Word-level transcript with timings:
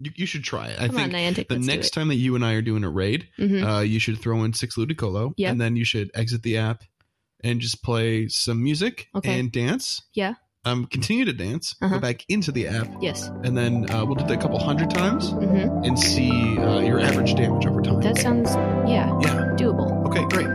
You, 0.00 0.10
you 0.14 0.26
should 0.26 0.44
try 0.44 0.68
it. 0.68 0.80
I 0.80 0.88
Come 0.88 0.96
on, 0.98 1.10
think 1.10 1.36
Niantic. 1.36 1.48
the 1.48 1.58
next 1.58 1.90
time 1.90 2.08
that 2.08 2.16
you 2.16 2.34
and 2.34 2.44
I 2.44 2.52
are 2.54 2.62
doing 2.62 2.84
a 2.84 2.90
raid. 2.90 3.28
Mhm. 3.38 3.62
uh, 3.66 3.80
you 3.80 3.98
should 3.98 4.18
throw 4.18 4.44
in 4.44 4.52
six 4.52 4.76
Ludicolo, 4.76 5.32
Yep. 5.36 5.50
and 5.52 5.60
then 5.60 5.76
you 5.76 5.84
should 5.84 6.10
exit 6.14 6.42
the 6.42 6.58
app 6.58 6.84
and 7.42 7.60
just 7.60 7.82
play 7.82 8.28
some 8.28 8.62
music 8.62 9.08
Okay. 9.14 9.38
and 9.38 9.50
dance. 9.50 10.02
Yeah. 10.12 10.34
Um, 10.64 10.86
continue 10.86 11.24
to 11.24 11.32
dance, 11.32 11.76
Uh-huh. 11.80 11.94
go 11.94 12.00
back 12.00 12.24
into 12.28 12.50
the 12.50 12.66
app, 12.66 12.88
Yes. 13.00 13.30
and 13.44 13.56
then 13.56 13.88
uh, 13.90 14.04
we'll 14.04 14.16
do 14.16 14.24
that 14.26 14.32
a 14.32 14.36
couple 14.40 14.58
hundred 14.58 14.90
times 14.90 15.30
hmm 15.30 15.68
and 15.84 15.96
see 15.98 16.58
uh, 16.58 16.80
your 16.80 16.98
average 16.98 17.34
damage 17.36 17.66
over 17.66 17.80
time. 17.82 18.00
That 18.00 18.18
sounds 18.18 18.50
yeah 18.90 19.06
yeah. 19.22 19.54
doable. 19.56 20.04
Okay, 20.08 20.24
great. 20.28 20.48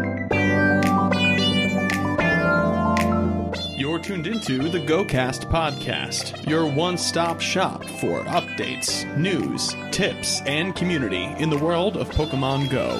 Tuned 4.02 4.26
into 4.26 4.68
the 4.68 4.80
GoCast 4.80 5.50
podcast, 5.52 6.50
your 6.50 6.66
one 6.66 6.98
stop 6.98 7.40
shop 7.40 7.86
for 7.86 8.24
updates, 8.24 9.06
news, 9.16 9.76
tips, 9.92 10.42
and 10.42 10.76
community 10.76 11.24
in 11.38 11.52
the 11.52 11.58
world 11.58 11.98
of 11.98 12.10
Pokemon 12.10 12.70
Go. 12.72 13.00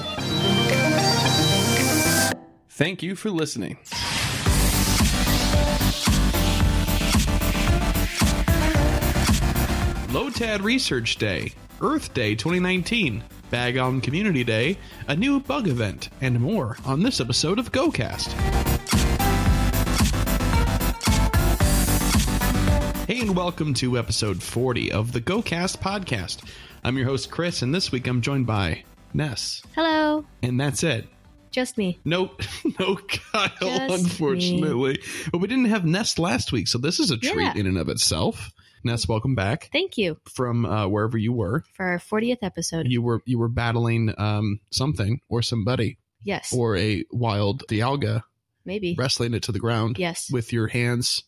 Thank 2.68 3.02
you 3.02 3.16
for 3.16 3.30
listening. 3.30 3.78
Lotad 10.12 10.62
Research 10.62 11.16
Day, 11.16 11.52
Earth 11.80 12.14
Day 12.14 12.36
2019, 12.36 13.24
Bagon 13.50 14.00
Community 14.00 14.44
Day, 14.44 14.78
a 15.08 15.16
new 15.16 15.40
bug 15.40 15.66
event, 15.66 16.10
and 16.20 16.40
more 16.40 16.76
on 16.84 17.02
this 17.02 17.20
episode 17.20 17.58
of 17.58 17.72
GoCast. 17.72 18.71
Hey, 23.12 23.20
and 23.20 23.36
welcome 23.36 23.74
to 23.74 23.98
episode 23.98 24.42
40 24.42 24.90
of 24.90 25.12
the 25.12 25.20
GoCast 25.20 25.80
podcast. 25.80 26.48
I'm 26.82 26.96
your 26.96 27.04
host, 27.04 27.30
Chris, 27.30 27.60
and 27.60 27.74
this 27.74 27.92
week 27.92 28.06
I'm 28.06 28.22
joined 28.22 28.46
by 28.46 28.84
Ness. 29.12 29.60
Hello, 29.74 30.24
And 30.42 30.58
that's 30.58 30.82
it. 30.82 31.06
just 31.50 31.76
me. 31.76 31.98
No, 32.06 32.30
no 32.80 32.96
Kyle, 32.96 33.50
Just 33.60 34.02
unfortunately. 34.04 34.98
But 35.30 35.42
we 35.42 35.46
didn't 35.48 35.66
have 35.66 35.84
Ness 35.84 36.18
last 36.18 36.52
week, 36.52 36.68
so 36.68 36.78
this 36.78 36.98
is 36.98 37.10
a 37.10 37.18
treat 37.18 37.36
Yeah. 37.38 37.52
in 37.54 37.66
and 37.66 37.76
of 37.76 37.90
itself. 37.90 38.50
Ness, 38.82 39.06
welcome 39.06 39.34
back 39.34 39.68
Thank 39.74 39.98
you 39.98 40.16
from 40.34 40.64
uh, 40.64 40.88
wherever 40.88 41.18
you 41.18 41.34
were. 41.34 41.64
for 41.74 41.84
our 41.84 41.98
40th 41.98 42.38
episode. 42.40 42.86
You 42.88 43.02
were 43.02 43.20
you 43.26 43.38
were 43.38 43.48
battling 43.50 44.14
um, 44.16 44.58
something 44.70 45.20
or 45.28 45.42
somebody 45.42 45.98
yes, 46.24 46.50
or 46.56 46.78
a 46.78 47.04
wild 47.10 47.62
Dialga, 47.68 48.22
maybe. 48.64 48.94
wrestling 48.98 49.34
it 49.34 49.42
to 49.42 49.52
the 49.52 49.58
ground 49.58 49.98
Yes, 49.98 50.30
with 50.32 50.50
your 50.50 50.68
hands. 50.68 51.22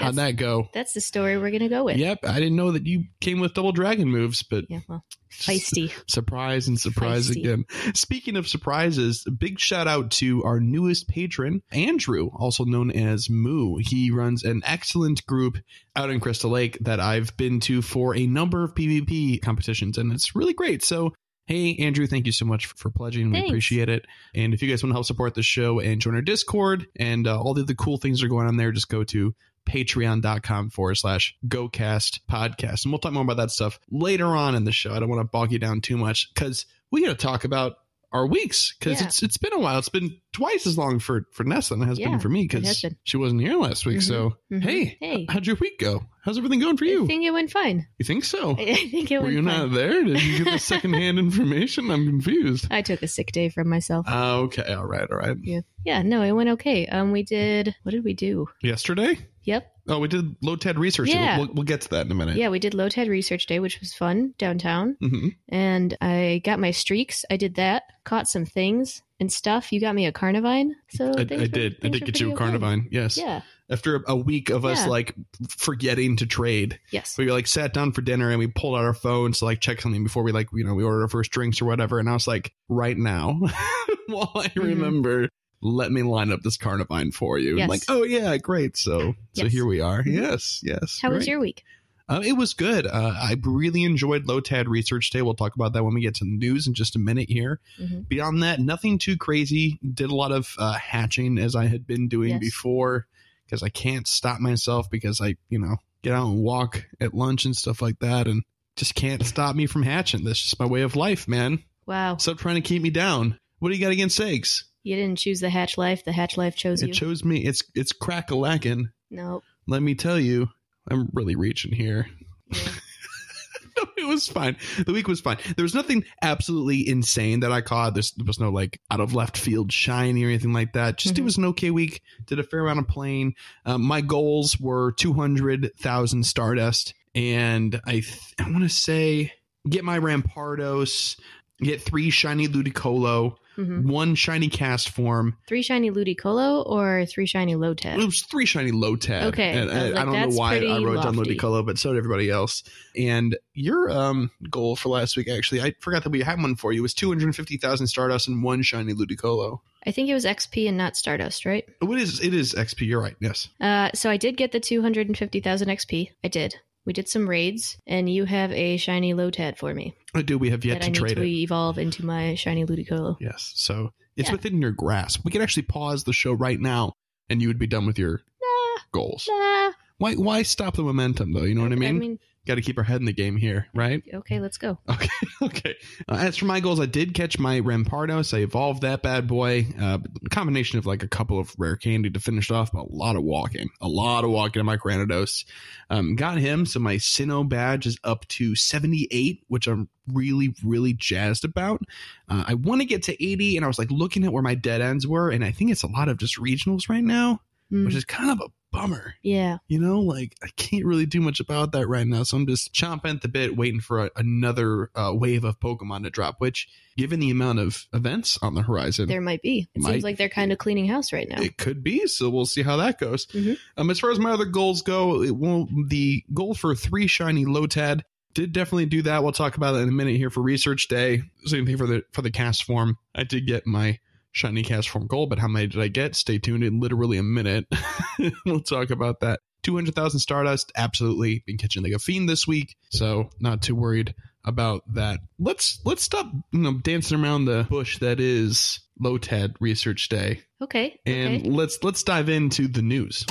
How'd 0.00 0.14
that 0.16 0.36
go? 0.36 0.68
that's 0.72 0.92
the 0.92 1.00
story 1.00 1.36
we're 1.38 1.50
gonna 1.50 1.68
go 1.68 1.84
with. 1.84 1.96
Yep, 1.98 2.20
I 2.24 2.34
didn't 2.40 2.56
know 2.56 2.72
that 2.72 2.86
you 2.86 3.04
came 3.20 3.40
with 3.40 3.54
double 3.54 3.72
dragon 3.72 4.08
moves, 4.08 4.42
but 4.42 4.64
Yeah, 4.68 4.80
well, 4.88 5.04
feisty. 5.32 5.92
surprise 6.08 6.68
and 6.68 6.78
surprise 6.78 7.28
Feisty. 7.30 7.40
again. 7.40 7.64
Speaking 7.94 8.36
of 8.36 8.48
surprises, 8.48 9.24
big 9.38 9.58
shout 9.58 9.86
out 9.88 10.10
to 10.12 10.42
our 10.44 10.60
newest 10.60 11.08
patron, 11.08 11.62
Andrew, 11.70 12.30
also 12.34 12.64
known 12.64 12.90
as 12.90 13.28
Moo. 13.30 13.76
He 13.80 14.10
runs 14.10 14.42
an 14.44 14.62
excellent 14.64 15.24
group 15.26 15.58
out 15.96 16.10
in 16.10 16.20
Crystal 16.20 16.50
Lake 16.50 16.78
that 16.80 17.00
I've 17.00 17.36
been 17.36 17.60
to 17.60 17.82
for 17.82 18.16
a 18.16 18.26
number 18.26 18.64
of 18.64 18.74
PvP 18.74 19.40
competitions, 19.42 19.98
and 19.98 20.12
it's 20.12 20.34
really 20.34 20.54
great. 20.54 20.82
So, 20.82 21.12
hey, 21.46 21.76
Andrew, 21.80 22.06
thank 22.06 22.26
you 22.26 22.32
so 22.32 22.44
much 22.44 22.66
for 22.66 22.90
pledging. 22.90 23.30
We 23.32 23.44
appreciate 23.44 23.88
it. 23.88 24.06
And 24.34 24.54
if 24.54 24.62
you 24.62 24.70
guys 24.70 24.82
want 24.82 24.90
to 24.92 24.94
help 24.94 25.06
support 25.06 25.34
the 25.34 25.42
show 25.42 25.80
and 25.80 26.00
join 26.00 26.14
our 26.14 26.22
Discord 26.22 26.86
and 26.96 27.26
uh, 27.26 27.40
all 27.40 27.54
the 27.54 27.62
other 27.62 27.74
cool 27.74 27.98
things 27.98 28.20
that 28.20 28.26
are 28.26 28.30
going 28.30 28.46
on 28.46 28.56
there, 28.56 28.70
just 28.72 28.88
go 28.88 29.02
to 29.04 29.34
patreon.com 29.68 30.70
forward 30.70 30.96
slash 30.96 31.34
gocast 31.46 32.20
podcast. 32.30 32.84
And 32.84 32.92
we'll 32.92 32.98
talk 32.98 33.12
more 33.12 33.22
about 33.22 33.36
that 33.36 33.50
stuff 33.50 33.78
later 33.90 34.26
on 34.26 34.54
in 34.54 34.64
the 34.64 34.72
show. 34.72 34.92
I 34.92 35.00
don't 35.00 35.08
want 35.08 35.20
to 35.20 35.30
bog 35.30 35.52
you 35.52 35.58
down 35.58 35.80
too 35.80 35.96
much 35.96 36.32
because 36.34 36.66
we 36.90 37.02
got 37.04 37.18
to 37.18 37.26
talk 37.26 37.44
about 37.44 37.74
our 38.12 38.26
weeks 38.26 38.74
because 38.78 39.00
Yeah. 39.00 39.06
it's 39.06 39.22
it's 39.22 39.36
been 39.36 39.52
a 39.52 39.58
while. 39.58 39.78
It's 39.78 39.88
been 39.88 40.16
twice 40.32 40.66
as 40.66 40.78
long 40.78 40.98
for 40.98 41.26
for 41.32 41.44
nessa 41.44 41.74
than 41.74 41.82
it 41.82 41.86
has 41.86 41.98
Yeah, 41.98 42.08
been 42.10 42.20
for 42.20 42.28
me 42.28 42.42
because 42.44 42.84
she 43.04 43.16
wasn't 43.16 43.40
here 43.40 43.56
last 43.56 43.84
week 43.84 43.98
Mhm, 43.98 44.02
so 44.02 44.36
mhm. 44.52 44.62
hey 44.62 44.96
Hey. 45.00 45.26
how'd 45.28 45.46
your 45.46 45.56
week 45.56 45.78
go 45.80 46.02
how's 46.22 46.38
everything 46.38 46.60
going 46.60 46.76
for 46.76 46.84
you 46.84 47.04
I 47.04 47.06
think 47.06 47.24
it 47.24 47.32
went 47.32 47.50
fine. 47.50 47.86
you 47.98 48.04
think 48.04 48.24
so 48.24 48.50
I 48.58 48.62
I 48.70 48.74
think 48.90 49.10
it 49.10 49.18
were 49.18 49.24
went 49.24 49.36
you 49.36 49.42
fine. 49.42 49.58
not 49.68 49.72
there 49.74 50.04
did 50.04 50.22
you 50.22 50.44
get 50.44 50.52
the 50.52 50.58
secondhand 50.74 51.18
information 51.18 51.90
i'm 51.90 52.06
confused 52.06 52.68
I 52.70 52.82
took 52.82 53.02
a 53.02 53.08
sick 53.08 53.32
day 53.32 53.48
from 53.48 53.68
myself. 53.68 54.06
uh, 54.08 54.36
okay 54.42 54.72
all 54.72 54.86
right 54.86 55.10
all 55.10 55.18
right 55.18 55.36
yeah, 55.42 55.60
yeah. 55.84 56.02
No, 56.02 56.22
it 56.22 56.32
went 56.32 56.50
okay. 56.50 56.86
Um, 56.86 57.10
we 57.10 57.22
did. 57.22 57.74
What 57.84 57.92
did 57.92 58.04
we 58.04 58.12
do? 58.14 58.46
yesterday 58.62 59.18
Yep. 59.44 59.66
oh 59.88 59.98
we 59.98 60.08
did 60.08 60.38
Lotad 60.42 60.76
research 60.76 61.08
Yeah. 61.08 61.38
we'll, 61.38 61.48
we'll 61.54 61.64
get 61.64 61.80
to 61.82 61.88
that 61.90 62.06
in 62.06 62.12
a 62.12 62.14
minute 62.14 62.36
Yeah, 62.36 62.50
we 62.50 62.58
did 62.58 62.74
Lotad 62.74 63.08
Research 63.08 63.46
Day, 63.46 63.58
which 63.58 63.80
was 63.80 63.94
fun 63.94 64.34
downtown. 64.38 64.96
hmm 65.00 65.28
and 65.48 65.96
I 66.00 66.40
got 66.44 66.60
my 66.60 66.70
streaks. 66.70 67.24
I 67.30 67.36
did 67.36 67.54
that. 67.56 67.82
Caught 68.04 68.28
some 68.28 68.44
things 68.44 69.02
and 69.20 69.30
stuff. 69.30 69.70
You 69.72 69.80
got 69.80 69.94
me 69.94 70.06
a 70.06 70.12
Carnivine. 70.12 70.74
So 70.90 71.12
I, 71.16 71.20
I 71.20 71.24
did. 71.24 71.76
I 71.82 71.88
did 71.88 72.04
get 72.06 72.18
you 72.20 72.32
a. 72.32 72.36
Carnivine. 72.36 72.88
Yes. 72.90 73.16
Yeah. 73.16 73.42
After 73.70 74.02
a, 74.08 74.16
week 74.16 74.50
of 74.50 74.64
us 74.64 74.84
like 74.88 75.14
forgetting 75.48 76.16
to 76.16 76.26
trade, 76.26 76.80
Yes. 76.90 77.16
we 77.16 77.30
like 77.30 77.46
sat 77.46 77.72
down 77.72 77.92
for 77.92 78.02
dinner 78.02 78.28
and 78.30 78.38
we 78.40 78.48
pulled 78.48 78.76
out 78.76 78.84
our 78.84 78.94
phones 78.94 79.38
to 79.38 79.44
like 79.44 79.60
check 79.60 79.80
something 79.80 80.02
before 80.02 80.24
we 80.24 80.32
like 80.32 80.48
you 80.52 80.64
know 80.64 80.74
we 80.74 80.82
ordered 80.82 81.02
our 81.02 81.08
first 81.08 81.30
drinks 81.30 81.62
or 81.62 81.66
whatever. 81.66 82.00
And 82.00 82.08
I 82.08 82.12
was 82.14 82.26
like, 82.26 82.52
right 82.68 82.96
now, 82.98 83.38
while 84.08 84.32
I 84.34 84.48
Mm-hmm. 84.48 84.60
remember, 84.60 85.28
let 85.62 85.92
me 85.92 86.02
line 86.02 86.32
up 86.32 86.40
this 86.42 86.56
Carnivine 86.56 87.12
for 87.12 87.38
you. 87.38 87.58
Yes. 87.58 87.64
I'm 87.64 87.68
like, 87.68 87.82
oh 87.88 88.02
yeah, 88.02 88.36
great. 88.38 88.76
So 88.76 89.14
so 89.34 89.44
Yes. 89.44 89.52
here 89.52 89.66
we 89.66 89.80
are. 89.80 90.02
Mhm. 90.02 90.14
Yes, 90.14 90.60
yes. 90.64 90.98
How 91.00 91.10
was 91.10 91.28
your 91.28 91.38
week? 91.38 91.62
Uh, 92.10 92.20
it 92.24 92.32
was 92.32 92.54
good. 92.54 92.86
Uh, 92.86 93.14
I 93.16 93.36
really 93.42 93.84
enjoyed 93.84 94.26
Lotad 94.26 94.66
Research 94.66 95.10
Day. 95.10 95.22
We'll 95.22 95.34
talk 95.34 95.54
about 95.54 95.72
that 95.74 95.84
when 95.84 95.94
we 95.94 96.00
get 96.00 96.16
to 96.16 96.24
the 96.24 96.36
news 96.36 96.66
in 96.66 96.74
just 96.74 96.96
a 96.96 96.98
minute 96.98 97.30
here. 97.30 97.60
Mhm. 97.80 98.08
Beyond 98.08 98.42
that, 98.42 98.58
nothing 98.60 98.98
too 98.98 99.16
crazy. 99.16 99.78
Did 99.94 100.10
a 100.10 100.14
lot 100.14 100.32
of 100.32 100.52
uh, 100.58 100.72
hatching 100.74 101.38
as 101.38 101.54
I 101.54 101.66
had 101.66 101.86
been 101.86 102.08
doing 102.08 102.30
Yes. 102.30 102.40
before 102.40 103.06
because 103.46 103.62
I 103.62 103.68
can't 103.68 104.08
stop 104.08 104.40
myself 104.40 104.90
because 104.90 105.20
I, 105.20 105.36
you 105.48 105.58
know, 105.60 105.76
get 106.02 106.12
out 106.14 106.26
and 106.28 106.40
walk 106.42 106.84
at 107.00 107.14
lunch 107.14 107.44
and 107.44 107.56
stuff 107.56 107.80
like 107.80 107.98
that 108.00 108.26
and 108.26 108.42
just 108.76 108.94
can't 108.94 109.24
stop 109.24 109.54
me 109.54 109.66
from 109.66 109.82
hatching. 109.82 110.24
That's 110.24 110.40
just 110.42 110.58
my 110.58 110.66
way 110.66 110.82
of 110.82 110.96
life, 110.96 111.28
man. 111.28 111.62
Wow. 111.86 112.16
Stop 112.16 112.38
trying 112.38 112.54
to 112.56 112.60
keep 112.68 112.82
me 112.82 112.90
down. 112.90 113.38
What 113.58 113.68
do 113.68 113.74
you 113.76 113.80
got 113.80 113.92
against 113.92 114.18
eggs? 114.20 114.64
You 114.82 114.96
didn't 114.96 115.18
choose 115.18 115.40
the 115.40 115.50
hatch 115.50 115.76
life. 115.76 116.04
The 116.04 116.12
hatch 116.12 116.36
life 116.38 116.56
chose 116.56 116.82
It 116.82 116.88
you. 116.88 116.94
chose 116.94 117.24
me. 117.24 117.44
It's 117.44 117.62
it's 117.74 117.92
crack 117.92 118.30
a 118.30 118.34
lacking. 118.34 118.88
no. 119.10 119.42
Let 119.66 119.82
me 119.82 119.94
tell 119.94 120.18
you, 120.18 120.48
I'm 120.88 121.08
really 121.12 121.36
reaching 121.36 121.72
here. 121.72 122.06
Yeah. 122.52 122.58
it 123.96 124.06
was 124.08 124.26
fine. 124.28 124.56
The 124.84 124.92
week 124.92 125.08
was 125.08 125.20
fine. 125.20 125.38
There 125.56 125.62
was 125.62 125.74
nothing 125.74 126.04
absolutely 126.22 126.88
insane 126.88 127.40
that 127.40 127.52
I 127.52 127.60
caught. 127.60 127.94
There's, 127.94 128.12
there 128.12 128.26
was 128.26 128.40
no 128.40 128.50
like 128.50 128.80
out 128.90 129.00
of 129.00 129.14
left 129.14 129.36
field 129.36 129.72
shiny 129.72 130.24
or 130.24 130.28
anything 130.28 130.52
like 130.52 130.72
that. 130.74 130.98
Just 130.98 131.18
it 131.18 131.22
Mhm. 131.22 131.24
was 131.24 131.38
an 131.38 131.44
okay 131.46 131.70
week. 131.70 132.02
Did 132.26 132.38
a 132.38 132.42
fair 132.42 132.60
amount 132.60 132.80
of 132.80 132.88
playing. 132.88 133.34
Um, 133.66 133.82
my 133.82 134.00
goals 134.00 134.58
were 134.58 134.92
200,000 134.92 136.24
Stardust. 136.24 136.94
And 137.14 137.80
I, 137.86 137.92
th- 137.92 138.18
I 138.38 138.50
want 138.50 138.62
to 138.62 138.68
say 138.68 139.32
get 139.68 139.84
my 139.84 139.98
Rampardos, 139.98 141.18
get 141.60 141.82
three 141.82 142.10
shiny 142.10 142.48
Ludicolo, 142.48 143.34
hmm 143.64 143.90
one 143.90 144.14
shiny 144.14 144.48
Castform. 144.48 145.34
Three 145.46 145.62
shiny 145.62 145.90
Ludicolo 145.90 146.64
or 146.66 147.06
three 147.06 147.26
shiny 147.26 147.52
It 147.52 147.96
was 147.96 148.22
three 148.22 148.46
shiny 148.46 148.72
Lotad. 148.72 149.22
Okay, 149.24 149.58
And 149.58 149.70
I 149.70 149.82
was 149.82 149.92
I, 149.92 150.00
I 150.00 150.04
don't 150.04 150.12
know 150.12 150.36
why 150.36 150.56
I 150.56 150.78
wrote 150.78 151.02
down 151.02 151.16
lofty. 151.16 151.36
Ludicolo, 151.36 151.64
but 151.64 151.78
so 151.78 151.92
did 151.92 151.98
everybody 151.98 152.30
else. 152.30 152.62
And 152.96 153.36
your 153.54 153.90
um 153.90 154.30
goal 154.50 154.76
for 154.76 154.90
last 154.90 155.16
week, 155.16 155.28
actually, 155.28 155.60
I 155.62 155.74
forgot 155.80 156.04
that 156.04 156.10
we 156.10 156.20
had 156.22 156.40
one 156.40 156.56
for 156.56 156.72
you. 156.72 156.82
Was 156.82 156.94
two 156.94 157.08
hundred 157.08 157.34
fifty 157.34 157.56
thousand 157.56 157.86
Stardust 157.86 158.28
and 158.28 158.42
one 158.42 158.62
shiny 158.62 158.94
Ludicolo. 158.94 159.60
I 159.86 159.92
think 159.92 160.08
it 160.10 160.14
was 160.14 160.26
XP 160.26 160.68
and 160.68 160.76
not 160.76 160.96
Stardust, 160.96 161.46
right? 161.46 161.64
What 161.80 161.98
is 161.98 162.20
it? 162.20 162.34
Is 162.34 162.54
XP? 162.54 162.86
You're 162.86 163.00
right. 163.00 163.16
Yes. 163.20 163.48
Uh, 163.60 163.90
so 163.94 164.10
I 164.10 164.18
did 164.18 164.36
get 164.36 164.52
the 164.52 164.60
250,000 164.60 165.68
XP. 165.68 166.10
I 166.22 166.28
did. 166.28 166.56
We 166.90 166.94
did 166.94 167.08
some 167.08 167.28
raids, 167.30 167.78
and 167.86 168.10
you 168.12 168.24
have 168.24 168.50
a 168.50 168.76
shiny 168.76 169.14
Lotad 169.14 169.56
for 169.56 169.72
me 169.72 169.94
I 170.12 170.22
do. 170.22 170.36
We 170.36 170.50
have 170.50 170.64
yet 170.64 170.80
that 170.80 170.80
to 170.80 170.86
I 170.86 170.90
need 170.90 170.98
trade 170.98 171.14
to 171.18 171.22
it. 171.22 171.28
evolve 171.42 171.78
into 171.78 172.04
my 172.04 172.34
shiny 172.34 172.64
Ludicolo. 172.66 173.16
Yes. 173.20 173.52
So 173.54 173.92
it's 174.16 174.28
Yeah. 174.28 174.32
within 174.32 174.60
your 174.60 174.72
grasp. 174.72 175.20
We 175.24 175.30
could 175.30 175.40
actually 175.40 175.62
pause 175.62 176.02
the 176.02 176.12
show 176.12 176.32
right 176.32 176.58
now, 176.58 176.94
and 177.28 177.40
you 177.40 177.46
would 177.46 177.60
be 177.60 177.68
done 177.68 177.86
with 177.86 177.96
your 177.96 178.24
Nah, 178.42 178.82
goals. 178.90 179.28
nah. 179.30 179.70
Why? 179.98 180.14
Why 180.14 180.42
stop 180.42 180.74
the 180.74 180.82
momentum 180.82 181.32
though? 181.32 181.44
You 181.44 181.54
know 181.54 181.62
what 181.62 181.70
I 181.70 181.76
mean? 181.76 181.94
I 181.94 181.98
mean, 182.00 182.18
Got 182.46 182.54
to 182.54 182.62
keep 182.62 182.78
our 182.78 182.84
head 182.84 183.00
in 183.00 183.04
the 183.04 183.12
game 183.12 183.36
here, 183.36 183.68
right? 183.74 184.02
okay, 184.14 184.40
let's 184.40 184.56
go. 184.56 184.78
Okay, 184.90 185.08
okay. 185.42 185.74
Uh, 186.08 186.16
as 186.16 186.36
for 186.38 186.46
my 186.46 186.60
goals, 186.60 186.80
I 186.80 186.86
did 186.86 187.12
catch 187.14 187.38
my 187.38 187.60
Rampardos. 187.60 188.32
I 188.36 188.40
evolved 188.42 188.82
that 188.82 189.02
bad 189.02 189.26
boy. 189.26 189.66
Uh, 189.80 189.98
combination 190.30 190.78
of 190.78 190.86
like 190.86 191.02
a 191.02 191.08
couple 191.08 191.38
of 191.38 191.54
rare 191.58 191.76
candy 191.76 192.10
to 192.10 192.18
finish 192.20 192.50
off, 192.50 192.72
but 192.72 192.86
a 192.86 192.94
lot 192.94 193.16
of 193.16 193.22
walking, 193.22 193.68
a 193.80 193.88
lot 193.88 194.24
of 194.24 194.30
walking 194.30 194.60
in 194.60 194.66
my 194.66 194.76
Granados. 194.76 195.44
Um, 195.90 196.16
got 196.16 196.38
him, 196.38 196.64
so 196.66 196.80
my 196.80 196.96
Sinnoh 196.96 197.46
badge 197.48 197.86
is 197.86 197.98
up 198.04 198.26
to 198.28 198.54
78, 198.56 199.42
which 199.48 199.66
I'm 199.66 199.88
really, 200.06 200.54
really 200.64 200.92
jazzed 200.94 201.44
about. 201.44 201.82
Uh, 202.28 202.44
I 202.48 202.54
want 202.54 202.80
to 202.80 202.86
get 202.86 203.02
to 203.04 203.22
80, 203.22 203.56
and 203.56 203.64
I 203.64 203.68
was 203.68 203.78
like 203.78 203.90
looking 203.90 204.24
at 204.24 204.32
where 204.32 204.42
my 204.42 204.54
dead 204.54 204.80
ends 204.80 205.06
were, 205.06 205.30
and 205.30 205.44
I 205.44 205.52
think 205.52 205.70
it's 205.70 205.82
a 205.82 205.88
lot 205.88 206.08
of 206.08 206.16
just 206.18 206.38
regionals 206.38 206.88
right 206.88 207.04
now, 207.04 207.40
Hmm. 207.70 207.84
which 207.84 207.94
is 207.94 208.04
kind 208.04 208.30
of 208.30 208.40
a 208.40 208.50
bummer. 208.72 209.14
Yeah. 209.22 209.58
You 209.68 209.80
know, 209.80 210.00
like 210.00 210.36
I 210.42 210.48
can't 210.56 210.84
really 210.84 211.06
do 211.06 211.20
much 211.20 211.40
about 211.40 211.72
that 211.72 211.86
right 211.88 212.06
now. 212.06 212.22
So 212.22 212.36
I'm 212.36 212.46
just 212.46 212.72
chomping 212.72 213.10
at 213.16 213.22
the 213.22 213.28
bit, 213.28 213.56
waiting 213.56 213.80
for 213.80 214.06
a, 214.06 214.10
another 214.16 214.90
uh, 214.94 215.12
wave 215.14 215.44
of 215.44 215.58
Pokemon 215.60 216.04
to 216.04 216.10
drop. 216.10 216.36
Which, 216.38 216.68
given 216.96 217.20
the 217.20 217.30
amount 217.30 217.58
of 217.58 217.86
events 217.92 218.38
on 218.42 218.54
the 218.54 218.62
horizon, 218.62 219.08
There 219.08 219.20
might 219.20 219.42
be. 219.42 219.68
It 219.74 219.82
Might 219.82 219.92
seems 219.92 220.04
like 220.04 220.16
they're 220.18 220.28
kind 220.28 220.52
of 220.52 220.58
cleaning 220.58 220.86
house 220.86 221.12
right 221.12 221.28
now. 221.28 221.40
it 221.40 221.56
could 221.58 221.82
be. 221.82 222.06
So 222.06 222.30
we'll 222.30 222.46
see 222.46 222.62
how 222.62 222.76
that 222.78 222.98
goes. 222.98 223.26
Mhm. 223.26 223.56
Um, 223.76 223.90
as 223.90 223.98
far 223.98 224.10
as 224.10 224.18
my 224.18 224.30
other 224.30 224.44
goals 224.44 224.82
go, 224.82 225.22
it 225.22 225.36
will 225.36 225.68
the 225.86 226.24
goal 226.34 226.54
for 226.54 226.74
three 226.74 227.06
shiny 227.06 227.44
Lotad 227.44 228.02
did 228.32 228.52
definitely 228.52 228.86
do 228.86 229.02
that. 229.02 229.24
We'll 229.24 229.32
talk 229.32 229.56
about 229.56 229.74
it 229.74 229.78
in 229.78 229.88
a 229.88 229.92
minute 229.92 230.16
here 230.16 230.30
for 230.30 230.40
research 230.40 230.86
day. 230.86 231.22
Same 231.46 231.66
thing 231.66 231.76
for 231.76 231.86
the 231.86 232.04
for 232.12 232.22
the 232.22 232.30
Castform. 232.30 232.94
I 233.14 233.24
did 233.24 233.46
get 233.46 233.66
my 233.66 233.98
shiny 234.32 234.62
Castform 234.62 235.08
goal, 235.08 235.26
but 235.26 235.38
how 235.38 235.48
many 235.48 235.66
did 235.66 235.80
I 235.80 235.88
get? 235.88 236.16
Stay 236.16 236.38
tuned 236.38 236.64
in 236.64 236.80
literally 236.80 237.18
a 237.18 237.22
minute. 237.22 237.66
we'll 238.46 238.60
talk 238.60 238.90
about 238.90 239.20
that. 239.20 239.40
200,000 239.62 240.20
Stardust, 240.20 240.72
absolutely. 240.76 241.42
Been 241.46 241.58
catching 241.58 241.82
like 241.82 241.92
a 241.92 241.98
fiend 241.98 242.28
this 242.28 242.46
week, 242.46 242.76
so 242.90 243.30
not 243.40 243.62
too 243.62 243.74
worried 243.74 244.14
about 244.44 244.82
that. 244.94 245.20
Let's 245.38 245.80
let's 245.84 246.02
stop 246.02 246.26
you 246.52 246.60
know 246.60 246.78
dancing 246.78 247.22
around 247.22 247.44
the 247.44 247.66
bush 247.68 247.98
that 247.98 248.20
is 248.20 248.80
Lotad 249.02 249.54
Research 249.60 250.08
Day 250.08 250.42
Okay. 250.62 250.98
and 251.04 251.40
okay. 251.42 251.50
let's 251.50 251.82
let's 251.82 252.02
dive 252.02 252.28
into 252.30 252.68
the 252.68 252.80
news. 252.82 253.24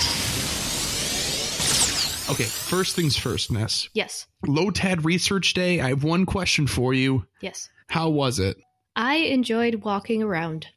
Okay, 2.30 2.44
first 2.44 2.96
things 2.96 3.18
first, 3.18 3.52
Ness. 3.52 3.90
Yes. 3.94 4.28
Lotad 4.46 5.04
Research 5.04 5.56
Day. 5.56 5.82
I 5.82 5.90
have 5.90 6.04
one 6.04 6.28
question 6.28 6.68
for 6.68 6.94
you. 6.94 7.26
Yes. 7.42 7.70
How 7.88 8.10
was 8.10 8.38
it? 8.38 8.58
I 8.96 9.16
enjoyed 9.16 9.84
walking 9.84 10.22
around. 10.22 10.68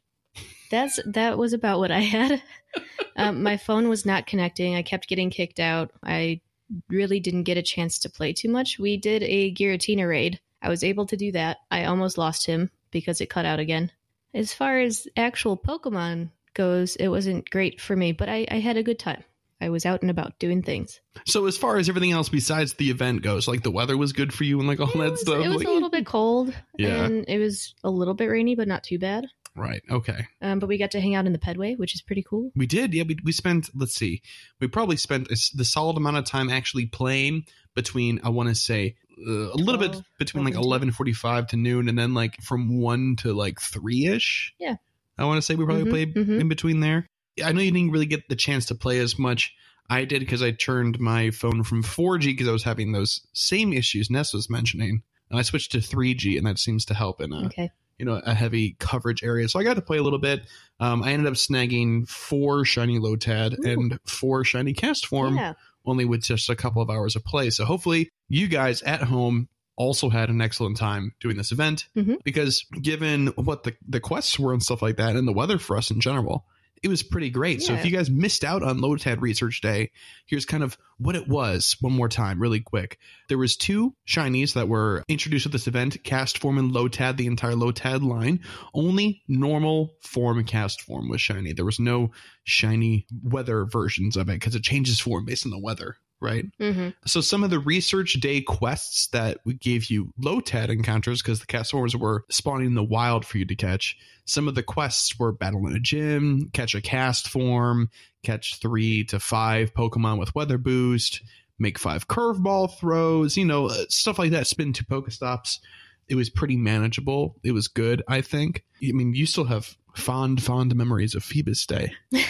That's 0.73 0.99
that 1.05 1.37
was 1.37 1.53
about 1.53 1.77
what 1.77 1.91
I 1.91 1.99
had. 1.99 2.41
um, 3.15 3.43
my 3.43 3.57
phone 3.57 3.89
was 3.89 4.07
not 4.07 4.25
connecting. 4.25 4.73
I 4.75 4.81
kept 4.81 5.07
getting 5.07 5.29
kicked 5.29 5.59
out. 5.59 5.91
I 6.03 6.41
really 6.89 7.19
didn't 7.19 7.43
get 7.43 7.57
a 7.57 7.61
chance 7.61 7.99
to 7.99 8.09
play 8.09 8.33
too 8.33 8.49
much. 8.49 8.79
We 8.79 8.97
did 8.97 9.21
a 9.21 9.53
Giratina 9.53 10.09
raid. 10.09 10.39
I 10.63 10.69
was 10.69 10.83
able 10.83 11.05
to 11.05 11.15
do 11.15 11.31
that. 11.33 11.57
I 11.69 11.85
almost 11.85 12.17
lost 12.17 12.47
him 12.47 12.71
because 12.89 13.21
it 13.21 13.29
cut 13.29 13.45
out 13.45 13.59
again. 13.59 13.91
As 14.33 14.51
far 14.51 14.79
as 14.79 15.05
actual 15.15 15.55
Pokemon 15.57 16.31
goes, 16.55 16.95
it 16.95 17.09
wasn't 17.09 17.47
great 17.51 17.79
for 17.79 17.95
me, 17.95 18.11
but 18.11 18.27
I, 18.27 18.47
I 18.49 18.57
had 18.59 18.77
a 18.77 18.83
good 18.83 18.97
time. 18.97 19.23
I 19.61 19.69
was 19.69 19.85
out 19.85 20.01
and 20.01 20.09
about 20.09 20.39
doing 20.39 20.63
things. 20.63 20.99
So, 21.27 21.45
as 21.45 21.55
far 21.55 21.77
as 21.77 21.87
everything 21.87 22.11
else 22.13 22.29
besides 22.29 22.73
the 22.73 22.89
event 22.89 23.21
goes, 23.21 23.47
like 23.47 23.61
the 23.61 23.69
weather 23.69 23.95
was 23.95 24.11
good 24.11 24.33
for 24.33 24.43
you 24.43 24.57
and 24.57 24.67
like 24.67 24.79
all 24.79 24.87
that 24.87 25.11
was, 25.11 25.21
stuff. 25.21 25.35
it 25.35 25.47
was 25.49 25.57
like- 25.57 25.67
a 25.67 25.71
little 25.71 25.91
bit 25.91 26.07
cold, 26.07 26.51
Yeah. 26.79 27.05
and 27.05 27.25
it 27.27 27.37
was 27.37 27.75
a 27.83 27.91
little 27.91 28.15
bit 28.15 28.25
rainy, 28.25 28.55
but 28.55 28.67
not 28.67 28.83
too 28.83 28.97
bad. 28.97 29.27
Right. 29.55 29.81
Okay. 29.89 30.27
Um, 30.41 30.59
but 30.59 30.67
we 30.67 30.77
got 30.77 30.91
to 30.91 31.01
hang 31.01 31.15
out 31.15 31.25
in 31.25 31.33
the 31.33 31.39
Pedway, 31.39 31.77
which 31.77 31.93
is 31.95 32.01
pretty 32.01 32.23
cool. 32.27 32.51
We 32.55 32.65
did. 32.67 32.93
Yeah. 32.93 33.03
We 33.07 33.17
we 33.23 33.31
spent. 33.31 33.69
Let's 33.75 33.95
see. 33.95 34.21
We 34.59 34.67
probably 34.67 34.97
spent 34.97 35.27
a 35.31 35.37
the 35.55 35.65
solid 35.65 35.97
amount 35.97 36.17
of 36.17 36.25
time 36.25 36.49
actually 36.49 36.85
playing 36.87 37.45
between. 37.75 38.19
I 38.23 38.29
want 38.29 38.49
to 38.49 38.55
say. 38.55 38.95
Uh, 39.25 39.51
a 39.51 39.57
little 39.57 39.79
bit 39.79 39.95
between 40.17 40.43
like 40.43 40.53
12 40.53 40.63
and 40.63 40.67
eleven 40.67 40.91
forty 40.91 41.13
five 41.13 41.45
to 41.47 41.55
noon, 41.55 41.87
and 41.87 41.97
then 41.97 42.13
like 42.15 42.41
from 42.41 42.79
one 42.81 43.15
to 43.17 43.31
like 43.33 43.61
three 43.61 44.07
ish. 44.07 44.53
Yeah. 44.59 44.75
I 45.19 45.25
want 45.25 45.37
to 45.37 45.41
say 45.43 45.53
we 45.53 45.65
probably 45.65 45.85
Mhm, 45.85 45.89
played 45.91 46.15
mhm. 46.15 46.39
in 46.41 46.47
between 46.49 46.79
there. 46.79 47.07
I 47.43 47.51
know 47.51 47.61
you 47.61 47.71
didn't 47.71 47.91
really 47.91 48.07
get 48.07 48.27
the 48.29 48.35
chance 48.35 48.65
to 48.67 48.75
play 48.75 48.97
as 48.99 49.19
much. 49.19 49.53
I 49.89 50.05
did 50.05 50.19
because 50.21 50.41
I 50.41 50.51
turned 50.51 50.99
my 50.99 51.29
phone 51.29 51.63
from 51.63 51.83
4G 51.83 52.25
because 52.27 52.47
I 52.47 52.51
was 52.51 52.63
having 52.63 52.91
those 52.91 53.21
same 53.33 53.71
issues 53.73 54.09
Ness 54.09 54.33
was 54.33 54.49
mentioning, 54.49 55.03
and 55.29 55.37
I 55.37 55.43
switched 55.43 55.73
to 55.73 55.77
3G, 55.79 56.37
and 56.37 56.47
that 56.47 56.57
seems 56.57 56.83
to 56.85 56.93
help 56.95 57.21
in 57.21 57.31
a 57.33 57.45
Okay. 57.45 57.69
You 58.03 58.09
know 58.09 58.21
a 58.25 58.33
heavy 58.33 58.75
coverage 58.79 59.23
area. 59.23 59.47
So 59.47 59.57
I 59.61 59.63
got 59.63 59.75
to 59.75 59.81
play 59.81 59.97
a 59.97 60.03
little 60.03 60.19
bit. 60.19 60.41
Um, 60.81 61.03
I 61.03 61.13
ended 61.13 61.25
up 61.25 61.35
snagging 61.35 62.05
four 62.05 62.65
shiny 62.65 62.99
Lotad 62.99 63.57
Ooh. 63.65 63.69
and 63.69 63.97
four 64.05 64.43
shiny 64.43 64.73
Castform 64.73 65.37
Yeah. 65.37 65.53
only 65.85 66.03
with 66.03 66.21
just 66.21 66.49
a 66.49 66.55
couple 66.57 66.81
of 66.81 66.89
hours 66.89 67.15
of 67.15 67.23
play. 67.23 67.49
So 67.49 67.63
hopefully 67.63 68.09
you 68.27 68.47
guys 68.49 68.81
at 68.81 69.03
home 69.03 69.47
also 69.77 70.09
had 70.09 70.29
an 70.29 70.41
excellent 70.41 70.75
time 70.75 71.13
doing 71.21 71.37
this 71.37 71.53
event 71.53 71.87
Mhm. 71.95 72.17
because 72.25 72.65
given 72.81 73.27
what 73.27 73.63
the, 73.63 73.73
the 73.87 74.01
quests 74.01 74.37
were 74.37 74.51
and 74.51 74.61
stuff 74.61 74.81
like 74.81 74.97
that 74.97 75.15
and 75.15 75.25
the 75.25 75.31
weather 75.31 75.57
for 75.57 75.77
us 75.77 75.89
in 75.89 76.01
general, 76.01 76.45
it 76.83 76.89
was 76.89 77.01
pretty 77.01 77.29
great. 77.29 77.61
So 77.61 77.73
if 77.73 77.85
you 77.85 77.91
guys 77.91 78.09
missed 78.09 78.43
out 78.43 78.61
on 78.61 78.79
Lotad 78.79 79.21
Research 79.21 79.61
Day, 79.61 79.91
here's 80.25 80.45
kind 80.45 80.63
of 80.63 80.77
what 80.97 81.15
it 81.15 81.29
was 81.29 81.77
one 81.79 81.93
more 81.93 82.09
time, 82.09 82.41
really 82.41 82.59
quick. 82.59 82.99
There 83.29 83.37
was 83.37 83.55
two 83.55 83.95
shinies 84.05 84.53
that 84.53 84.67
were 84.67 85.03
introduced 85.07 85.45
at 85.45 85.53
this 85.53 85.67
event, 85.67 86.03
Castform 86.03 86.59
and 86.59 86.71
Lotad, 86.71 87.15
the 87.15 87.27
entire 87.27 87.53
Lotad 87.53 88.03
line. 88.03 88.41
Only 88.73 89.23
normal 89.29 89.93
form 90.01 90.43
Castform 90.43 91.09
was 91.09 91.21
shiny. 91.21 91.53
There 91.53 91.65
was 91.65 91.79
no 91.79 92.11
shiny 92.43 93.07
weather 93.23 93.63
versions 93.65 94.17
of 94.17 94.27
it 94.29 94.33
because 94.33 94.55
it 94.55 94.63
changes 94.63 94.99
form 94.99 95.23
based 95.23 95.45
on 95.45 95.51
the 95.51 95.59
weather, 95.59 95.95
right? 96.23 96.45
hmm 96.59 96.89
So 97.05 97.21
some 97.21 97.43
of 97.43 97.49
the 97.49 97.59
research 97.59 98.13
day 98.13 98.41
quests 98.41 99.07
that 99.07 99.39
we 99.45 99.53
gave 99.53 99.89
you 99.89 100.13
low 100.17 100.33
Lotad 100.33 100.69
encounters 100.69 101.21
because 101.21 101.39
the 101.39 101.45
Castforms 101.45 101.95
were 101.95 102.25
spawning 102.29 102.67
in 102.67 102.75
the 102.75 102.83
wild 102.83 103.25
for 103.25 103.37
you 103.37 103.45
to 103.45 103.55
catch. 103.55 103.97
Some 104.25 104.47
of 104.47 104.55
the 104.55 104.63
quests 104.63 105.19
were 105.19 105.31
battle 105.31 105.67
in 105.67 105.75
a 105.75 105.79
gym, 105.79 106.49
catch 106.53 106.73
a 106.73 106.81
Castform, 106.81 107.89
catch 108.23 108.59
three 108.59 109.03
to 109.05 109.19
five 109.19 109.73
Pokemon 109.73 110.17
with 110.19 110.33
weather 110.33 110.57
boost, 110.57 111.21
make 111.59 111.77
five 111.77 112.07
curveball 112.07 112.77
throws, 112.77 113.37
you 113.37 113.45
know, 113.45 113.67
uh, 113.67 113.85
stuff 113.89 114.17
like 114.17 114.31
that. 114.31 114.47
Spin 114.47 114.73
two 114.73 114.85
Pokestops. 114.85 115.59
It 116.07 116.15
was 116.15 116.29
pretty 116.29 116.57
manageable. 116.57 117.35
It 117.43 117.51
was 117.51 117.67
good, 117.67 118.03
I 118.07 118.21
think. 118.21 118.63
I 118.83 118.91
mean, 118.91 119.13
you 119.13 119.25
still 119.25 119.45
have 119.45 119.77
fond, 119.95 120.41
fond 120.43 120.75
memories 120.75 121.15
of 121.15 121.23
Feebas 121.23 121.65
Day. 121.67 121.93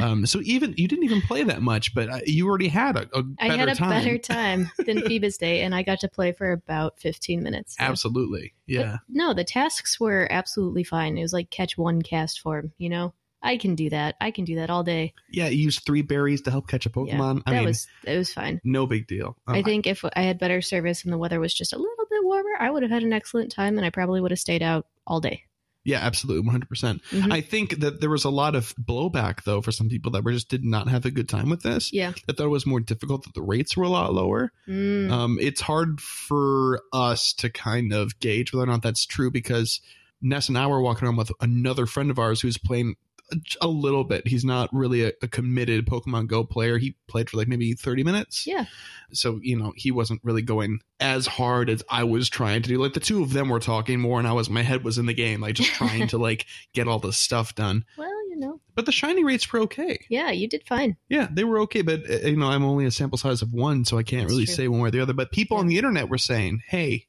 Um, 0.00 0.26
so 0.26 0.40
even 0.42 0.74
you 0.76 0.88
didn't 0.88 1.04
even 1.04 1.20
play 1.22 1.44
that 1.44 1.62
much, 1.62 1.94
but 1.94 2.08
uh, 2.08 2.18
you 2.26 2.48
already 2.48 2.68
had 2.68 2.96
a, 2.96 3.08
a 3.16 3.22
I 3.38 3.56
had 3.56 3.68
a 3.68 3.74
time. 3.74 3.90
better 3.90 4.18
time 4.18 4.70
than 4.78 4.98
Feebas 5.02 5.38
Day, 5.38 5.62
and 5.62 5.74
I 5.74 5.82
got 5.82 6.00
to 6.00 6.08
play 6.08 6.32
for 6.32 6.50
about 6.52 6.98
15 6.98 7.42
minutes. 7.42 7.76
So- 7.76 7.84
Absolutely. 7.84 8.52
But 8.66 8.72
Yeah. 8.72 8.96
no, 9.08 9.32
the 9.34 9.44
tasks 9.44 10.00
were 10.00 10.26
absolutely 10.30 10.82
fine. 10.84 11.16
It 11.16 11.22
was 11.22 11.32
like 11.32 11.50
catch 11.50 11.78
one 11.78 12.02
Castform, 12.02 12.72
you 12.78 12.88
know? 12.88 13.14
I 13.42 13.56
can 13.58 13.74
do 13.74 13.90
that. 13.90 14.16
I 14.20 14.30
can 14.30 14.44
do 14.46 14.56
that 14.56 14.70
all 14.70 14.82
day. 14.82 15.12
Yeah. 15.30 15.48
You 15.48 15.64
used 15.64 15.84
three 15.84 16.02
berries 16.02 16.40
to 16.42 16.50
help 16.50 16.66
catch 16.66 16.86
a 16.86 16.88
Yeah, 16.88 16.94
Pokemon. 16.94 17.42
I 17.46 17.50
that 17.52 17.56
mean, 17.58 17.66
was 17.66 17.86
it 18.04 18.16
was 18.16 18.32
fine. 18.32 18.58
no 18.64 18.86
big 18.86 19.06
deal. 19.06 19.36
Um, 19.46 19.54
I 19.56 19.62
think 19.62 19.86
if 19.86 20.02
I 20.16 20.22
had 20.22 20.38
better 20.38 20.60
service 20.62 21.04
and 21.04 21.12
the 21.12 21.18
weather 21.18 21.38
was 21.40 21.52
just 21.52 21.72
a 21.74 21.78
little 21.78 22.06
bit 22.10 22.24
warmer, 22.24 22.56
I 22.58 22.70
would 22.70 22.82
have 22.82 22.90
had 22.90 23.02
an 23.02 23.12
excellent 23.12 23.52
time 23.52 23.76
and 23.76 23.84
I 23.86 23.90
probably 23.90 24.20
would 24.22 24.30
have 24.30 24.40
stayed 24.40 24.62
out 24.62 24.86
all 25.06 25.20
day. 25.20 25.44
Yeah, 25.84 25.98
absolutely. 25.98 26.50
100%. 26.50 26.68
percent 26.68 27.02
Mhm. 27.10 27.32
I 27.32 27.40
think 27.42 27.80
that 27.80 28.00
there 28.00 28.10
was 28.10 28.24
a 28.24 28.30
lot 28.30 28.54
of 28.54 28.74
blowback, 28.76 29.44
though, 29.44 29.60
for 29.60 29.70
some 29.70 29.88
people 29.88 30.10
that 30.12 30.24
were 30.24 30.32
just 30.32 30.48
did 30.48 30.64
not 30.64 30.88
have 30.88 31.04
a 31.04 31.10
good 31.10 31.28
time 31.28 31.50
with 31.50 31.62
this. 31.62 31.92
Yeah. 31.92 32.12
That 32.26 32.36
thought 32.36 32.46
it 32.46 32.48
was 32.48 32.66
more 32.66 32.80
difficult, 32.80 33.24
that 33.24 33.34
the 33.34 33.42
rates 33.42 33.76
were 33.76 33.84
a 33.84 33.90
lot 33.90 34.14
lower. 34.14 34.50
Mm. 34.66 35.10
Um, 35.10 35.38
it's 35.40 35.60
hard 35.60 36.00
for 36.00 36.80
us 36.92 37.32
to 37.34 37.50
kind 37.50 37.92
of 37.92 38.18
gauge 38.20 38.52
whether 38.52 38.64
or 38.64 38.66
not 38.72 38.82
that's 38.82 39.04
true 39.04 39.30
because 39.30 39.80
Ness 40.22 40.48
and 40.48 40.56
I 40.56 40.66
were 40.66 40.80
walking 40.80 41.06
around 41.06 41.16
with 41.16 41.32
another 41.40 41.84
friend 41.84 42.10
of 42.10 42.18
ours 42.18 42.40
who's 42.40 42.56
playing 42.56 42.94
a, 43.32 43.36
a 43.62 43.68
little 43.68 44.04
bit. 44.04 44.26
He's 44.26 44.44
not 44.44 44.70
really 44.72 45.04
a, 45.04 45.12
a 45.22 45.28
committed 45.28 45.86
Pokemon 45.86 46.28
Go 46.28 46.44
player. 46.44 46.78
He 46.78 46.96
played 47.08 47.30
for 47.30 47.36
like 47.36 47.48
maybe 47.48 47.72
30 47.74 48.04
minutes. 48.04 48.46
Yeah. 48.46 48.66
So, 49.12 49.38
you 49.42 49.58
know, 49.58 49.72
he 49.76 49.90
wasn't 49.90 50.20
really 50.24 50.42
going 50.42 50.80
as 51.00 51.26
hard 51.26 51.70
as 51.70 51.82
I 51.88 52.04
was 52.04 52.28
trying 52.28 52.62
to 52.62 52.68
do. 52.68 52.78
Like 52.78 52.94
the 52.94 53.00
two 53.00 53.22
of 53.22 53.32
them 53.32 53.48
were 53.48 53.60
talking 53.60 54.00
more 54.00 54.18
and 54.18 54.28
I 54.28 54.32
was, 54.32 54.50
my 54.50 54.62
head 54.62 54.84
was 54.84 54.98
in 54.98 55.06
the 55.06 55.14
game, 55.14 55.40
like 55.40 55.54
just 55.54 55.70
trying 55.70 56.08
to 56.08 56.18
like 56.18 56.46
get 56.72 56.88
all 56.88 56.98
the 56.98 57.12
stuff 57.12 57.54
done. 57.54 57.84
Well, 57.96 58.10
you 58.34 58.36
know. 58.40 58.60
But 58.74 58.86
the 58.86 58.92
shiny 58.92 59.24
rates 59.24 59.50
were 59.52 59.60
okay. 59.60 59.98
Yeah, 60.08 60.30
you 60.30 60.48
did 60.48 60.66
fine. 60.66 60.96
Yeah, 61.08 61.28
they 61.30 61.44
were 61.44 61.60
okay, 61.60 61.82
but 61.82 62.08
uh, 62.10 62.26
you 62.26 62.36
know, 62.36 62.48
I'm 62.48 62.64
only 62.64 62.84
a 62.84 62.90
sample 62.90 63.18
size 63.18 63.42
of 63.42 63.52
one, 63.52 63.84
so 63.84 63.96
I 63.96 64.02
can't 64.02 64.22
That's 64.22 64.32
really 64.32 64.46
true. 64.46 64.54
say 64.54 64.68
one 64.68 64.80
way 64.80 64.88
or 64.88 64.90
the 64.90 65.00
other. 65.00 65.12
But 65.12 65.30
people 65.30 65.58
on 65.58 65.68
the 65.68 65.76
internet 65.76 66.08
were 66.08 66.18
saying, 66.18 66.62
"Hey, 66.66 67.06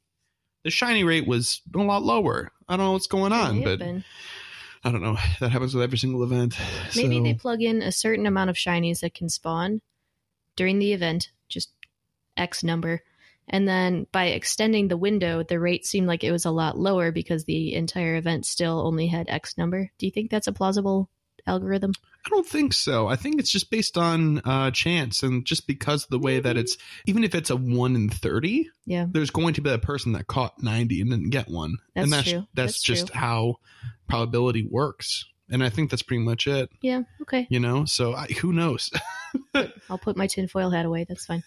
the 0.63 0.69
shiny 0.69 1.03
rate 1.03 1.27
was 1.27 1.61
a 1.73 1.79
lot 1.79 2.03
lower. 2.03 2.51
I 2.67 2.77
don't 2.77 2.85
know 2.85 2.91
what's 2.93 3.07
going 3.07 3.33
on, 3.33 3.55
have 3.55 3.63
but 3.63 3.79
been. 3.79 4.03
I 4.85 4.91
don't 4.91 5.01
know. 5.01 5.17
That 5.39 5.51
happens 5.51 5.73
with 5.73 5.83
every 5.83 5.97
single 5.97 6.23
event. 6.23 6.57
Maybe 6.95 7.17
so, 7.17 7.23
they 7.23 7.33
plug 7.33 7.61
in 7.61 7.81
a 7.81 7.91
certain 7.91 8.25
amount 8.25 8.49
of 8.49 8.55
shinies 8.55 9.01
that 9.01 9.13
can 9.13 9.27
spawn 9.27 9.81
during 10.55 10.79
the 10.79 10.93
event, 10.93 11.31
just 11.49 11.71
X 12.37 12.63
number. 12.63 13.03
And 13.47 13.67
then 13.67 14.07
by 14.11 14.25
extending 14.25 14.87
the 14.87 14.97
window, 14.97 15.43
the 15.43 15.59
rate 15.59 15.85
seemed 15.85 16.07
like 16.07 16.23
it 16.23 16.31
was 16.31 16.45
a 16.45 16.51
lot 16.51 16.79
lower 16.79 17.11
because 17.11 17.45
the 17.45 17.73
entire 17.73 18.15
event 18.15 18.45
still 18.45 18.79
only 18.85 19.07
had 19.07 19.29
X 19.29 19.57
number. 19.57 19.91
Do 19.97 20.05
you 20.05 20.11
think 20.11 20.31
that's 20.31 20.47
a 20.47 20.53
plausible 20.53 21.09
algorithm? 21.47 21.93
I 22.25 22.29
don't 22.29 22.45
think 22.47 22.73
so. 22.73 23.07
I 23.07 23.15
think 23.15 23.39
it's 23.39 23.51
just 23.51 23.69
based 23.69 23.97
on 23.97 24.39
uh, 24.45 24.71
chance, 24.71 25.21
and 25.23 25.45
just 25.45 25.67
because 25.67 26.03
of 26.05 26.09
the 26.09 26.19
way 26.19 26.39
that 26.39 26.57
it's, 26.57 26.75
even 27.05 27.23
if 27.23 27.35
it's 27.35 27.49
a 27.51 27.55
one 27.55 27.95
in 27.95 28.09
thirty, 28.09 28.69
Yeah. 28.85 29.05
there's 29.09 29.29
going 29.29 29.53
to 29.55 29.61
be 29.61 29.69
a 29.69 29.77
person 29.77 30.13
that 30.13 30.25
caught 30.27 30.61
ninety 30.63 31.01
and 31.01 31.11
didn't 31.11 31.29
get 31.29 31.47
one, 31.49 31.77
That's 31.93 32.03
and 32.05 32.13
that's 32.13 32.29
true. 32.31 32.39
that's, 32.55 32.73
That's 32.73 32.81
just 32.81 33.07
true. 33.07 33.19
how 33.19 33.55
probability 34.07 34.67
works. 34.69 35.25
And 35.49 35.63
I 35.63 35.69
think 35.69 35.91
that's 35.91 36.01
pretty 36.01 36.23
much 36.23 36.47
it. 36.47 36.71
Yeah. 36.81 37.03
Okay. 37.21 37.45
You 37.51 37.59
know, 37.59 37.85
so 37.85 38.15
I, 38.15 38.25
who 38.41 38.51
knows? 38.51 38.89
I'll 39.89 39.99
put 39.99 40.17
my 40.17 40.25
tinfoil 40.25 40.71
hat 40.71 40.85
away. 40.85 41.05
That's 41.07 41.27
fine. 41.27 41.43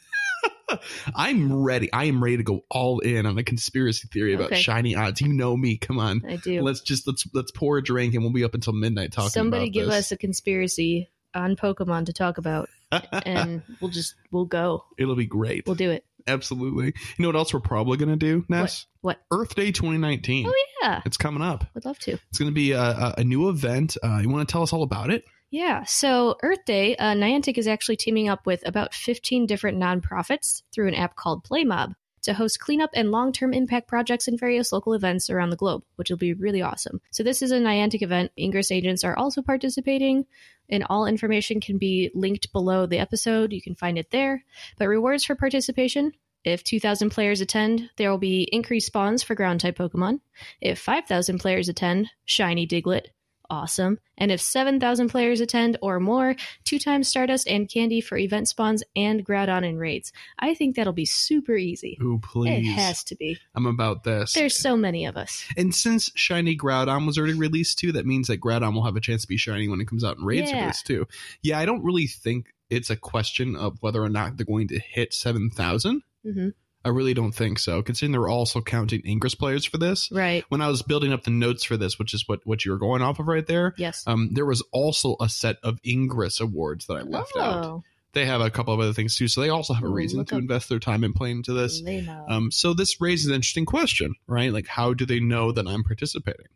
I'm 1.15 1.53
ready. 1.63 1.93
I 1.93 2.05
am 2.05 2.23
ready 2.23 2.37
to 2.39 2.43
go 2.43 2.65
all 2.71 3.01
in 3.01 3.27
on 3.27 3.37
the 3.37 3.43
conspiracy 3.43 4.09
theory 4.13 4.35
about 4.35 4.47
Okay. 4.53 4.61
shiny 4.61 4.95
odds. 4.95 5.21
You 5.21 5.33
know 5.33 5.57
me. 5.57 5.77
Come 5.77 5.99
on. 5.99 6.23
I 6.29 6.37
do. 6.37 6.63
Let's 6.63 6.81
just 6.81 7.07
let's 7.07 7.27
let's 7.35 7.51
pour 7.51 7.79
a 7.79 7.83
drink 7.83 8.15
and 8.15 8.23
we'll 8.23 8.33
be 8.33 8.45
up 8.45 8.55
until 8.55 8.73
midnight 8.73 9.13
talking 9.13 9.31
Somebody 9.31 9.71
give 9.71 9.87
this. 9.87 9.95
us 9.95 10.13
a 10.13 10.17
conspiracy 10.17 11.09
on 11.35 11.57
Pokemon 11.57 12.07
to 12.07 12.13
talk 12.13 12.39
about, 12.39 12.69
and 13.13 13.63
we'll 13.81 13.91
just 13.91 14.15
we'll 14.31 14.47
go. 14.47 14.85
It'll 14.99 15.17
be 15.17 15.27
great. 15.27 15.65
We'll 15.67 15.77
do 15.77 15.91
it. 15.91 16.05
Absolutely. 16.27 16.87
You 16.87 16.93
know 17.23 17.29
what 17.29 17.37
else 17.37 17.55
we're 17.55 17.61
probably 17.61 17.97
going 17.97 18.11
to 18.11 18.17
do, 18.17 18.45
Ness? 18.51 18.85
What? 19.01 19.19
Earth 19.31 19.55
Day 19.55 19.73
2019. 19.73 20.47
Oh 20.47 20.55
yeah, 20.83 21.01
It's 21.07 21.17
coming 21.17 21.41
up. 21.43 21.65
I'd 21.75 21.87
love 21.87 21.99
to. 22.01 22.13
It's 22.29 22.39
going 22.39 22.51
to 22.51 22.55
be 22.55 22.73
a, 22.73 22.81
a, 22.83 23.15
a 23.19 23.25
new 23.25 23.49
event. 23.49 23.97
Uh, 24.03 24.19
you 24.23 24.29
want 24.29 24.47
to 24.47 24.53
tell 24.53 24.63
us 24.63 24.73
all 24.75 24.83
about 24.83 25.09
it? 25.11 25.25
Yeah, 25.51 25.85
so 25.85 26.37
Earth 26.43 26.65
Day, 26.67 26.95
uh, 26.97 27.15
Niantic 27.15 27.57
is 27.57 27.67
actually 27.67 27.97
teaming 27.97 28.29
up 28.29 28.45
with 28.45 28.67
about 28.67 28.93
15 28.93 29.47
different 29.47 29.79
nonprofits 29.79 30.63
through 30.73 30.89
an 30.89 30.95
app 30.95 31.17
called 31.17 31.45
Playmob 31.45 31.95
to 32.23 32.35
host 32.35 32.61
cleanup 32.61 32.91
and 32.93 33.11
long 33.11 33.33
term 33.33 33.55
impact 33.55 33.89
projects 33.89 34.29
in 34.29 34.37
various 34.37 34.73
local 34.73 34.93
events 34.93 35.31
around 35.31 35.51
the 35.51 35.57
globe, 35.57 35.85
which 35.97 36.11
will 36.11 36.19
be 36.19 36.35
really 36.35 36.61
awesome. 36.61 37.01
So, 37.13 37.23
this 37.23 37.41
is 37.41 37.51
a 37.51 37.59
Niantic 37.59 38.03
event. 38.03 38.31
Ingress 38.39 38.71
agents 38.71 39.05
are 39.05 39.17
also 39.17 39.41
participating, 39.41 40.27
and 40.69 40.85
all 40.91 41.07
information 41.07 41.61
can 41.61 41.79
be 41.79 42.11
linked 42.15 42.53
below 42.53 42.85
the 42.85 42.99
episode. 42.99 43.53
You 43.53 43.63
can 43.63 43.75
find 43.75 43.97
it 43.97 44.11
there. 44.11 44.45
But 44.79 44.89
rewards 44.89 45.25
for 45.25 45.35
participation 45.35 46.13
if 46.45 46.63
2,000 46.63 47.11
players 47.11 47.41
attend, 47.41 47.91
there 47.97 48.11
will 48.11 48.19
be 48.19 48.49
increased 48.53 48.87
spawns 48.87 49.23
for 49.23 49.35
ground 49.35 49.61
type 49.61 49.77
Pokemon. 49.77 50.21
If 50.61 50.79
5,000 50.79 51.39
players 51.39 51.69
attend, 51.69 52.11
Shiny 52.25 52.67
Diglett. 52.67 53.09
Awesome. 53.51 53.99
And 54.19 54.31
if 54.31 54.43
7,000 54.43 55.09
players 55.09 55.41
attend 55.41 55.79
or 55.81 55.99
more, 56.01 56.37
two 56.65 56.79
times 56.79 57.09
Stardust 57.09 57.49
and 57.49 57.67
Candy 57.69 58.01
for 58.03 58.19
event 58.19 58.47
spawns 58.49 58.83
and 58.95 59.25
Groudon 59.25 59.67
and 59.67 59.79
raids. 59.79 60.13
I 60.39 60.53
think 60.55 60.77
that'll 60.77 60.93
be 60.93 61.07
super 61.07 61.57
easy. 61.57 61.97
Ooh, 62.03 62.21
please. 62.23 62.69
It 62.69 62.73
has 62.73 63.03
to 63.05 63.17
be. 63.17 63.39
I'm 63.55 63.65
about 63.67 64.05
this. 64.05 64.35
There's 64.35 64.59
so 64.59 64.77
many 64.77 65.07
of 65.07 65.17
us. 65.17 65.47
and 65.57 65.75
since 65.75 66.11
Shiny 66.15 66.57
Groudon 66.57 67.07
was 67.07 67.17
already 67.17 67.35
released 67.35 67.79
too, 67.79 67.93
that 67.93 68.05
means 68.05 68.29
that 68.29 68.41
Groudon 68.41 68.75
will 68.75 68.85
have 68.85 68.97
a 68.97 69.01
chance 69.01 69.23
to 69.23 69.29
be 69.29 69.39
shiny 69.39 69.67
when 69.69 69.81
it 69.81 69.89
comes 69.89 70.05
out 70.05 70.19
in 70.19 70.25
raids 70.25 70.51
Yeah. 70.51 70.67
this 70.67 70.83
too. 70.83 71.07
Yeah, 71.43 71.59
I 71.59 71.65
don't 71.65 71.83
really 71.85 72.07
think 72.07 72.53
it's 72.69 72.91
a 72.91 72.97
question 72.97 73.57
of 73.57 73.79
whether 73.81 74.03
or 74.03 74.11
not 74.11 74.37
they're 74.37 74.45
going 74.45 74.69
to 74.69 74.79
hit 74.79 75.15
7,000. 75.15 76.03
hmm 76.23 76.49
I 76.89 76.93
really 76.93 77.15
don't 77.15 77.33
think 77.33 77.59
so, 77.59 77.83
considering 77.83 78.13
they're 78.13 78.29
also 78.29 78.61
counting 78.61 79.03
Ingress 79.07 79.35
players 79.35 79.65
for 79.65 79.79
this. 79.79 80.11
Right. 80.11 80.45
When 80.49 80.61
I 80.63 80.69
was 80.69 80.83
building 80.83 81.13
up 81.13 81.23
the 81.23 81.31
notes 81.31 81.65
for 81.65 81.77
this, 81.77 81.99
which 81.99 82.15
is 82.15 82.27
what, 82.27 82.41
what 82.45 82.65
you 82.65 82.73
were 82.73 82.79
going 82.79 83.03
off 83.03 83.19
of 83.19 83.29
right 83.29 83.47
there, 83.47 83.75
Yes. 83.77 84.03
um, 84.07 84.31
there 84.33 84.47
was 84.47 84.63
also 84.73 85.17
a 85.21 85.29
set 85.29 85.57
of 85.63 85.79
Ingress 85.87 86.41
awards 86.41 86.87
that 86.87 86.95
I 86.95 87.03
left 87.03 87.37
out. 87.37 87.65
oh, 87.65 87.85
They 88.15 88.25
have 88.27 88.41
a 88.41 88.51
couple 88.51 88.73
of 88.75 88.81
other 88.81 88.93
things 88.95 89.15
too, 89.15 89.29
so 89.29 89.41
they 89.41 89.51
also 89.51 89.75
have 89.75 89.85
a 89.85 89.89
reason 89.89 90.19
look 90.19 90.29
to 90.29 90.37
up- 90.37 90.41
invest 90.43 90.69
their 90.69 90.79
time 90.81 91.05
in 91.05 91.13
playing 91.13 91.37
into 91.39 91.53
this. 91.53 91.81
they 91.83 92.01
know. 92.01 92.25
Um, 92.29 92.51
so 92.51 92.75
this 92.75 93.01
raises 93.01 93.27
an 93.27 93.35
interesting 93.35 93.67
question, 93.67 94.15
right? 94.27 94.53
Like, 94.53 94.67
how 94.67 94.95
do 94.95 95.05
they 95.07 95.21
know 95.21 95.53
that 95.53 95.69
I'm 95.69 95.85
participating? 95.85 96.47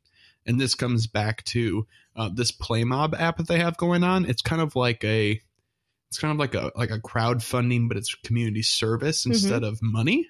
And 0.46 0.60
this 0.60 0.74
comes 0.74 1.06
back 1.06 1.44
to 1.44 1.86
uh, 2.16 2.28
this 2.34 2.50
Playmob 2.50 3.14
app 3.14 3.36
that 3.36 3.46
they 3.48 3.58
have 3.58 3.76
going 3.76 4.02
on. 4.02 4.24
It's 4.24 4.42
kind 4.42 4.60
of 4.60 4.74
like 4.74 5.04
a, 5.04 5.40
it's 6.12 6.18
kind 6.18 6.30
of 6.30 6.36
like 6.38 6.54
a 6.54 6.70
like 6.76 6.90
a 6.90 7.00
crowdfunding, 7.00 7.88
but 7.88 7.96
it's 7.96 8.14
community 8.16 8.60
service 8.60 9.22
mm-hmm. 9.22 9.32
instead 9.32 9.64
of 9.64 9.78
money. 9.80 10.28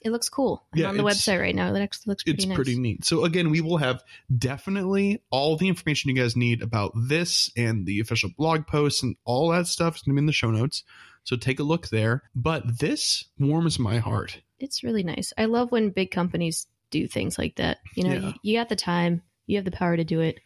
it 0.00 0.10
looks 0.10 0.30
cool. 0.30 0.64
I'm 0.72 0.80
yeah, 0.80 0.88
on 0.88 0.96
the 0.96 1.02
website 1.02 1.38
right 1.38 1.54
now. 1.54 1.74
It 1.74 1.82
actually 1.82 2.12
looks 2.12 2.22
pretty 2.22 2.38
It's 2.38 2.46
nice. 2.46 2.56
pretty 2.56 2.78
neat. 2.78 3.04
So 3.04 3.24
again, 3.24 3.50
we 3.50 3.60
will 3.60 3.76
have 3.76 4.02
definitely 4.34 5.22
all 5.30 5.56
the 5.58 5.68
information 5.68 6.08
you 6.08 6.16
guys 6.16 6.34
need 6.34 6.62
about 6.62 6.92
this 6.96 7.50
and 7.58 7.84
the 7.84 8.00
official 8.00 8.30
blog 8.38 8.66
posts 8.66 9.02
and 9.02 9.16
all 9.26 9.50
that 9.50 9.66
stuff 9.66 9.96
is 9.96 10.02
going 10.02 10.14
to 10.14 10.18
be 10.18 10.22
in 10.22 10.26
the 10.26 10.32
show 10.32 10.50
notes. 10.50 10.82
So 11.24 11.36
take 11.36 11.60
a 11.60 11.62
look 11.64 11.88
there. 11.88 12.22
But 12.34 12.78
this 12.78 13.26
warms 13.38 13.78
my 13.78 13.98
heart. 13.98 14.40
It's 14.58 14.82
really 14.82 15.02
nice. 15.02 15.34
I 15.36 15.44
love 15.44 15.70
when 15.70 15.90
big 15.90 16.10
companies 16.10 16.66
do 16.90 17.06
things 17.06 17.36
like 17.36 17.56
that. 17.56 17.78
You 17.94 18.04
know, 18.04 18.12
Yeah. 18.14 18.20
you, 18.20 18.34
you 18.42 18.58
got 18.58 18.70
the 18.70 18.76
time, 18.76 19.20
you 19.46 19.56
have 19.56 19.66
the 19.66 19.70
power 19.72 19.94
to 19.94 20.04
do 20.04 20.20
it. 20.20 20.40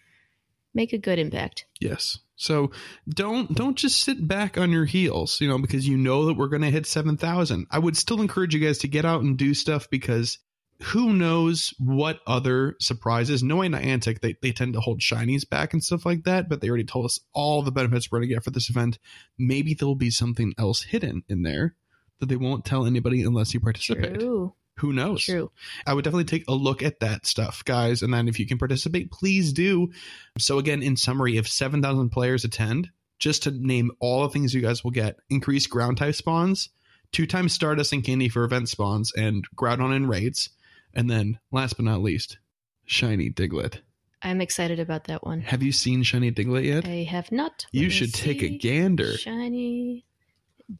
Make 0.74 0.92
a 0.92 0.98
good 0.98 1.18
impact. 1.18 1.66
Yes. 1.80 2.18
So 2.36 2.72
don't 3.08 3.54
don't 3.54 3.76
just 3.76 4.00
sit 4.00 4.26
back 4.26 4.58
on 4.58 4.70
your 4.70 4.84
heels, 4.84 5.40
you 5.40 5.48
know, 5.48 5.58
because 5.58 5.86
you 5.86 5.96
know 5.96 6.26
that 6.26 6.34
we're 6.34 6.48
going 6.48 6.62
to 6.62 6.70
hit 6.70 6.86
7,000. 6.86 7.66
I 7.70 7.78
would 7.78 7.96
still 7.96 8.20
encourage 8.20 8.54
you 8.54 8.60
guys 8.60 8.78
to 8.78 8.88
get 8.88 9.04
out 9.04 9.22
and 9.22 9.36
do 9.36 9.54
stuff 9.54 9.88
because 9.90 10.38
who 10.82 11.12
knows 11.12 11.72
what 11.78 12.20
other 12.26 12.74
surprises. 12.80 13.42
Knowing 13.42 13.72
Niantic, 13.72 14.20
they, 14.20 14.34
they 14.42 14.52
tend 14.52 14.74
to 14.74 14.80
hold 14.80 15.00
shinies 15.00 15.48
back 15.48 15.72
and 15.72 15.82
stuff 15.82 16.04
like 16.04 16.24
that, 16.24 16.48
but 16.48 16.60
they 16.60 16.68
already 16.68 16.84
told 16.84 17.04
us 17.04 17.20
all 17.32 17.62
the 17.62 17.70
benefits 17.70 18.10
we're 18.10 18.18
going 18.18 18.28
to 18.28 18.34
get 18.34 18.44
for 18.44 18.50
this 18.50 18.70
event. 18.70 18.98
Maybe 19.38 19.74
there'll 19.74 19.94
be 19.94 20.10
something 20.10 20.52
else 20.58 20.82
hidden 20.82 21.22
in 21.28 21.42
there 21.42 21.76
that 22.18 22.28
they 22.28 22.36
won't 22.36 22.64
tell 22.64 22.86
anybody 22.86 23.22
unless 23.22 23.54
you 23.54 23.60
participate. 23.60 24.18
True. 24.18 24.54
Who 24.78 24.92
knows? 24.92 25.24
True. 25.24 25.50
I 25.86 25.94
would 25.94 26.04
definitely 26.04 26.24
take 26.24 26.44
a 26.48 26.54
look 26.54 26.82
at 26.82 27.00
that 27.00 27.26
stuff, 27.26 27.64
guys. 27.64 28.02
And 28.02 28.12
then 28.12 28.28
if 28.28 28.40
you 28.40 28.46
can 28.46 28.58
participate, 28.58 29.10
please 29.10 29.52
do. 29.52 29.90
So, 30.38 30.58
again, 30.58 30.82
in 30.82 30.96
summary, 30.96 31.36
if 31.36 31.46
7,000 31.46 32.10
players 32.10 32.44
attend, 32.44 32.90
just 33.18 33.44
to 33.44 33.50
name 33.50 33.92
all 34.00 34.22
the 34.22 34.30
things 34.30 34.54
you 34.54 34.62
guys 34.62 34.82
will 34.82 34.90
get 34.90 35.16
increased 35.30 35.70
ground 35.70 35.98
type 35.98 36.14
spawns, 36.14 36.70
two 37.12 37.26
times 37.26 37.52
Stardust 37.52 37.92
and 37.92 38.02
Candy 38.02 38.28
for 38.28 38.44
event 38.44 38.68
spawns, 38.68 39.12
and 39.12 39.44
Groudon 39.54 39.94
and 39.94 40.08
raids. 40.08 40.50
And 40.94 41.08
then, 41.08 41.38
last 41.50 41.76
but 41.76 41.84
not 41.84 42.02
least, 42.02 42.38
Shiny 42.84 43.30
Diglett. 43.30 43.80
I'm 44.22 44.40
excited 44.40 44.78
about 44.78 45.04
that 45.04 45.24
one. 45.24 45.40
Have 45.40 45.62
you 45.62 45.72
seen 45.72 46.02
Shiny 46.02 46.30
Diglett 46.30 46.64
yet? 46.64 46.86
I 46.86 47.04
have 47.04 47.30
not. 47.32 47.66
you 47.72 47.84
Let 47.84 47.92
should 47.92 48.14
take 48.14 48.42
a 48.42 48.56
gander. 48.56 49.16
Shiny 49.16 50.04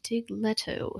Digletto. 0.03 0.99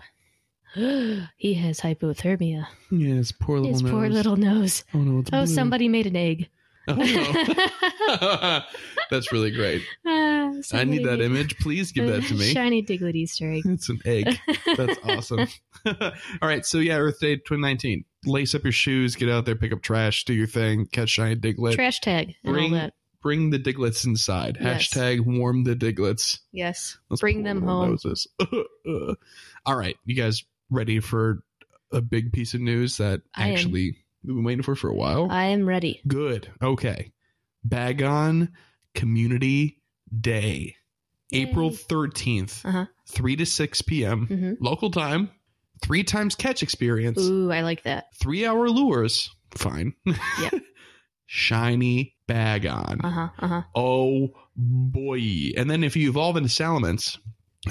he 1.38 1.54
has 1.56 1.80
hypothermia. 1.80 2.68
Yeah, 2.92 3.16
his 3.16 3.32
poor 3.32 3.58
little 3.60 3.74
His 3.74 3.84
nose. 3.84 3.92
poor 3.92 4.10
little 4.10 4.36
nose. 4.38 4.84
Oh, 4.94 5.00
no, 5.00 5.20
Oh, 5.20 5.22
blue. 5.22 5.48
somebody 5.48 5.88
made 5.88 6.08
an 6.08 6.16
egg. 6.16 6.50
Oh, 6.86 6.96
no. 6.96 8.62
That's 9.10 9.32
really 9.32 9.52
great. 9.52 9.82
Ah, 10.06 10.52
I 10.74 10.84
need 10.84 11.06
that 11.06 11.20
image. 11.22 11.58
Please 11.60 11.92
give 11.94 12.06
that 12.08 12.24
to 12.26 12.34
me. 12.36 12.52
Shiny 12.52 12.84
Diglett 12.84 13.16
Easter 13.16 13.52
egg. 13.52 13.64
It's 13.66 13.90
an 13.90 14.00
egg. 14.06 14.38
That's 14.78 15.00
awesome. 15.04 15.48
All 15.86 16.12
right, 16.48 16.64
so 16.66 16.78
yeah, 16.80 16.98
Earth 16.98 17.20
Day 17.20 17.38
2019. 17.38 18.04
Lace 18.26 18.54
up 18.54 18.64
your 18.64 18.72
shoes, 18.74 19.16
get 19.16 19.30
out 19.30 19.46
there, 19.46 19.56
pick 19.56 19.72
up 19.74 19.82
trash, 19.82 20.26
do 20.26 20.34
your 20.34 20.46
thing, 20.48 20.86
catch 20.88 21.10
shiny 21.10 21.36
Diglett. 21.38 21.74
Trash 21.76 22.02
tag 22.02 22.36
Bring-. 22.44 22.92
Bring 23.22 23.50
the 23.50 23.58
Digletts 23.60 24.06
inside. 24.06 24.58
Yes. 24.62 24.90
Hashtag 24.90 25.22
warm 25.26 25.64
the 25.64 25.76
Digletts. 25.76 26.40
Yes. 26.52 26.98
Let's 27.10 27.22
Bring 27.22 27.44
them 27.44 27.62
home. 27.62 27.98
All 29.66 29.76
right, 29.78 29.96
you 30.06 30.16
guys 30.16 30.44
ready 30.74 31.00
for 31.00 31.44
a 31.92 32.02
big 32.02 32.32
piece 32.34 32.54
of 32.54 32.62
news 32.62 32.98
that 32.98 33.22
I 33.36 33.48
am. 33.48 33.54
actually 33.54 33.98
we've 34.24 34.36
been 34.36 34.44
waiting 34.44 34.64
for 34.64 34.76
for 34.76 34.90
a 34.90 34.96
while? 34.96 35.28
I 35.30 35.46
am 35.46 35.66
ready. 35.68 36.02
Good. 36.08 36.50
Okay. 36.62 37.12
Bagon 37.68 38.50
Community 38.96 39.82
Day, 40.20 40.76
April 41.32 41.72
13th, 41.72 42.66
Uh-huh. 42.66 42.86
3 43.08 43.36
to 43.38 43.46
6 43.46 43.82
p.m. 43.84 44.28
hmm 44.28 44.52
local 44.64 44.92
time, 44.92 45.30
three 45.82 46.04
times 46.04 46.36
catch 46.36 46.62
experience, 46.64 47.20
Ooh, 47.22 47.52
I 47.52 47.62
like 47.62 47.84
that. 47.84 48.06
three 48.20 48.46
hour 48.46 48.70
lures. 48.70 49.30
Fine. 49.52 49.94
Yeah. 50.06 50.50
Shiny 51.26 52.16
Bagon. 52.28 53.04
Uh 53.04 53.10
huh. 53.10 53.30
Uh 53.40 53.48
huh. 53.48 53.62
Oh 53.76 54.30
boy. 54.56 55.52
And 55.58 55.70
then 55.70 55.84
if 55.84 55.96
you 55.96 56.10
evolve 56.10 56.38
into 56.38 56.50
Salamence 56.50 57.18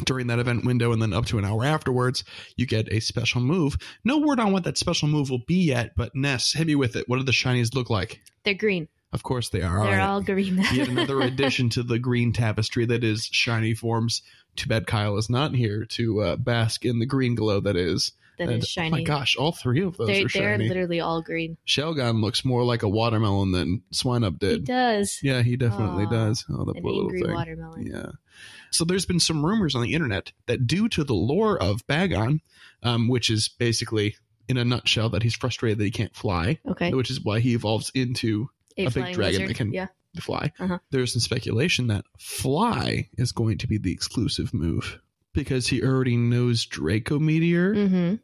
during 0.05 0.27
that 0.29 0.39
event 0.39 0.65
window 0.65 0.93
and 0.93 1.03
then 1.03 1.13
up 1.13 1.27
to 1.27 1.39
an 1.39 1.45
hour 1.45 1.65
afterwards, 1.65 2.25
you 2.57 2.67
get 2.67 2.93
a 2.93 3.01
special 3.01 3.41
move. 3.41 3.77
No 4.05 4.19
word 4.19 4.41
on 4.41 4.53
what 4.53 4.65
that 4.65 4.79
special 4.79 5.09
move 5.09 5.31
will 5.31 5.45
be 5.47 5.65
yet, 5.67 5.93
but 5.97 6.15
Ness, 6.15 6.53
hit 6.53 6.67
me 6.67 6.75
with 6.75 6.97
it. 6.97 7.09
What 7.09 7.19
do 7.19 7.25
the 7.25 7.33
shinies 7.33 7.75
look 7.75 7.91
like? 7.91 8.21
They're 8.45 8.55
green. 8.55 8.89
Of 9.13 9.23
course 9.23 9.51
they 9.51 9.61
are. 9.61 9.85
They're 9.85 9.99
right. 9.99 10.01
all 10.01 10.23
green. 10.23 10.57
Yet 10.73 10.89
another 10.89 11.21
addition 11.23 11.69
to 11.71 11.83
the 11.83 11.99
green 11.99 12.33
tapestry 12.33 12.87
that 12.87 13.05
is 13.05 13.27
shiny 13.27 13.75
forms. 13.75 14.23
Too 14.57 14.69
bad 14.69 14.87
Kyle 14.87 15.19
is 15.19 15.29
not 15.29 15.55
here 15.55 15.85
to 15.91 16.21
uh, 16.23 16.37
bask 16.37 16.87
in 16.87 16.99
the 16.99 17.07
green 17.07 17.35
glow 17.35 17.61
that 17.61 17.77
is. 17.77 18.13
That 18.39 18.49
And, 18.49 18.63
is 18.63 18.69
shiny. 18.69 18.89
Oh 18.89 18.91
my 18.93 19.03
gosh, 19.03 19.37
all 19.37 19.53
three 19.53 19.83
of 19.83 19.97
those 19.97 20.07
They, 20.09 20.23
are 20.25 20.29
they're 20.29 20.59
literally 20.59 21.01
all 21.01 21.23
green. 21.23 21.57
Shelgon 21.67 22.21
looks 22.23 22.45
more 22.45 22.65
like 22.65 22.83
a 22.83 22.89
watermelon 22.89 23.53
than 23.53 23.83
Swineup 23.93 24.33
He 24.43 24.49
did. 24.49 24.59
He 24.61 24.65
does. 24.67 25.19
Yeah, 25.23 25.43
he 25.43 25.57
definitely 25.57 26.05
Aw, 26.07 26.11
does. 26.11 26.45
Oh, 26.51 26.65
the 26.65 26.73
An 26.73 26.83
poor 26.83 26.93
little 26.93 27.11
thing. 27.11 27.33
watermelon. 27.33 27.87
Yeah. 27.87 28.07
So 28.71 28.85
there's 28.85 29.05
been 29.07 29.21
some 29.21 29.45
rumors 29.45 29.75
on 29.75 29.83
the 29.83 29.93
internet 29.95 30.33
that 30.47 30.67
due 30.67 30.89
to 30.91 31.05
the 31.05 31.15
lore 31.15 31.63
of 31.63 31.87
Bagon, 31.87 32.41
um, 32.83 33.09
which 33.09 33.29
is 33.31 33.49
basically 33.49 34.17
in 34.49 34.57
a 34.57 34.65
nutshell 34.65 35.11
that 35.11 35.23
he's 35.23 35.35
frustrated 35.35 35.79
that 35.79 35.85
he 35.85 35.91
can't 35.91 36.17
fly, 36.17 36.59
Okay. 36.67 36.93
which 36.95 37.11
is 37.11 37.21
why 37.21 37.41
he 37.41 37.55
evolves 37.55 37.91
into 37.95 38.49
A, 38.79 38.87
a 38.87 38.91
big 38.91 39.13
dragon 39.13 39.19
lizard. 39.43 39.49
that 39.51 39.55
can- 39.57 39.73
Yeah. 39.73 39.87
fly. 40.21 40.53
Uh-huh. 40.59 40.79
There's 40.91 41.13
some 41.13 41.21
speculation 41.21 41.87
that 41.89 42.05
fly 42.19 43.09
is 43.19 43.33
going 43.33 43.59
to 43.59 43.67
be 43.67 43.79
the 43.79 43.93
exclusive 43.93 44.53
move 44.53 44.99
because 45.35 45.67
he 45.67 45.83
already 45.83 46.17
knows 46.17 46.65
Draco 46.67 47.19
Meteor. 47.19 47.75
Mm-hmm. 47.75 48.15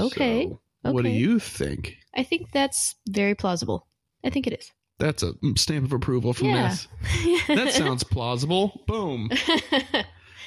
Okay. 0.00 0.48
So, 0.84 0.92
What 0.92 1.04
do 1.04 1.10
you 1.10 1.38
think? 1.38 1.96
I 2.14 2.22
think 2.22 2.50
that's 2.52 2.94
very 3.08 3.34
plausible. 3.34 3.86
I 4.24 4.30
think 4.30 4.46
it 4.46 4.52
is. 4.54 4.70
That's 4.98 5.22
a 5.22 5.32
stamp 5.56 5.86
of 5.86 5.92
approval 5.92 6.32
from 6.34 6.48
Yeah. 6.48 6.68
this. 6.68 6.88
That 7.48 7.72
sounds 7.72 8.04
plausible. 8.04 8.82
Boom. 8.86 9.28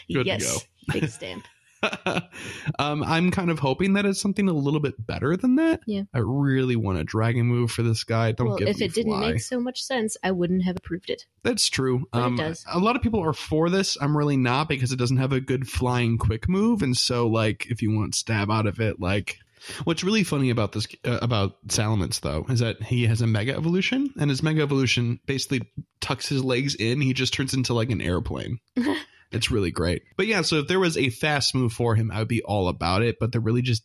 Good 0.08 0.24
to 0.24 0.26
yes. 0.26 0.66
Big 0.92 1.10
stamp. 1.10 1.46
um, 2.80 3.04
I'm 3.04 3.32
kind 3.32 3.50
of 3.50 3.60
hoping 3.60 3.94
that 3.94 4.06
it's 4.06 4.22
something 4.22 4.48
a 4.48 4.54
little 4.54 4.80
bit 4.80 4.96
better 5.06 5.38
than 5.38 5.56
that. 5.56 5.82
Yeah. 5.86 6.04
I 6.14 6.20
really 6.20 6.76
want 6.76 7.00
a 7.00 7.04
dragon 7.04 7.46
move 7.46 7.72
for 7.72 7.84
this 7.84 8.04
guy. 8.04 8.32
Don't 8.32 8.48
well, 8.48 8.58
give 8.58 8.68
if 8.68 8.82
it 8.82 8.94
didn't 8.94 9.20
make 9.20 9.40
so 9.40 9.60
much 9.60 9.84
sense, 9.84 10.18
I 10.24 10.32
wouldn't 10.32 10.64
have 10.64 10.78
approved 10.78 11.10
it. 11.10 11.26
That's 11.44 11.70
true. 11.70 12.08
But 12.12 12.20
it 12.20 12.26
Um, 12.26 12.36
does. 12.36 12.66
A 12.72 12.80
lot 12.80 12.96
of 12.96 13.02
people 13.02 13.24
are 13.24 13.34
for 13.34 13.70
this. 13.70 13.98
I'm 14.00 14.18
really 14.18 14.38
not 14.38 14.70
because 14.70 14.92
it 14.92 14.98
doesn't 15.00 15.18
have 15.18 15.34
a 15.34 15.40
good 15.40 15.68
flying 15.68 16.18
quick 16.18 16.50
move, 16.50 16.82
and 16.82 16.96
so 16.96 17.28
like 17.28 17.68
if 17.70 17.82
you 17.82 17.96
want 17.96 18.16
stab 18.16 18.52
out 18.52 18.66
of 18.68 18.80
it, 18.80 19.00
like 19.00 19.38
what's 19.84 20.04
really 20.04 20.24
funny 20.24 20.50
about 20.50 20.72
this 20.72 20.88
uh, 21.06 21.20
about 21.22 21.66
Salamence 21.68 22.22
though 22.22 22.46
is 22.50 22.60
that 22.60 22.82
he 22.82 23.06
has 23.08 23.22
a 23.22 23.28
mega 23.28 23.56
evolution, 23.56 24.14
and 24.20 24.30
his 24.30 24.44
mega 24.44 24.62
evolution 24.62 25.20
basically 25.26 25.62
tucks 26.00 26.28
his 26.28 26.44
legs 26.44 26.76
in. 26.76 27.02
He 27.02 27.14
just 27.14 27.34
turns 27.34 27.54
into 27.54 27.74
like 27.74 27.92
an 27.92 28.02
airplane. 28.02 28.60
it's 29.32 29.52
really 29.52 29.72
great. 29.72 30.04
But 30.16 30.28
yeah, 30.28 30.42
so 30.42 30.58
if 30.58 30.68
there 30.68 30.80
was 30.80 30.98
a 30.98 31.10
fast 31.10 31.54
move 31.56 31.74
for 31.74 31.96
him, 31.96 32.12
I 32.12 32.20
would 32.20 32.28
be 32.28 32.44
all 32.44 32.68
about 32.68 33.02
it. 33.02 33.18
But 33.20 33.32
there 33.32 33.42
really 33.42 33.62
just 33.62 33.84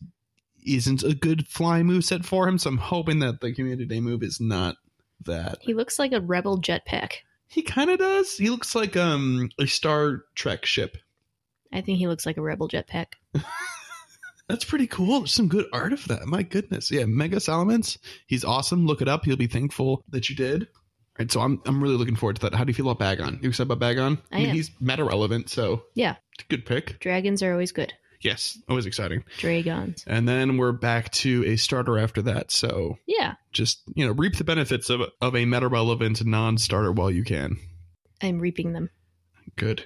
isn't 0.65 1.03
a 1.03 1.13
good 1.13 1.47
fly 1.47 1.83
move 1.83 2.05
set 2.05 2.25
for 2.25 2.47
him. 2.47 2.57
So 2.57 2.69
I'm 2.69 2.77
hoping 2.77 3.19
that 3.19 3.41
the 3.41 3.53
Community 3.53 3.85
Day 3.85 3.99
move 3.99 4.23
is 4.23 4.39
not 4.39 4.75
that. 5.25 5.57
He 5.61 5.73
looks 5.73 5.99
like 5.99 6.13
a 6.13 6.21
rebel 6.21 6.59
jetpack. 6.59 7.13
He 7.47 7.61
kind 7.61 7.89
of 7.89 7.99
does. 7.99 8.37
He 8.37 8.49
looks 8.49 8.73
like 8.73 8.97
um 8.97 9.49
a 9.59 9.67
Star 9.67 10.23
Trek 10.35 10.65
ship. 10.65 10.97
I 11.71 11.81
think 11.81 11.97
he 11.97 12.07
looks 12.07 12.25
like 12.25 12.37
a 12.37 12.41
rebel 12.41 12.67
jetpack. 12.67 13.07
That's 14.47 14.65
pretty 14.65 14.87
cool. 14.87 15.19
There's 15.19 15.33
some 15.33 15.47
good 15.47 15.65
art 15.71 15.93
of 15.93 16.05
that. 16.07 16.25
My 16.27 16.43
goodness. 16.43 16.91
Yeah, 16.91 17.05
Mega 17.05 17.37
Salamence. 17.37 17.97
He's 18.27 18.43
awesome. 18.43 18.85
Look 18.85 19.01
it 19.01 19.07
up. 19.07 19.25
He'll 19.25 19.37
be 19.37 19.47
thankful 19.47 20.03
that 20.09 20.29
you 20.29 20.35
did. 20.35 20.67
Right, 21.19 21.31
so 21.31 21.41
I'm 21.41 21.61
I'm 21.65 21.81
really 21.83 21.95
looking 21.97 22.15
forward 22.15 22.37
to 22.37 22.41
that. 22.43 22.55
How 22.55 22.63
do 22.63 22.69
you 22.71 22.73
feel 22.73 22.89
about 22.89 23.17
Bagon? 23.17 23.41
You 23.43 23.49
excited 23.49 23.71
about 23.71 23.79
Bagon? 23.87 24.19
I 24.31 24.39
am. 24.41 24.49
he's 24.55 24.71
meta 24.79 25.03
relevant, 25.03 25.49
so 25.49 25.83
Yeah. 25.93 26.15
good 26.49 26.65
pick. 26.65 26.99
Dragons 26.99 27.43
are 27.43 27.51
always 27.51 27.71
good. 27.71 27.93
Yes, 28.21 28.57
always 28.69 28.85
exciting. 28.85 29.23
Dragons. 29.37 30.03
And 30.07 30.27
then 30.27 30.57
we're 30.57 30.71
back 30.71 31.11
to 31.11 31.43
a 31.45 31.57
starter 31.57 31.99
after 31.99 32.21
that. 32.23 32.51
So 32.51 32.97
Yeah. 33.05 33.33
just 33.51 33.83
you 33.95 34.05
know, 34.07 34.13
reap 34.13 34.37
the 34.37 34.43
benefits 34.43 34.89
of 34.89 35.01
of 35.21 35.35
a 35.35 35.45
meta 35.45 35.67
relevant 35.67 36.25
non-starter 36.25 36.91
while 36.91 37.11
you 37.11 37.23
can. 37.23 37.57
I'm 38.21 38.39
reaping 38.39 38.73
them. 38.73 38.89
Good. 39.55 39.85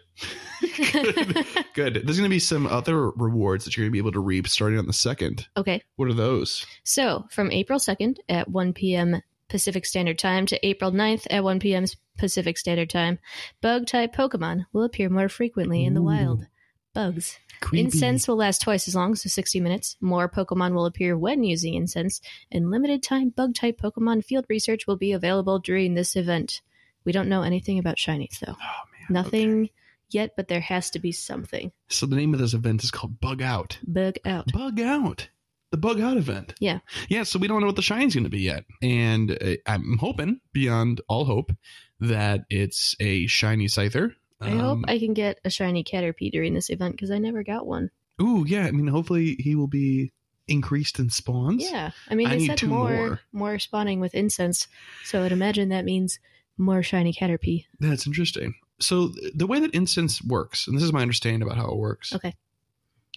Good. 0.91 1.45
Good. 1.73 1.93
There's 2.05 2.17
going 2.17 2.29
to 2.29 2.33
be 2.33 2.39
some 2.39 2.67
other 2.67 3.09
rewards 3.11 3.65
that 3.65 3.75
you're 3.75 3.83
going 3.83 3.89
to 3.91 3.93
be 3.93 3.97
able 3.99 4.11
to 4.13 4.19
reap 4.19 4.47
starting 4.47 4.79
on 4.79 4.85
the 4.85 4.93
second. 4.93 5.47
okay. 5.57 5.81
What 5.97 6.07
are 6.07 6.13
those? 6.13 6.65
So, 6.83 7.25
from 7.31 7.51
April 7.51 7.79
2nd 7.79 8.17
at 8.29 8.47
1 8.49 8.73
p.m. 8.73 9.21
Pacific 9.49 9.85
Standard 9.85 10.19
Time 10.19 10.45
to 10.47 10.65
April 10.65 10.91
9th 10.91 11.27
at 11.29 11.43
1 11.43 11.59
p.m. 11.59 11.85
Pacific 12.17 12.57
Standard 12.57 12.89
Time, 12.89 13.19
bug 13.61 13.87
type 13.87 14.15
Pokemon 14.15 14.65
will 14.73 14.83
appear 14.83 15.09
more 15.09 15.29
frequently 15.29 15.85
in 15.85 15.93
the 15.93 16.01
Ooh. 16.01 16.05
wild. 16.05 16.47
Bugs. 16.93 17.37
Creepy. 17.61 17.85
Incense 17.85 18.27
will 18.27 18.37
last 18.37 18.61
twice 18.61 18.87
as 18.87 18.95
long, 18.95 19.15
so 19.15 19.29
60 19.29 19.59
minutes. 19.59 19.97
More 20.01 20.29
Pokemon 20.29 20.73
will 20.73 20.85
appear 20.85 21.17
when 21.17 21.43
using 21.43 21.75
incense, 21.75 22.21
and 22.51 22.71
limited 22.71 23.03
time 23.03 23.29
bug 23.29 23.55
type 23.55 23.79
Pokemon 23.81 24.25
field 24.25 24.45
research 24.49 24.87
will 24.87 24.97
be 24.97 25.11
available 25.11 25.59
during 25.59 25.93
this 25.93 26.15
event. 26.15 26.61
We 27.05 27.11
don't 27.11 27.29
know 27.29 27.43
anything 27.43 27.79
about 27.79 27.97
shinies, 27.97 28.39
though. 28.39 28.55
Oh 28.59 28.81
man. 28.91 29.07
Nothing 29.09 29.61
okay. 29.63 29.71
yet, 30.09 30.31
but 30.35 30.47
there 30.47 30.59
has 30.59 30.89
to 30.91 30.99
be 30.99 31.11
something. 31.11 31.71
So 31.89 32.05
the 32.05 32.15
name 32.15 32.33
of 32.33 32.39
this 32.39 32.53
event 32.53 32.83
is 32.83 32.91
called 32.91 33.19
Bug 33.19 33.41
Out. 33.41 33.79
Bug 33.85 34.15
out. 34.25 34.51
Bug 34.51 34.79
Out. 34.81 35.29
The 35.71 35.77
Bug 35.77 35.99
Out 35.99 36.17
event. 36.17 36.53
Yeah. 36.59 36.79
Yeah. 37.09 37.23
So 37.23 37.39
we 37.39 37.47
don't 37.47 37.59
know 37.61 37.67
what 37.67 37.75
the 37.75 37.81
shine's 37.81 38.13
going 38.15 38.23
to 38.23 38.29
be 38.29 38.41
yet, 38.41 38.63
and 38.81 39.31
uh, 39.31 39.55
I'm 39.65 39.97
hoping 39.99 40.39
beyond 40.53 41.01
all 41.09 41.25
hope 41.25 41.51
that 41.99 42.41
it's 42.49 42.95
a 42.99 43.27
shiny 43.27 43.65
Scyther. 43.67 44.11
I 44.39 44.51
hope 44.51 44.77
Um, 44.77 44.85
I 44.87 44.99
can 44.99 45.13
get 45.13 45.39
a 45.43 45.49
shiny 45.49 45.83
Caterpie 45.83 46.31
during 46.31 46.53
this 46.53 46.69
event 46.69 46.95
because 46.95 47.09
I 47.11 47.17
never 47.17 47.43
got 47.43 47.65
one. 47.65 47.89
Ooh, 48.21 48.45
yeah. 48.47 48.65
I 48.67 48.71
mean, 48.71 48.87
hopefully 48.87 49.35
he 49.39 49.55
will 49.55 49.67
be 49.67 50.13
increased 50.47 50.99
in 50.99 51.09
spawns. 51.09 51.63
Yeah, 51.69 51.91
I 52.09 52.15
mean 52.15 52.27
I 52.27 52.37
they 52.37 52.45
said 52.45 52.63
more, 52.63 52.89
more. 52.95 53.19
more 53.33 53.59
spawning 53.59 53.99
with 53.99 54.15
incense, 54.15 54.67
so 55.03 55.23
I'd 55.23 55.31
imagine 55.33 55.69
that 55.69 55.83
means 55.85 56.19
more 56.57 56.81
shiny 56.81 57.11
Caterpie. 57.13 57.65
That's 57.79 58.07
interesting. 58.07 58.53
So 58.79 59.11
the 59.35 59.47
way 59.47 59.59
that 59.59 59.73
incense 59.73 60.21
works, 60.23 60.67
and 60.67 60.77
this 60.77 60.83
is 60.83 60.93
my 60.93 61.01
understanding 61.01 61.41
about 61.41 61.57
how 61.57 61.69
it 61.69 61.77
works, 61.77 62.13
Okay. 62.13 62.35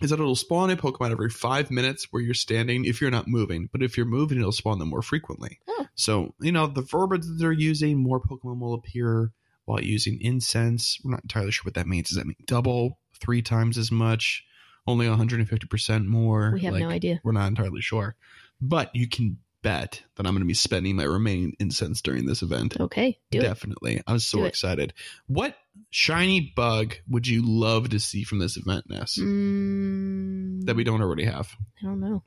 Is 0.00 0.10
that 0.10 0.20
it'll 0.20 0.36
spawn 0.36 0.70
a 0.70 0.76
Pokemon 0.76 1.10
every 1.10 1.30
five 1.30 1.70
minutes 1.70 2.08
where 2.10 2.22
you're 2.22 2.34
standing 2.34 2.84
if 2.84 3.00
you're 3.00 3.10
not 3.10 3.28
moving, 3.28 3.68
but 3.72 3.82
if 3.82 3.96
you're 3.96 4.06
moving, 4.06 4.38
it'll 4.38 4.52
spawn 4.52 4.78
them 4.78 4.88
more 4.88 5.02
frequently. 5.02 5.58
Oh. 5.68 5.86
So 5.94 6.34
you 6.40 6.52
know 6.52 6.66
the 6.66 6.82
verbiage 6.82 7.26
that 7.26 7.36
they're 7.38 7.52
using, 7.52 7.98
more 7.98 8.20
Pokemon 8.20 8.60
will 8.60 8.74
appear 8.74 9.32
while 9.64 9.82
using 9.82 10.18
incense. 10.20 10.98
We're 11.04 11.12
not 11.12 11.22
entirely 11.22 11.52
sure 11.52 11.64
what 11.64 11.74
that 11.74 11.86
means. 11.86 12.08
Does 12.08 12.16
that 12.16 12.26
mean 12.26 12.36
double, 12.46 12.98
three 13.20 13.42
times 13.42 13.78
as 13.78 13.92
much, 13.92 14.44
only 14.86 15.08
150 15.08 15.66
percent 15.66 16.06
more? 16.06 16.52
We 16.54 16.60
have 16.62 16.74
no 16.74 16.88
idea. 16.88 17.20
We're 17.22 17.32
not 17.32 17.48
entirely 17.48 17.80
sure, 17.80 18.16
but 18.60 18.90
you 18.94 19.08
can 19.08 19.38
bet 19.62 20.02
that 20.16 20.26
I'm 20.26 20.32
going 20.32 20.40
to 20.42 20.46
be 20.46 20.54
spending 20.54 20.96
my 20.96 21.04
remaining 21.04 21.54
incense 21.60 22.00
during 22.02 22.26
this 22.26 22.42
event. 22.42 22.78
Okay, 22.80 23.18
do 23.30 23.38
it. 23.38 23.42
Definitely. 23.42 24.02
I 24.06 24.12
was 24.12 24.26
so 24.26 24.38
Do 24.38 24.44
it. 24.44 24.48
excited. 24.48 24.94
What 25.26 25.56
shiny 25.90 26.52
bug 26.56 26.94
would 27.08 27.26
you 27.26 27.42
love 27.44 27.90
to 27.90 28.00
see 28.00 28.24
from 28.24 28.38
this 28.38 28.56
event, 28.56 28.84
Ness? 28.88 29.18
Mm, 29.18 30.64
That 30.66 30.76
we 30.76 30.84
don't 30.84 31.02
already 31.02 31.24
have? 31.24 31.50
I 31.82 31.86
don't 31.86 32.00
know. 32.00 32.22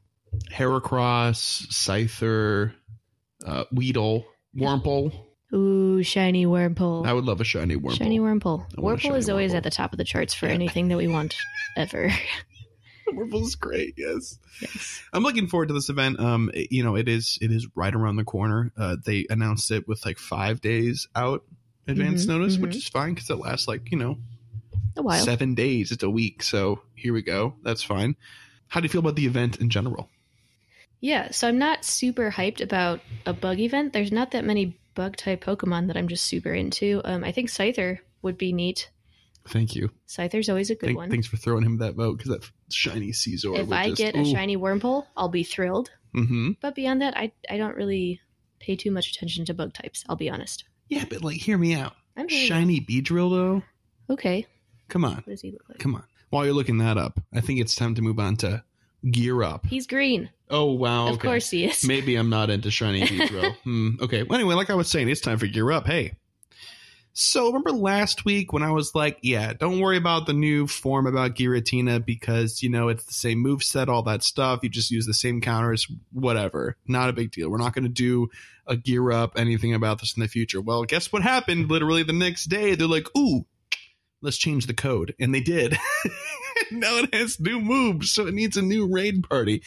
Heracross, 0.51 1.67
Scyther, 1.71 2.73
uh, 3.45 3.65
Weedle, 3.71 4.25
Wurmple. 4.57 5.11
Ooh, 5.53 6.01
shiny 6.01 6.45
Wurmple. 6.47 7.05
I 7.05 7.13
would 7.13 7.25
love 7.25 7.39
a 7.39 7.43
shiny 7.43 7.75
Wurmple. 7.75 7.97
Shiny 7.97 8.19
want 8.19 8.43
a 8.43 8.45
Wurmple 8.81 9.15
is 9.17 9.29
always 9.29 9.51
Wurmple. 9.51 9.55
at 9.57 9.63
the 9.63 9.69
top 9.69 9.91
of 9.93 9.97
the 9.97 10.03
charts 10.03 10.33
for 10.33 10.47
Yeah. 10.47 10.53
anything 10.53 10.87
that 10.87 10.97
we 10.97 11.07
want 11.07 11.35
ever. 11.77 12.11
Is 13.33 13.55
great. 13.55 13.93
Yes. 13.97 14.37
yes. 14.61 15.01
I'm 15.13 15.23
looking 15.23 15.47
forward 15.47 15.67
to 15.69 15.73
this 15.73 15.89
event. 15.89 16.19
Um, 16.19 16.49
it- 16.53 16.71
you 16.71 16.83
know, 16.83 16.95
it 16.95 17.07
is 17.07 17.37
it 17.41 17.51
is 17.51 17.67
right 17.75 17.93
around 17.93 18.15
the 18.17 18.23
corner. 18.23 18.71
Uh, 18.77 18.95
they 19.03 19.25
announced 19.29 19.71
it 19.71 19.87
with 19.87 20.05
like 20.05 20.17
five 20.17 20.61
days 20.61 21.07
out 21.15 21.43
advance 21.87 22.25
Mhm, 22.25 22.29
notice, 22.29 22.57
which 22.57 22.71
mhm. 22.71 22.75
is 22.77 22.87
fine 22.87 23.13
because 23.13 23.29
it 23.29 23.35
lasts 23.39 23.67
like 23.67 23.91
you 23.91 23.97
know 23.97 24.17
A 24.95 25.01
while. 25.01 25.23
seven 25.23 25.53
days. 25.55 25.91
It's 25.91 26.03
a 26.03 26.09
week. 26.09 26.43
So 26.43 26.81
here 26.95 27.13
we 27.13 27.21
go. 27.21 27.55
That's 27.63 27.83
fine. 27.83 28.15
How 28.67 28.79
do 28.79 28.85
you 28.85 28.89
feel 28.89 28.99
about 28.99 29.15
the 29.15 29.25
event 29.25 29.57
in 29.59 29.69
general? 29.69 30.09
Yeah, 31.01 31.31
so 31.31 31.47
I'm 31.49 31.57
not 31.59 31.83
super 31.83 32.31
hyped 32.31 32.61
about 32.61 33.01
a 33.25 33.33
bug 33.33 33.59
event. 33.59 33.91
There's 33.91 34.11
not 34.11 34.31
that 34.31 34.45
many 34.45 34.77
bug 34.95 35.17
type 35.17 35.43
Pokemon 35.43 35.87
that 35.87 35.97
I'm 35.97 36.07
just 36.07 36.23
super 36.25 36.53
into. 36.53 37.01
Um, 37.03 37.23
I 37.25 37.31
think 37.33 37.49
Scyther 37.49 37.99
would 38.21 38.37
be 38.37 38.53
neat. 38.53 38.89
Thank 39.47 39.75
you. 39.75 39.89
Scyther's 40.07 40.47
always 40.49 40.69
a 40.69 40.75
good 40.75 40.87
Thank- 40.87 40.97
one. 40.97 41.09
Thanks 41.09 41.27
for 41.27 41.37
throwing 41.37 41.63
him 41.65 41.77
that 41.79 41.95
vote 41.95 42.17
because 42.17 42.31
that 42.31 42.49
shiny 42.71 43.11
Scyther. 43.11 43.57
if 43.59 43.71
I 43.71 43.91
get 43.91 44.15
a 44.15 44.23
shiny 44.23 44.55
Wurmple, 44.57 45.05
I'll 45.17 45.29
be 45.29 45.43
thrilled. 45.43 45.91
hmm 46.13 46.51
But 46.61 46.75
beyond 46.75 47.01
that, 47.01 47.17
I 47.17 47.31
I 47.49 47.57
don't 47.57 47.75
really 47.75 48.21
pay 48.59 48.75
too 48.75 48.91
much 48.91 49.11
attention 49.11 49.43
to 49.45 49.53
bug 49.53 49.73
types. 49.73 50.03
I'll 50.07 50.15
be 50.15 50.29
honest. 50.29 50.63
Yeah, 50.87 51.05
but 51.09 51.23
like, 51.23 51.37
hear 51.37 51.57
me 51.57 51.73
out. 51.73 51.93
I'm 52.15 52.27
Shiny 52.29 52.79
Beedrill, 52.79 53.31
though. 53.31 53.63
Okay, 54.13 54.45
Come 54.89 55.03
on, 55.05 55.15
what 55.15 55.25
does 55.25 55.41
he 55.41 55.51
look 55.51 55.63
like? 55.67 55.79
come 55.79 55.95
on. 55.95 56.03
While 56.29 56.45
you're 56.45 56.53
looking 56.53 56.77
that 56.79 56.97
up, 56.97 57.19
I 57.33 57.41
think 57.41 57.59
it's 57.59 57.73
time 57.75 57.95
to 57.95 58.01
move 58.01 58.19
on 58.19 58.35
to 58.37 58.63
Gear 59.09 59.41
Up. 59.43 59.65
He's 59.65 59.87
green. 59.87 60.29
Oh 60.49 60.71
wow! 60.73 61.07
Of 61.07 61.13
okay. 61.15 61.27
course 61.27 61.49
he 61.49 61.65
is. 61.65 61.83
Maybe 61.85 62.15
I'm 62.15 62.29
not 62.29 62.49
into 62.49 62.69
shiny 62.71 63.01
Beedrill. 63.03 63.55
hmm. 63.63 63.89
Okay. 64.01 64.23
Well, 64.23 64.35
anyway, 64.39 64.55
like 64.55 64.69
I 64.69 64.75
was 64.75 64.87
saying, 64.89 65.09
it's 65.09 65.21
time 65.21 65.37
for 65.39 65.47
Gear 65.47 65.71
Up. 65.71 65.85
Hey. 65.87 66.13
So 67.15 67.47
remember 67.47 67.71
last 67.71 68.25
week 68.25 68.53
when 68.53 68.63
I 68.63 68.71
was 68.71 68.95
like, 68.95 69.19
yeah, 69.21 69.53
don't 69.53 69.79
worry 69.79 69.97
about 69.97 70.25
the 70.25 70.33
new 70.33 70.65
form 70.65 71.05
about 71.05 71.35
Giratina 71.35 72.03
because, 72.03 72.63
you 72.63 72.69
know, 72.69 72.89
it's 72.89 73.05
the 73.05 73.13
same 73.13 73.37
move 73.37 73.63
set, 73.63 73.87
all 73.87 74.01
that 74.03 74.23
stuff. 74.23 74.61
You 74.63 74.69
just 74.69 74.89
use 74.89 75.05
the 75.05 75.13
same 75.13 75.39
counters, 75.39 75.87
whatever. 76.11 76.75
Not 76.87 77.09
a 77.09 77.13
big 77.13 77.31
deal. 77.31 77.51
We're 77.51 77.59
not 77.59 77.75
going 77.75 77.83
to 77.83 77.89
do 77.89 78.29
a 78.65 78.75
gear 78.75 79.11
up 79.11 79.33
anything 79.37 79.75
about 79.75 79.99
this 79.99 80.15
in 80.17 80.21
the 80.21 80.27
future. 80.27 80.59
Well, 80.59 80.85
guess 80.85 81.13
what 81.13 81.21
happened 81.21 81.69
literally 81.69 82.01
the 82.01 82.13
next 82.13 82.45
day? 82.45 82.73
They're 82.73 82.87
like, 82.87 83.07
ooh, 83.15 83.45
let's 84.23 84.37
change 84.37 84.65
the 84.65 84.73
code. 84.73 85.13
And 85.19 85.35
they 85.35 85.41
did. 85.41 85.77
now 86.71 86.97
it 86.97 87.13
has 87.13 87.39
new 87.39 87.59
moves, 87.59 88.11
so 88.11 88.27
it 88.27 88.33
needs 88.33 88.57
a 88.57 88.61
new 88.61 88.87
raid 88.91 89.27
party. 89.27 89.63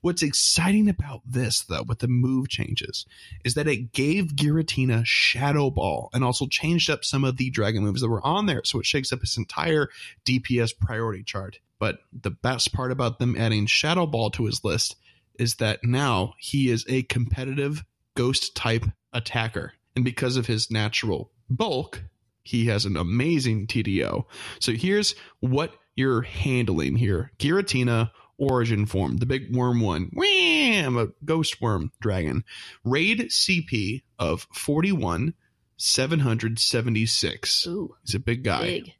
What's 0.00 0.22
exciting 0.22 0.88
about 0.88 1.22
this, 1.26 1.62
though, 1.62 1.82
with 1.82 1.98
the 2.00 2.08
move 2.08 2.48
changes, 2.48 3.06
is 3.44 3.54
that 3.54 3.68
it 3.68 3.92
gave 3.92 4.36
Giratina 4.36 5.02
Shadow 5.04 5.70
Ball 5.70 6.10
and 6.12 6.24
also 6.24 6.46
changed 6.46 6.90
up 6.90 7.04
some 7.04 7.24
of 7.24 7.36
the 7.36 7.50
dragon 7.50 7.82
moves 7.82 8.00
that 8.00 8.08
were 8.08 8.24
on 8.26 8.46
there. 8.46 8.62
So 8.64 8.78
it 8.80 8.86
shakes 8.86 9.12
up 9.12 9.22
its 9.22 9.36
entire 9.36 9.88
DPS 10.24 10.78
priority 10.78 11.22
chart. 11.22 11.58
But 11.78 12.00
the 12.12 12.30
best 12.30 12.72
part 12.72 12.90
about 12.90 13.18
them 13.18 13.36
adding 13.36 13.66
Shadow 13.66 14.06
Ball 14.06 14.30
to 14.32 14.46
his 14.46 14.64
list 14.64 14.96
is 15.38 15.56
that 15.56 15.84
now 15.84 16.34
he 16.38 16.70
is 16.70 16.84
a 16.88 17.02
competitive 17.04 17.84
ghost 18.16 18.54
type 18.56 18.84
attacker. 19.12 19.72
And 19.94 20.04
because 20.04 20.36
of 20.36 20.46
his 20.46 20.70
natural 20.70 21.30
bulk, 21.48 22.02
he 22.42 22.66
has 22.66 22.84
an 22.84 22.96
amazing 22.96 23.66
TDO. 23.66 24.24
So 24.58 24.72
here's 24.72 25.14
what 25.40 25.74
you're 25.98 26.22
handling 26.22 26.96
here 26.96 27.32
Giratina 27.38 28.10
origin 28.38 28.86
form, 28.86 29.16
the 29.16 29.26
big 29.26 29.54
worm 29.54 29.80
one. 29.80 30.10
Wham! 30.14 30.96
A 30.96 31.08
ghost 31.24 31.60
worm 31.60 31.90
dragon. 32.00 32.44
Raid 32.84 33.18
CP 33.30 34.02
of 34.18 34.46
41, 34.54 35.34
776. 35.76 37.66
Ooh, 37.66 37.94
He's 38.04 38.14
a 38.14 38.18
big 38.20 38.44
guy. 38.44 38.62
big. 38.62 38.92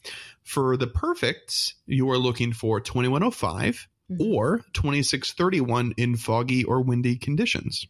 For 0.43 0.77
the 0.77 0.87
perfects, 0.87 1.75
you 1.87 2.11
are 2.11 2.19
looking 2.19 2.53
for 2.53 2.81
2105 2.81 3.87
Mhm. 4.11 4.21
or 4.35 4.65
2631 4.73 5.93
in 5.97 6.17
foggy 6.17 6.65
or 6.65 6.81
windy 6.81 7.17
conditions. 7.17 7.87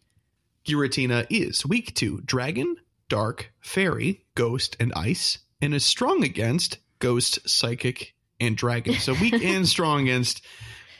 Giratina 0.66 1.26
is 1.30 1.64
weak 1.64 1.94
to 1.94 2.20
dragon, 2.22 2.76
dark, 3.08 3.52
fairy, 3.60 4.26
ghost, 4.34 4.76
and 4.78 4.92
ice, 4.94 5.38
and 5.62 5.74
is 5.74 5.86
strong 5.86 6.24
against 6.24 6.78
ghost, 6.98 7.38
psychic, 7.48 8.14
and 8.40 8.56
dragon. 8.56 8.94
So 8.94 9.14
weak 9.14 9.34
and 9.44 9.66
strong 9.68 10.02
against 10.02 10.44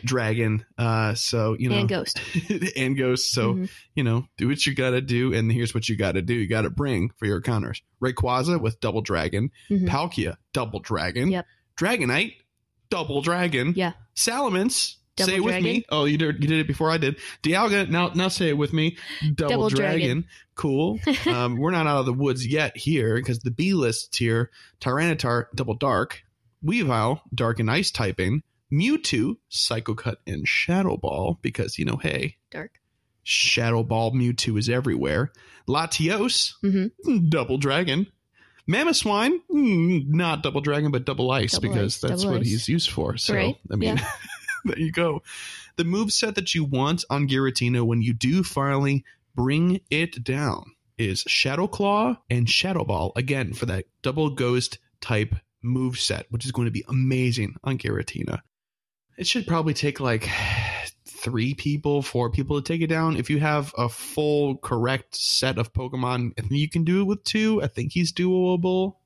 dragon. 0.04 0.64
Uh, 0.76 1.14
so 1.14 1.56
you 1.58 1.68
know, 1.68 1.76
and 1.78 1.88
ghost. 1.88 2.20
and 2.76 2.96
ghost. 2.96 3.32
So 3.32 3.54
Mhm. 3.54 3.70
you 3.94 4.04
know, 4.04 4.26
do 4.36 4.48
what 4.48 4.64
you 4.66 4.74
got 4.74 4.90
to 4.90 5.00
do, 5.00 5.32
and 5.34 5.50
here's 5.50 5.74
what 5.74 5.88
you 5.88 5.96
got 5.96 6.12
to 6.12 6.22
do. 6.22 6.34
You 6.34 6.46
got 6.48 6.62
to 6.62 6.70
bring 6.70 7.10
for 7.18 7.26
your 7.26 7.40
counters: 7.40 7.82
Rayquaza 8.02 8.60
with 8.60 8.80
double 8.80 9.00
dragon, 9.02 9.50
Mhm. 9.70 9.88
Palkia 9.88 10.36
double 10.52 10.80
dragon, 10.80 11.30
Yep. 11.30 11.46
Dragonite 11.76 12.34
double 12.90 13.22
dragon, 13.22 13.72
Yeah. 13.76 13.92
Salamence. 14.16 14.94
Double 15.16 15.30
say 15.30 15.36
it 15.38 15.44
with 15.44 15.62
me. 15.64 15.84
Oh, 15.88 16.04
you 16.04 16.16
did 16.16 16.40
you 16.40 16.48
did 16.48 16.60
it 16.60 16.68
before 16.68 16.92
I 16.92 16.96
did. 16.96 17.18
Dialga. 17.42 17.88
Now 17.90 18.12
now 18.14 18.28
say 18.28 18.50
it 18.50 18.56
with 18.56 18.72
me. 18.72 18.96
Double, 19.34 19.50
Double 19.50 19.68
dragon. 19.68 19.98
dragon. 19.98 20.24
Cool. 20.54 21.00
um, 21.26 21.56
we're 21.56 21.72
not 21.72 21.88
out 21.88 21.98
of 21.98 22.06
the 22.06 22.12
woods 22.12 22.46
yet 22.46 22.76
here 22.76 23.16
because 23.16 23.40
the 23.40 23.50
B 23.50 23.74
list 23.74 24.16
here: 24.16 24.50
Tyranitar 24.80 25.46
double 25.56 25.74
dark, 25.74 26.22
Weavile 26.64 27.20
dark 27.34 27.60
and 27.60 27.70
ice 27.70 27.90
typing, 27.90 28.42
Mewtwo 28.72 29.36
Psycho 29.48 29.94
Cut 29.94 30.18
and 30.26 30.46
Shadow 30.46 30.96
Ball 30.96 31.38
because 31.42 31.78
you 31.78 31.84
know 31.84 31.96
hey 31.96 32.36
Dark. 32.50 32.80
Shadow 33.22 33.82
Ball 33.82 34.12
Mewtwo 34.12 34.58
is 34.58 34.68
everywhere. 34.68 35.32
Latios, 35.68 36.54
Mhm. 36.64 37.28
Double 37.30 37.58
Dragon. 37.58 38.06
Mamoswine, 38.68 39.38
mm, 39.50 40.06
not 40.08 40.42
Double 40.42 40.60
Dragon, 40.60 40.90
but 40.90 41.04
Double 41.06 41.30
Ice 41.30 41.52
Double 41.52 41.68
because 41.70 42.02
ice, 42.04 42.10
that's 42.10 42.24
what 42.24 42.40
ice. 42.40 42.46
he's 42.48 42.68
used 42.68 42.90
for. 42.90 43.16
So, 43.16 43.34
Right, 43.34 43.56
I 43.72 43.76
mean, 43.76 43.98
there 44.64 44.78
you 44.78 44.92
go. 44.92 45.22
The 45.76 45.84
move 45.84 46.12
set 46.12 46.34
that 46.34 46.54
you 46.54 46.64
want 46.64 47.04
on 47.08 47.28
Giratina 47.28 47.82
when 47.86 48.02
you 48.02 48.12
do 48.12 48.42
finally 48.42 49.04
bring 49.34 49.80
it 49.90 50.22
down 50.22 50.72
is 50.98 51.20
Shadow 51.26 51.66
Claw 51.66 52.16
and 52.28 52.48
Shadow 52.50 52.84
Ball 52.84 53.12
again 53.16 53.54
for 53.54 53.64
that 53.66 53.86
double 54.02 54.30
ghost 54.30 54.78
type 55.00 55.34
move 55.62 55.98
set, 55.98 56.26
which 56.30 56.44
is 56.44 56.52
going 56.52 56.66
to 56.66 56.72
be 56.72 56.84
amazing 56.88 57.56
on 57.64 57.78
Giratina. 57.78 58.40
It 59.16 59.26
should 59.26 59.46
probably 59.46 59.74
take 59.74 60.00
like 60.00 60.28
three 61.04 61.54
people, 61.54 62.02
four 62.02 62.30
people 62.30 62.60
to 62.60 62.72
take 62.72 62.80
it 62.80 62.86
down. 62.86 63.16
If 63.16 63.30
you 63.30 63.40
have 63.40 63.74
a 63.76 63.88
full 63.88 64.56
correct 64.58 65.16
set 65.16 65.58
of 65.58 65.72
Pokemon, 65.72 66.32
I 66.38 66.42
think 66.42 66.52
you 66.52 66.68
can 66.68 66.84
do 66.84 67.00
it 67.00 67.04
with 67.04 67.24
two. 67.24 67.62
I 67.62 67.66
think 67.66 67.92
he's 67.92 68.12
doable. 68.12 68.96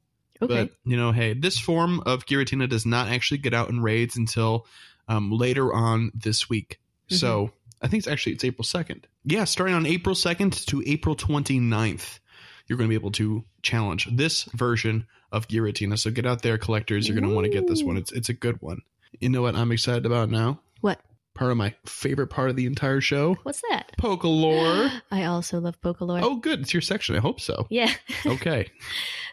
Okay. 0.43 0.65
But 0.65 0.71
you 0.85 0.97
know, 0.97 1.13
hey, 1.13 1.35
this 1.35 1.59
form 1.59 2.01
of 2.05 2.27
Giratina 2.27 2.69
does 2.69 2.85
not 2.85 3.09
actually 3.09 3.39
get 3.39 3.55
out 3.55 3.71
in 3.71 3.81
raids 3.81 4.17
until 4.17 4.67
um, 5.09 5.31
later 5.31 5.73
on 5.73 6.11
this 6.15 6.49
week. 6.49 6.79
So 7.09 7.51
I 7.83 7.89
think 7.89 8.01
it's 8.01 8.09
actually 8.09 8.33
it's 8.33 8.45
April 8.45 8.65
second. 8.65 9.07
Yeah, 9.25 9.45
starting 9.45 9.75
on 9.75 9.87
April 9.87 10.15
second 10.15 10.53
to 10.69 10.83
April 10.87 11.15
29th, 11.15 12.21
you're 12.73 12.79
going 12.79 12.89
to 12.89 12.99
be 12.99 13.01
able 13.01 13.13
to 13.13 13.45
challenge 13.61 14.09
this 14.11 14.45
version 14.55 15.07
of 15.31 15.47
Giratina. 15.47 15.99
So 15.99 16.11
get 16.11 16.25
out 16.25 16.41
there, 16.41 16.57
collectors. 16.57 17.07
You're 17.07 17.19
going 17.21 17.29
to 17.29 17.35
want 17.35 17.45
to 17.45 17.53
get 17.53 17.67
this 17.67 17.83
one. 17.83 17.99
It's 17.99 18.11
it's 18.13 18.31
a 18.31 18.35
good 18.35 18.63
one. 18.63 18.81
You 19.21 19.29
know 19.29 19.43
what 19.43 19.55
I'm 19.55 19.71
excited 19.73 20.07
about 20.07 20.31
now? 20.31 20.61
What? 20.81 20.99
Part 21.35 21.51
of 21.51 21.59
my 21.59 21.75
favorite 21.85 22.29
part 22.29 22.49
of 22.49 22.57
the 22.57 22.65
entire 22.67 23.01
show, 23.03 23.35
What's 23.43 23.63
that? 23.71 23.93
Pokelore. 23.99 24.91
I 25.11 25.25
also 25.25 25.61
love 25.61 25.79
Pokelore. 25.83 26.23
oh, 26.23 26.37
good. 26.37 26.61
It's 26.61 26.73
your 26.73 26.81
section. 26.81 27.15
I 27.15 27.21
hope 27.21 27.41
so. 27.41 27.67
Yeah. 27.69 27.93
Okay. 28.27 28.71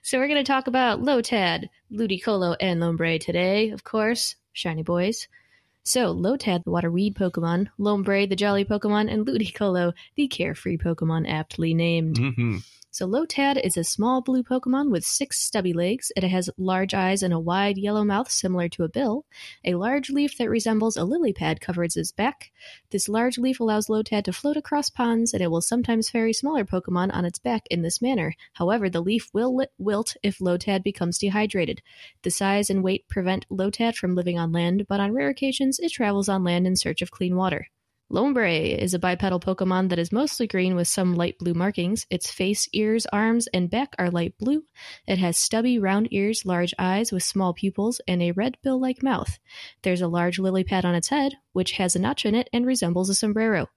So 0.02 0.18
we're 0.18 0.28
going 0.30 0.44
to 0.44 0.50
talk 0.50 0.68
about 0.68 1.02
Lotad, 1.02 1.68
Ludicolo, 1.92 2.56
and 2.62 2.80
Lombre 2.82 3.20
today, 3.20 3.70
of 3.72 3.84
course. 3.84 4.36
Shiny 4.54 4.82
boys. 4.82 5.28
So 5.84 6.16
Lotad, 6.16 6.64
the 6.64 6.72
water 6.72 6.90
weed 6.90 7.16
Pokemon, 7.16 7.68
Lombre, 7.78 8.28
the 8.28 8.36
jolly 8.38 8.64
Pokemon, 8.64 9.12
and 9.12 9.26
Ludicolo, 9.28 9.94
the 10.16 10.28
carefree 10.30 10.78
Pokemon 10.78 11.30
aptly 11.30 11.74
named. 11.74 12.18
hmm 12.18 12.58
So 12.92 13.08
Lotad 13.08 13.64
is 13.64 13.78
a 13.78 13.84
small 13.84 14.20
blue 14.22 14.42
Pokemon 14.42 14.90
with 14.90 15.06
six 15.06 15.40
stubby 15.40 15.74
legs. 15.74 16.12
It 16.16 16.24
has 16.24 16.50
large 16.58 16.96
eyes 16.96 17.22
and 17.22 17.32
a 17.32 17.40
wide 17.40 17.78
yellow 17.78 18.04
mouth 18.04 18.32
similar 18.32 18.68
to 18.70 18.84
a 18.84 18.90
bill. 18.90 19.26
A 19.64 19.76
large 19.76 20.10
leaf 20.10 20.36
that 20.40 20.50
resembles 20.50 20.98
a 20.98 21.04
lily 21.04 21.32
pad 21.32 21.62
covers 21.62 21.96
its 21.96 22.12
back. 22.12 22.52
This 22.90 23.08
large 23.08 23.38
leaf 23.38 23.60
allows 23.60 23.90
Lotad 23.90 24.24
to 24.24 24.34
float 24.34 24.58
across 24.58 24.90
ponds, 24.90 25.34
and 25.34 25.42
it 25.44 25.52
will 25.52 25.62
sometimes 25.62 26.10
ferry 26.10 26.34
smaller 26.34 26.66
Pokemon 26.66 27.14
on 27.14 27.26
its 27.26 27.38
back 27.38 27.68
in 27.70 27.84
this 27.84 28.02
manner. 28.02 28.34
However, 28.54 28.90
the 28.90 29.02
leaf 29.02 29.30
will 29.34 29.68
wilt 29.78 30.16
if 30.24 30.40
Lotad 30.40 30.82
becomes 30.82 31.20
dehydrated. 31.20 31.84
The 32.24 32.32
size 32.32 32.72
and 32.72 32.84
weight 32.84 33.08
prevent 33.08 33.46
Lotad 33.50 33.98
from 33.98 34.16
living 34.16 34.40
on 34.40 34.52
land, 34.52 34.88
but 34.90 35.00
on 35.00 35.14
rare 35.14 35.30
occasions 35.30 35.78
it 35.78 35.92
travels 35.92 36.28
on 36.28 36.44
land 36.44 36.66
in 36.66 36.76
search 36.76 37.04
of 37.04 37.12
clean 37.12 37.36
water. 37.36 37.68
Lombre 38.12 38.76
is 38.76 38.96
a 38.96 39.00
bipedal 39.00 39.40
Pokemon 39.40 39.90
that 39.90 40.00
is 40.00 40.12
mostly 40.12 40.48
green 40.48 40.76
with 40.76 40.88
some 40.88 41.14
light 41.14 41.38
blue 41.38 41.54
markings. 41.54 42.08
Its 42.10 42.32
face, 42.32 42.68
ears, 42.74 43.06
arms, 43.14 43.46
and 43.54 43.70
back 43.70 43.94
are 44.00 44.10
light 44.10 44.36
blue. 44.40 44.64
It 45.06 45.20
has 45.20 45.38
stubby, 45.38 45.78
round 45.78 46.08
ears, 46.10 46.44
large 46.44 46.74
eyes 46.80 47.12
with 47.12 47.22
small 47.22 47.54
pupils, 47.54 48.02
and 48.08 48.24
a 48.24 48.32
red 48.32 48.58
bill 48.64 48.82
like 48.82 49.04
mouth. 49.04 49.38
There's 49.84 50.02
a 50.02 50.08
large 50.08 50.40
lily 50.40 50.64
pad 50.64 50.86
on 50.86 50.96
its 50.96 51.10
head, 51.10 51.34
which 51.54 51.74
has 51.74 51.96
a 51.96 52.00
notch 52.00 52.26
in 52.26 52.34
it 52.34 52.50
and 52.52 52.66
resembles 52.66 53.10
a 53.10 53.16
sombrero. 53.16 53.68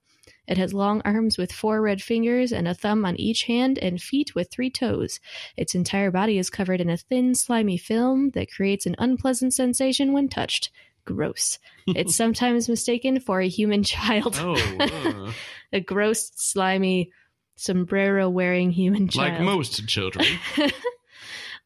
It 0.48 0.56
has 0.56 0.72
long 0.72 1.02
arms 1.04 1.36
with 1.36 1.52
four 1.52 1.82
red 1.82 2.02
fingers 2.02 2.52
and 2.52 2.66
a 2.66 2.74
thumb 2.74 3.04
on 3.04 3.20
each 3.20 3.44
hand, 3.44 3.78
and 3.78 4.00
feet 4.00 4.34
with 4.34 4.50
three 4.50 4.70
toes. 4.70 5.20
Its 5.58 5.74
entire 5.74 6.10
body 6.10 6.38
is 6.38 6.48
covered 6.48 6.80
in 6.80 6.88
a 6.88 6.96
thin, 6.96 7.34
slimy 7.34 7.76
film 7.76 8.30
that 8.30 8.50
creates 8.50 8.86
an 8.86 8.96
unpleasant 8.98 9.52
sensation 9.52 10.14
when 10.14 10.28
touched. 10.28 10.70
Gross. 11.04 11.58
It's 11.86 12.14
sometimes 12.14 12.68
mistaken 12.68 13.18
for 13.20 13.40
a 13.40 13.48
human 13.48 13.82
child. 13.94 14.36
Oh, 14.38 14.54
uh, 14.78 15.32
a 15.72 15.80
gross, 15.80 16.30
slimy, 16.36 17.10
sombrero 17.56 18.28
wearing 18.30 18.70
human 18.70 19.08
child. 19.08 19.32
like 19.32 19.40
most 19.40 19.86
children. 19.88 20.26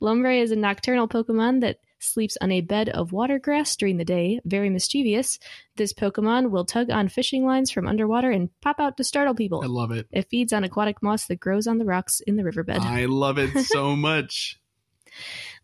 Lombre 0.00 0.42
is 0.42 0.50
a 0.50 0.56
nocturnal 0.56 1.08
Pokemon 1.08 1.60
that 1.62 1.78
sleeps 1.98 2.36
on 2.40 2.52
a 2.52 2.60
bed 2.60 2.88
of 2.90 3.12
water 3.12 3.38
grass 3.38 3.74
during 3.76 3.96
the 3.96 4.04
day, 4.04 4.40
very 4.44 4.68
mischievous. 4.68 5.38
This 5.76 5.92
Pokemon 5.92 6.50
will 6.50 6.64
tug 6.64 6.90
on 6.90 7.08
fishing 7.08 7.46
lines 7.46 7.70
from 7.70 7.86
underwater 7.86 8.30
and 8.30 8.50
pop 8.60 8.78
out 8.78 8.96
to 8.98 9.04
startle 9.04 9.34
people. 9.34 9.62
I 9.62 9.68
love 9.68 9.90
it. 9.92 10.06
It 10.12 10.28
feeds 10.28 10.52
on 10.52 10.64
aquatic 10.64 11.02
moss 11.02 11.26
that 11.26 11.40
grows 11.40 11.66
on 11.66 11.78
the 11.78 11.84
rocks 11.86 12.20
in 12.20 12.36
the 12.36 12.44
riverbed. 12.44 12.78
I 12.78 13.06
love 13.06 13.38
it 13.38 13.58
so 13.64 13.96
much. 13.96 14.60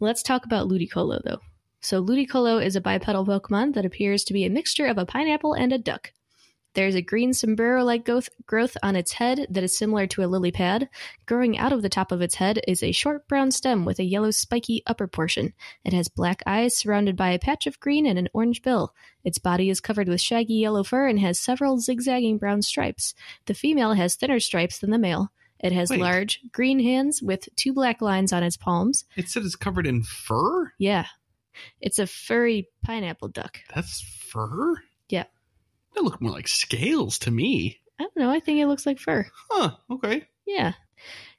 Let's 0.00 0.22
talk 0.22 0.46
about 0.46 0.68
Ludicolo, 0.68 1.20
though. 1.22 1.40
So, 1.82 2.02
Ludicolo 2.02 2.64
is 2.64 2.76
a 2.76 2.80
bipedal 2.80 3.26
Pokemon 3.26 3.74
that 3.74 3.84
appears 3.84 4.24
to 4.24 4.32
be 4.32 4.44
a 4.44 4.50
mixture 4.50 4.86
of 4.86 4.98
a 4.98 5.04
pineapple 5.04 5.52
and 5.52 5.72
a 5.72 5.78
duck. 5.78 6.12
There's 6.74 6.94
a 6.94 7.02
green 7.02 7.34
sombrero 7.34 7.84
like 7.84 8.06
growth, 8.06 8.30
growth 8.46 8.76
on 8.82 8.96
its 8.96 9.12
head 9.12 9.46
that 9.50 9.62
is 9.62 9.76
similar 9.76 10.06
to 10.06 10.22
a 10.22 10.26
lily 10.26 10.50
pad. 10.50 10.88
Growing 11.26 11.58
out 11.58 11.72
of 11.72 11.82
the 11.82 11.90
top 11.90 12.12
of 12.12 12.22
its 12.22 12.36
head 12.36 12.60
is 12.66 12.82
a 12.82 12.92
short 12.92 13.28
brown 13.28 13.50
stem 13.50 13.84
with 13.84 13.98
a 13.98 14.04
yellow 14.04 14.30
spiky 14.30 14.82
upper 14.86 15.06
portion. 15.06 15.52
It 15.84 15.92
has 15.92 16.08
black 16.08 16.42
eyes 16.46 16.74
surrounded 16.74 17.14
by 17.14 17.30
a 17.30 17.38
patch 17.38 17.66
of 17.66 17.80
green 17.80 18.06
and 18.06 18.18
an 18.18 18.28
orange 18.32 18.62
bill. 18.62 18.94
Its 19.22 19.38
body 19.38 19.68
is 19.68 19.80
covered 19.80 20.08
with 20.08 20.20
shaggy 20.20 20.54
yellow 20.54 20.82
fur 20.82 21.08
and 21.08 21.20
has 21.20 21.38
several 21.38 21.78
zigzagging 21.78 22.38
brown 22.38 22.62
stripes. 22.62 23.12
The 23.46 23.54
female 23.54 23.92
has 23.92 24.14
thinner 24.14 24.40
stripes 24.40 24.78
than 24.78 24.90
the 24.90 24.98
male. 24.98 25.30
It 25.60 25.72
has 25.72 25.90
Wait. 25.90 26.00
large 26.00 26.40
green 26.52 26.80
hands 26.80 27.22
with 27.22 27.48
two 27.54 27.72
black 27.72 28.00
lines 28.00 28.32
on 28.32 28.42
its 28.42 28.56
palms. 28.56 29.04
It 29.16 29.28
said 29.28 29.44
it's 29.44 29.56
covered 29.56 29.86
in 29.86 30.02
fur. 30.02 30.72
Yeah. 30.78 31.06
It's 31.80 31.98
a 31.98 32.06
furry 32.06 32.68
pineapple 32.82 33.28
duck. 33.28 33.58
That's 33.74 34.00
fur. 34.00 34.76
Yeah. 35.08 35.24
That 35.94 36.04
look 36.04 36.20
more 36.20 36.32
like 36.32 36.48
scales 36.48 37.18
to 37.20 37.30
me. 37.30 37.80
I 38.00 38.04
don't 38.04 38.16
know. 38.16 38.30
I 38.30 38.40
think 38.40 38.58
it 38.60 38.66
looks 38.66 38.86
like 38.86 38.98
fur. 38.98 39.26
Huh. 39.50 39.72
Okay. 39.90 40.26
Yeah. 40.46 40.72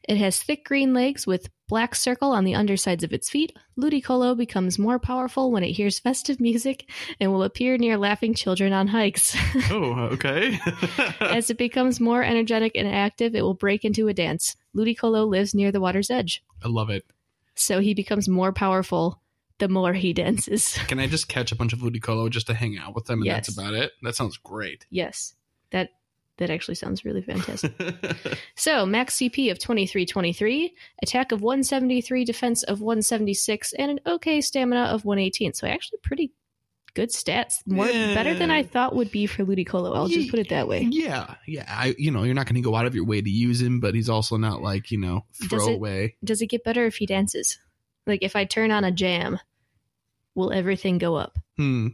It 0.08 0.18
has 0.18 0.44
thick 0.44 0.66
green 0.66 0.94
legs 0.94 1.26
with 1.26 1.50
black 1.70 1.96
circle 1.96 2.32
on 2.32 2.44
the 2.44 2.56
undersides 2.56 3.04
of 3.06 3.14
its 3.14 3.30
feet. 3.30 3.58
Ludicolo 3.80 4.36
becomes 4.38 4.78
more 4.78 5.00
powerful 5.00 5.50
when 5.50 5.64
it 5.64 5.72
hears 5.72 5.98
festive 5.98 6.40
music 6.42 6.90
and 7.22 7.32
will 7.32 7.44
appear 7.44 7.78
near 7.78 7.98
laughing 7.98 8.34
children 8.34 8.74
on 8.74 8.88
hikes. 8.88 9.36
Oh, 9.72 10.10
okay. 10.12 10.60
As 11.22 11.50
it 11.50 11.58
becomes 11.58 12.00
more 12.02 12.22
energetic 12.22 12.74
and 12.76 12.88
active, 12.88 13.34
it 13.34 13.42
will 13.42 13.54
break 13.54 13.86
into 13.86 14.10
a 14.10 14.14
dance. 14.14 14.56
Ludicolo 14.76 15.26
lives 15.28 15.56
near 15.56 15.72
the 15.72 15.80
water's 15.82 16.12
edge, 16.12 16.44
I 16.64 16.68
love 16.68 16.90
it. 16.90 17.06
so 17.56 17.80
he 17.80 17.94
becomes 17.94 18.28
more 18.28 18.52
powerful 18.52 19.22
the 19.64 19.70
more 19.70 19.94
he 19.94 20.12
dances. 20.12 20.78
Can 20.88 21.00
I 21.00 21.08
just 21.08 21.30
catch 21.30 21.54
a 21.54 21.56
bunch 21.56 21.72
of 21.72 21.80
Ludicolo 21.80 22.30
just 22.30 22.48
to 22.48 22.54
hang 22.54 22.78
out 22.78 22.94
with 22.94 23.06
them 23.06 23.20
and 23.20 23.26
Yes. 23.26 23.48
that's 23.48 23.58
about 23.58 23.74
it? 23.74 23.92
That 24.02 24.14
sounds 24.16 24.36
great. 24.38 24.86
Yes. 24.90 25.36
That 25.72 25.90
that 26.38 26.50
actually 26.50 26.76
sounds 26.76 27.06
really 27.06 27.22
fantastic. 27.22 27.72
So, 28.56 28.86
max 28.86 29.16
CP 29.18 29.52
of 29.52 29.60
2323, 29.60 30.74
attack 31.02 31.32
of 31.32 31.42
173, 31.42 32.26
defense 32.26 32.64
of 32.64 32.82
176, 32.82 33.74
and 33.74 33.92
an 33.92 34.00
okay 34.06 34.42
stamina 34.42 34.86
of 34.86 35.06
118. 35.06 35.54
So, 35.54 35.68
actually, 35.68 36.00
pretty 36.04 36.34
good 36.96 37.10
stats. 37.10 37.56
More 37.66 37.88
Yeah. 37.88 38.14
better 38.16 38.34
than 38.34 38.52
I 38.52 38.64
thought 38.64 38.96
would 38.96 39.12
be 39.12 39.26
for 39.28 39.44
Ludicolo. 39.46 39.96
I'll 39.96 40.08
just 40.08 40.30
put 40.30 40.40
it 40.40 40.50
that 40.50 40.68
way. 40.68 40.88
Yeah, 40.90 41.36
yeah. 41.48 41.66
I, 41.68 41.96
you 41.98 42.12
know, 42.12 42.24
you're 42.24 42.36
not 42.36 42.46
going 42.48 42.56
to 42.56 42.62
go 42.62 42.76
out 42.76 42.86
of 42.86 42.94
your 42.96 43.06
way 43.06 43.22
to 43.22 43.30
use 43.30 43.62
him, 43.62 43.80
but 43.80 43.96
he's 43.96 44.10
also 44.10 44.36
not 44.38 44.62
like 44.62 44.92
you 44.92 44.98
know 45.00 45.26
Does 45.40 45.46
it- 45.46 45.50
throwaway. 45.50 46.16
Does 46.24 46.42
it 46.42 46.48
get 46.48 46.64
better 46.64 46.86
if 46.86 46.96
he 46.98 47.06
dances? 47.06 47.58
Like 48.06 48.20
if 48.22 48.36
I 48.36 48.44
turn 48.46 48.70
on 48.72 48.84
a 48.84 48.92
jam, 48.92 49.40
will 50.36 50.52
everything 50.52 50.98
go 50.98 51.16
up? 51.16 51.38
Hmm. 51.58 51.90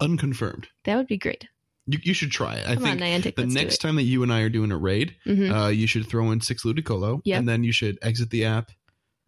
Unconfirmed. 0.00 0.68
That 0.84 0.96
would 0.96 1.06
be 1.06 1.16
great. 1.18 1.48
You, 1.86 1.98
you 2.02 2.14
should 2.14 2.30
try 2.32 2.56
it. 2.56 2.68
I 2.68 2.74
Come 2.74 2.84
on, 2.84 2.98
think 2.98 3.24
Niantic. 3.24 3.36
the 3.36 3.46
next 3.46 3.78
time 3.78 3.96
that 3.96 4.02
you 4.02 4.22
and 4.22 4.32
I 4.32 4.40
are 4.40 4.48
doing 4.48 4.72
a 4.72 4.76
raid. 4.76 5.16
Mhm. 5.26 5.50
uh, 5.66 5.68
you 5.68 5.86
should 5.86 6.06
throw 6.06 6.30
in 6.32 6.40
six 6.40 6.64
Ludicolo, 6.64 7.20
Yeah. 7.24 7.38
and 7.38 7.48
then 7.48 7.64
you 7.64 7.72
should 7.72 7.98
exit 8.02 8.30
the 8.30 8.44
app 8.44 8.72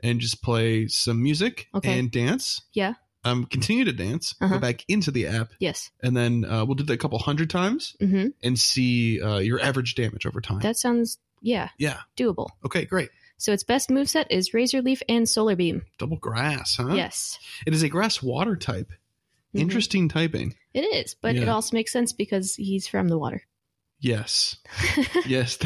and 0.00 0.20
just 0.20 0.42
play 0.42 0.86
some 0.88 1.22
music 1.22 1.68
Okay. 1.74 1.98
and 1.98 2.10
dance. 2.10 2.60
Yeah. 2.72 2.94
Um, 3.24 3.46
continue 3.46 3.84
to 3.84 3.92
dance. 3.92 4.34
Uh-huh. 4.40 4.54
Go 4.54 4.60
back 4.60 4.84
into 4.88 5.10
the 5.10 5.26
app, 5.26 5.50
yes. 5.58 5.90
and 6.02 6.16
then 6.16 6.44
uh, 6.44 6.64
we'll 6.64 6.76
do 6.76 6.84
that 6.84 6.92
a 6.92 6.96
couple 6.98 7.18
hundred 7.18 7.50
times 7.50 7.96
hmm 8.00 8.28
and 8.42 8.58
see 8.58 9.20
uh, 9.20 9.38
your 9.38 9.60
average 9.60 9.94
damage 9.96 10.24
over 10.26 10.40
time. 10.40 10.60
That 10.60 10.76
sounds 10.76 11.18
yeah 11.42 11.68
yeah. 11.78 11.98
doable. 12.16 12.48
Okay. 12.64 12.84
Great. 12.84 13.10
So 13.38 13.52
its 13.52 13.62
best 13.62 13.88
moveset 13.88 14.26
is 14.30 14.52
Razor 14.52 14.82
Leaf 14.82 15.02
and 15.08 15.28
Solar 15.28 15.56
Beam. 15.56 15.82
Double 15.98 16.16
grass, 16.16 16.76
huh? 16.76 16.94
Yes. 16.94 17.38
It 17.66 17.72
is 17.72 17.82
a 17.82 17.88
grass 17.88 18.22
water 18.22 18.56
type. 18.56 18.90
Mhm. 19.54 19.60
Interesting 19.60 20.08
typing. 20.08 20.54
It 20.74 20.82
is, 20.82 21.14
but 21.14 21.36
it 21.36 21.48
also 21.48 21.74
makes 21.76 21.92
sense 21.92 22.12
because 22.12 22.54
he's 22.56 22.86
from 22.86 23.08
the 23.08 23.18
water. 23.18 23.42
Yes. 24.00 24.56
Yes. 25.26 25.58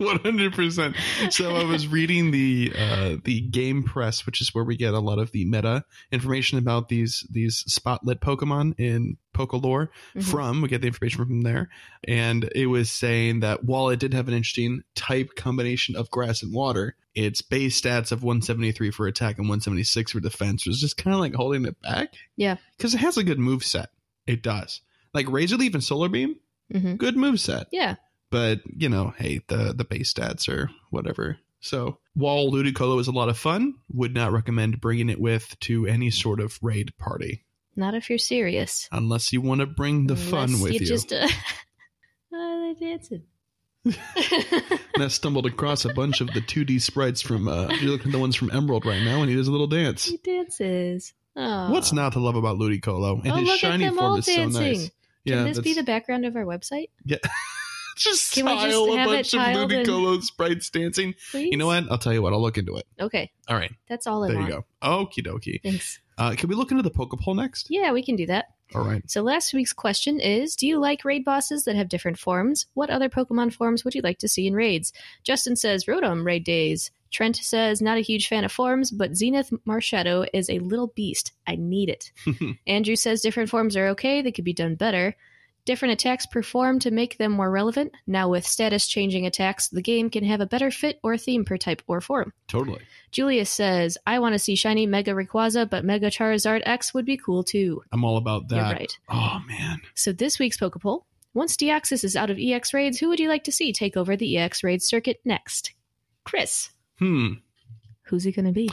One 0.04 0.18
hundred 0.20 0.54
percent. 0.54 0.96
So 1.30 1.54
I 1.56 1.64
was 1.64 1.86
reading 1.86 2.30
the 2.30 2.72
uh, 2.76 3.16
the 3.22 3.48
GamePress, 3.50 4.24
which 4.24 4.40
is 4.40 4.54
where 4.54 4.64
we 4.64 4.76
get 4.76 4.94
a 4.94 4.98
lot 4.98 5.18
of 5.18 5.30
the 5.32 5.44
meta 5.44 5.84
information 6.10 6.56
about 6.58 6.88
these 6.88 7.26
these 7.30 7.62
spotlit 7.68 8.20
Pokemon 8.20 8.74
in 8.78 9.18
Pokelore. 9.34 9.88
Mhm. 10.16 10.22
From 10.24 10.62
we 10.62 10.68
get 10.68 10.80
the 10.80 10.86
information 10.86 11.24
from 11.24 11.42
there, 11.42 11.68
and 12.08 12.50
it 12.54 12.66
was 12.66 12.90
saying 12.90 13.40
that 13.40 13.64
while 13.64 13.90
it 13.90 13.98
did 14.00 14.14
have 14.14 14.26
an 14.28 14.34
interesting 14.34 14.82
type 14.94 15.34
combination 15.36 15.96
of 15.96 16.10
grass 16.10 16.42
and 16.42 16.54
water, 16.54 16.96
its 17.14 17.42
base 17.42 17.78
stats 17.80 18.10
of 18.10 18.22
one 18.22 18.40
seventy 18.40 18.72
three 18.72 18.90
for 18.90 19.06
attack 19.06 19.38
and 19.38 19.48
one 19.50 19.60
seventy 19.60 19.84
six 19.84 20.12
for 20.12 20.20
defense 20.20 20.66
was 20.66 20.80
just 20.80 20.96
kind 20.96 21.12
of 21.12 21.20
like 21.20 21.34
holding 21.34 21.66
it 21.66 21.80
back. 21.82 22.14
Yeah. 22.36 22.56
because 22.78 22.94
it 22.94 22.98
has 23.00 23.18
a 23.18 23.24
good 23.24 23.38
move 23.38 23.62
set. 23.64 23.90
It 24.26 24.42
does. 24.42 24.80
Like 25.12 25.28
Razor 25.30 25.56
Leaf 25.58 25.74
and 25.74 25.84
Solar 25.84 26.08
Beam, 26.08 26.36
Mhm. 26.72 26.96
good 26.96 27.16
move 27.16 27.38
set 27.40 27.66
Yeah. 27.72 27.96
But 28.30 28.60
you 28.64 28.88
know, 28.88 29.12
hey, 29.18 29.40
the 29.48 29.72
the 29.76 29.84
base 29.84 30.12
stats 30.12 30.48
or 30.48 30.70
whatever. 30.90 31.38
So 31.60 31.98
while 32.14 32.50
Ludicolo 32.50 32.98
is 33.00 33.06
a 33.08 33.12
lot 33.12 33.28
of 33.28 33.36
fun, 33.38 33.74
would 33.92 34.14
not 34.14 34.32
recommend 34.32 34.80
bringing 34.80 35.10
it 35.10 35.20
with 35.20 35.58
to 35.60 35.86
any 35.86 36.10
sort 36.10 36.40
of 36.40 36.58
raid 36.62 36.96
party 36.98 37.44
Not 37.76 37.94
if 37.94 38.08
you're 38.08 38.18
serious. 38.18 38.88
unless 38.92 39.30
you 39.32 39.42
want 39.42 39.60
to 39.60 39.66
bring 39.66 40.06
the 40.06 40.16
fun 40.16 40.60
with 40.62 40.72
you. 40.72 40.86
Just, 40.86 41.12
uh, 41.12 41.28
oh, 42.32 42.74
they're 42.80 42.88
dancing. 42.90 43.22
and 43.84 45.02
I 45.02 45.08
stumbled 45.08 45.46
across 45.46 45.84
a 45.84 45.92
bunch 45.94 46.20
of 46.20 46.28
the 46.28 46.40
2D 46.40 46.80
sprites 46.80 47.20
from. 47.22 47.48
Uh, 47.48 47.68
you're 47.80 47.90
looking 47.92 48.08
at 48.08 48.12
the 48.12 48.18
ones 48.18 48.36
from 48.36 48.50
Emerald 48.50 48.84
right 48.86 49.02
now, 49.02 49.20
and 49.20 49.30
he 49.30 49.36
does 49.36 49.48
a 49.48 49.52
little 49.52 49.66
dance. 49.66 50.04
he 50.06 50.16
dances. 50.18 51.12
Oh. 51.36 51.70
What's 51.70 51.92
not 51.92 52.12
to 52.14 52.20
love 52.20 52.36
about 52.36 52.58
Ludicolo? 52.58 53.22
And 53.22 53.32
Oh, 53.32 53.36
his 53.36 53.46
look 53.46 53.54
at 53.54 53.60
shiny 53.60 53.84
them 53.84 53.96
form 53.96 54.12
all 54.12 54.16
is 54.16 54.26
so 54.26 54.34
dancing. 54.34 54.62
nice. 54.62 54.82
Can 54.84 54.90
Yeah, 55.24 55.44
this 55.44 55.60
be 55.60 55.74
the 55.74 55.82
background 55.82 56.24
of 56.26 56.36
our 56.36 56.44
website? 56.44 56.88
just 58.00 58.34
Can 58.34 58.46
we 58.46 58.52
just 58.54 58.64
a 58.76 58.96
have 58.96 59.08
it 59.08 59.12
bunch 59.12 59.34
of 59.34 59.40
tiled 59.40 59.72
in- 59.72 59.86
Ludicolo 59.86 60.22
sprites 60.22 60.70
dancing. 60.70 61.14
Please? 61.30 61.48
You 61.52 61.56
know 61.56 61.66
what? 61.66 61.84
I'll 61.90 61.98
tell 61.98 62.12
you 62.12 62.22
what. 62.22 62.32
I'll 62.32 62.42
look 62.42 62.58
into 62.58 62.76
it. 62.76 62.86
Okay, 63.00 63.30
All 63.48 63.56
right, 63.56 63.72
that's 63.88 64.06
all 64.06 64.24
I 64.24 64.28
there 64.28 64.36
you 64.40 64.50
want. 64.52 64.64
go. 64.80 64.88
Okie 64.88 65.26
dokie. 65.26 65.62
Thanks. 65.62 66.00
Uh, 66.18 66.34
can 66.36 66.48
we 66.48 66.54
look 66.54 66.70
into 66.70 66.82
the 66.82 66.90
Pokeball 66.90 67.36
next? 67.36 67.68
Yeah, 67.70 67.92
we 67.92 68.02
can 68.02 68.16
do 68.16 68.26
that. 68.26 68.46
All 68.74 68.82
right. 68.84 69.02
So 69.10 69.22
last 69.22 69.52
week's 69.54 69.72
question 69.72 70.20
is 70.20 70.54
Do 70.54 70.66
you 70.66 70.78
like 70.78 71.04
raid 71.04 71.24
bosses 71.24 71.64
that 71.64 71.74
have 71.76 71.88
different 71.88 72.18
forms? 72.18 72.66
What 72.74 72.88
other 72.90 73.08
Pokemon 73.08 73.52
forms 73.54 73.84
would 73.84 73.94
you 73.94 74.02
like 74.02 74.18
to 74.18 74.28
see 74.28 74.46
in 74.46 74.54
raids? 74.54 74.92
Justin 75.24 75.56
says 75.56 75.86
Rotom 75.86 76.24
raid 76.24 76.44
days. 76.44 76.90
Trent 77.10 77.34
says 77.36 77.82
not 77.82 77.98
a 77.98 78.02
huge 78.02 78.28
fan 78.28 78.44
of 78.44 78.52
forms, 78.52 78.92
but 78.92 79.16
Zenith 79.16 79.50
Marshadow 79.66 80.28
is 80.32 80.48
a 80.48 80.60
little 80.60 80.88
beast. 80.88 81.32
I 81.46 81.56
need 81.56 81.88
it. 81.88 82.12
Andrew 82.68 82.94
says 82.94 83.20
different 83.22 83.50
forms 83.50 83.76
are 83.76 83.88
okay, 83.88 84.22
they 84.22 84.30
could 84.30 84.44
be 84.44 84.52
done 84.52 84.76
better. 84.76 85.16
Different 85.70 85.92
attacks 85.92 86.26
performed 86.26 86.82
to 86.82 86.90
make 86.90 87.16
them 87.16 87.30
more 87.30 87.48
relevant. 87.48 87.92
Now, 88.04 88.28
with 88.28 88.44
status 88.44 88.88
changing 88.88 89.24
attacks, 89.24 89.68
the 89.68 89.80
game 89.80 90.10
can 90.10 90.24
have 90.24 90.40
a 90.40 90.46
better 90.46 90.72
fit 90.72 90.98
or 91.04 91.16
theme 91.16 91.44
per 91.44 91.56
type 91.56 91.80
or 91.86 92.00
form. 92.00 92.32
totally. 92.48 92.80
Julius 93.12 93.50
says, 93.50 93.96
I 94.04 94.18
want 94.18 94.32
to 94.32 94.40
see 94.40 94.56
shiny 94.56 94.86
Mega 94.86 95.12
Rayquaza, 95.12 95.70
but 95.70 95.84
Mega 95.84 96.10
Charizard 96.10 96.62
X 96.66 96.92
would 96.92 97.04
be 97.06 97.16
cool 97.16 97.44
too. 97.44 97.82
I'm 97.92 98.02
all 98.02 98.16
about 98.16 98.48
that. 98.48 98.56
You're 98.56 98.64
right. 98.64 98.98
Oh 99.08 99.38
man. 99.46 99.80
So 99.94 100.10
this 100.10 100.40
week's 100.40 100.56
Pokepoll. 100.58 101.04
Once 101.34 101.56
Deoxys 101.56 102.02
is 102.02 102.16
out 102.16 102.30
of 102.30 102.38
EX 102.40 102.74
raids, 102.74 102.98
who 102.98 103.08
would 103.08 103.20
you 103.20 103.28
like 103.28 103.44
to 103.44 103.52
see 103.52 103.72
take 103.72 103.96
over 103.96 104.16
the 104.16 104.38
EX 104.38 104.64
raid 104.64 104.82
circuit 104.82 105.20
next? 105.24 105.72
Chris. 106.24 106.70
Hmm. 106.98 107.34
Who's 108.06 108.26
it 108.26 108.32
going 108.32 108.46
to 108.46 108.50
be? 108.50 108.70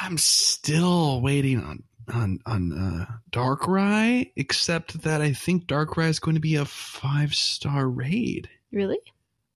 I'm 0.00 0.16
still 0.16 1.20
waiting 1.20 1.62
on 1.62 1.82
on 2.12 2.38
on 2.46 2.72
uh, 2.72 3.06
Darkrai, 3.32 4.30
except 4.36 5.02
that 5.02 5.20
I 5.20 5.32
think 5.32 5.66
Darkrai 5.66 6.08
is 6.08 6.18
going 6.18 6.34
to 6.34 6.40
be 6.40 6.56
a 6.56 6.64
five 6.64 7.34
star 7.34 7.88
raid. 7.88 8.48
Really? 8.72 8.98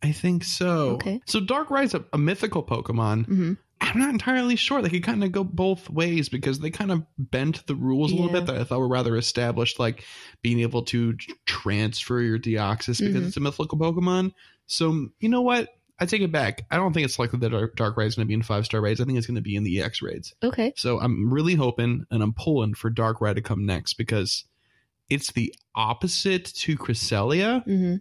I 0.03 0.13
think 0.13 0.45
so. 0.45 0.93
Okay. 0.95 1.21
So 1.27 1.41
Darkrai's 1.41 1.95
a, 1.95 2.05
a 2.13 2.19
mythical 2.19 2.63
Pokemon. 2.63 3.27
hmm 3.27 3.53
I'm 3.83 3.99
not 3.99 4.11
entirely 4.11 4.57
sure. 4.57 4.83
They 4.83 4.91
could 4.91 5.03
kind 5.03 5.25
of 5.25 5.33
go 5.33 5.43
both 5.43 5.89
ways 5.89 6.29
because 6.29 6.59
they 6.61 6.69
kind 6.71 6.93
of 6.93 7.03
bent 7.17 7.67
the 7.67 7.75
rules 7.75 8.13
a 8.13 8.15
little 8.15 8.31
bit 8.31 8.45
that 8.47 8.57
I 8.59 8.65
thought 8.65 8.79
were 8.81 8.87
rather 8.89 9.17
established, 9.17 9.79
like 9.81 10.05
being 10.43 10.61
able 10.61 10.83
to 10.85 11.15
transfer 11.47 12.21
your 12.21 12.39
Deoxys 12.39 12.99
because 13.01 13.23
Mhm. 13.23 13.27
it's 13.29 13.37
a 13.39 13.41
mythical 13.41 13.79
Pokemon. 13.79 14.33
So 14.67 15.09
you 15.19 15.31
know 15.31 15.41
what? 15.41 15.71
I 16.01 16.07
take 16.07 16.23
it 16.23 16.33
back. 16.33 16.65
I 16.71 16.77
don't 16.77 16.93
think 16.95 17.05
it's 17.05 17.19
likely 17.19 17.39
that 17.41 17.51
Dark 17.51 17.77
Darkrai 17.77 18.07
is 18.07 18.15
going 18.15 18.25
to 18.25 18.29
be 18.29 18.35
in 18.35 18.43
five 18.43 18.65
star 18.65 18.81
raids. 18.81 19.01
I 19.01 19.05
think 19.05 19.19
it's 19.19 19.27
going 19.27 19.35
to 19.37 19.43
be 19.43 19.55
in 19.57 19.65
the 19.65 19.83
EX 19.83 20.01
raids. 20.01 20.35
Okay. 20.43 20.73
So 20.77 20.99
I'm 20.99 21.31
really 21.33 21.55
hoping 21.55 22.07
and 22.11 22.23
I'm 22.23 22.33
pulling 22.33 22.73
for 22.75 22.89
Dark 22.89 23.19
Darkrai 23.21 23.35
to 23.35 23.43
come 23.43 23.67
next 23.67 23.95
because 23.95 24.45
it's 25.11 25.33
the 25.33 25.55
opposite 25.75 26.47
to 26.47 26.77
Cresselia, 26.77 27.63
hmm 27.65 27.97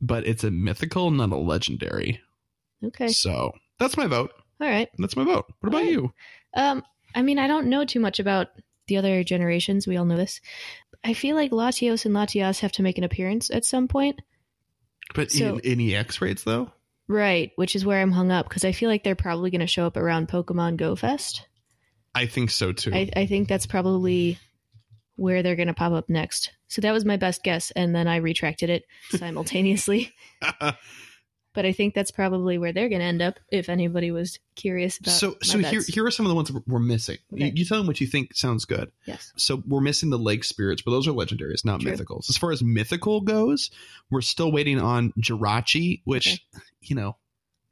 but 0.00 0.24
it's 0.28 0.44
a 0.44 0.50
mythical, 0.52 1.10
not 1.10 1.30
a 1.32 1.36
legendary. 1.36 2.20
Okay. 2.84 3.08
So 3.08 3.52
that's 3.80 3.96
my 3.96 4.06
vote. 4.06 4.30
All 4.60 4.68
right. 4.68 4.88
That's 4.98 5.16
my 5.16 5.24
vote. 5.24 5.46
What 5.60 5.68
about 5.68 5.78
Alright. 5.78 5.92
you? 5.92 6.12
Um, 6.54 6.84
I 7.16 7.22
mean, 7.22 7.38
I 7.40 7.48
don't 7.48 7.66
know 7.66 7.84
too 7.84 7.98
much 7.98 8.20
about 8.20 8.46
the 8.86 8.96
other 8.96 9.24
generations. 9.24 9.86
We 9.88 9.96
all 9.96 10.04
know 10.04 10.16
this. 10.16 10.40
I 11.02 11.14
feel 11.14 11.34
like 11.34 11.50
Latios 11.50 12.04
and 12.06 12.14
Latias 12.14 12.60
have 12.60 12.70
to 12.72 12.82
make 12.82 12.96
an 12.98 13.02
appearance 13.04 13.50
at 13.50 13.64
some 13.64 13.88
point. 13.88 14.20
But 15.14 15.32
So- 15.32 15.58
in, 15.58 15.80
in 15.80 15.94
EX 15.94 16.20
raids 16.20 16.44
though? 16.44 16.70
Right, 17.08 17.52
which 17.56 17.74
is 17.74 17.86
where 17.86 18.00
I'm 18.00 18.12
hung 18.12 18.30
up 18.30 18.48
because 18.48 18.64
I 18.64 18.72
feel 18.72 18.90
like 18.90 19.02
they're 19.02 19.14
probably 19.14 19.50
going 19.50 19.62
to 19.62 19.66
show 19.66 19.86
up 19.86 19.96
around 19.96 20.28
Pokemon 20.28 20.76
Go 20.76 20.94
Fest. 20.94 21.46
I 22.14 22.26
think 22.26 22.50
so 22.50 22.72
too. 22.72 22.92
I, 22.92 23.10
I 23.16 23.26
think 23.26 23.48
that's 23.48 23.66
probably 23.66 24.38
where 25.16 25.42
they're 25.42 25.56
going 25.56 25.68
to 25.68 25.74
pop 25.74 25.92
up 25.92 26.08
next. 26.08 26.52
So 26.68 26.80
that 26.82 26.92
was 26.92 27.04
my 27.04 27.16
best 27.16 27.42
guess, 27.42 27.70
and 27.70 27.94
then 27.94 28.06
I 28.06 28.16
retracted 28.16 28.70
it 28.70 28.84
simultaneously. 29.10 30.12
but 31.58 31.66
I 31.66 31.72
think 31.72 31.92
that's 31.92 32.12
probably 32.12 32.56
where 32.56 32.72
they're 32.72 32.88
going 32.88 33.00
to 33.00 33.04
end 33.04 33.20
up. 33.20 33.40
If 33.50 33.68
anybody 33.68 34.12
was 34.12 34.38
curious 34.54 35.00
about, 35.00 35.10
so 35.10 35.34
so 35.42 35.58
here 35.58 35.80
bets. 35.80 35.86
here 35.88 36.06
are 36.06 36.10
some 36.12 36.24
of 36.24 36.30
the 36.30 36.36
ones 36.36 36.52
we're 36.68 36.78
missing. 36.78 37.18
You, 37.32 37.46
Okay. 37.46 37.52
you 37.56 37.64
tell 37.64 37.78
them 37.78 37.88
what 37.88 38.00
you 38.00 38.06
think 38.06 38.36
sounds 38.36 38.64
good. 38.64 38.92
yes, 39.06 39.32
So 39.36 39.60
we're 39.66 39.80
missing 39.80 40.10
the 40.10 40.18
lake 40.20 40.44
spirits, 40.44 40.82
but 40.82 40.92
those 40.92 41.08
are 41.08 41.12
legendaries, 41.12 41.64
not 41.64 41.80
True. 41.80 41.90
mythicals. 41.90 42.30
As 42.30 42.36
far 42.36 42.52
as 42.52 42.62
mythical 42.62 43.22
goes, 43.22 43.72
we're 44.08 44.20
still 44.20 44.52
waiting 44.52 44.78
on 44.78 45.12
Jirachi, 45.20 46.02
which 46.04 46.28
Okay. 46.54 46.64
you 46.82 46.94
know 46.94 47.16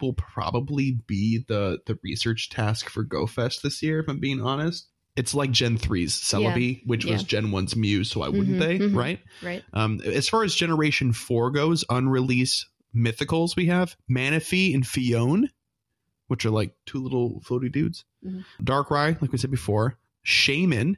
will 0.01 0.15
probably 0.15 0.99
be 1.07 1.45
the 1.47 1.79
the 1.87 1.97
research 2.03 2.51
task 2.51 2.89
for 2.89 3.05
GoFest 3.05 3.63
this 3.63 3.85
year. 3.85 4.01
If 4.01 4.09
I'm 4.09 4.19
being 4.19 4.41
honest, 4.43 4.89
it's 5.15 5.33
like 5.33 5.53
Gen 5.53 5.79
3's 5.79 6.13
Celebi, 6.21 6.83
which 6.87 7.05
was. 7.07 7.23
Gen 7.23 7.47
1's 7.47 7.75
Mew's, 7.77 8.11
So 8.11 8.21
why 8.21 8.29
wouldn't 8.29 8.57
Mhm, 8.57 8.59
they? 8.59 8.79
mhm. 8.81 8.95
Right. 8.95 9.21
right. 9.43 9.63
Um, 9.73 10.01
as 10.05 10.29
far 10.29 10.43
as 10.45 10.55
Generation 10.55 11.13
4 11.15 11.51
goes, 11.53 11.85
unreleased 11.89 12.67
mythicals, 12.97 13.57
we 13.57 13.67
have 13.67 13.97
Manaphy 14.11 14.75
and 14.75 14.85
Phione, 14.85 15.49
which 16.29 16.45
are 16.47 16.51
like 16.51 16.75
two 16.87 16.99
little 17.03 17.41
floaty 17.47 17.71
dudes. 17.71 18.05
Mhm. 18.25 18.45
Darkrai, 18.63 19.21
like 19.21 19.33
we 19.33 19.39
said 19.39 19.51
before, 19.51 19.99
Shaymin, 20.25 20.97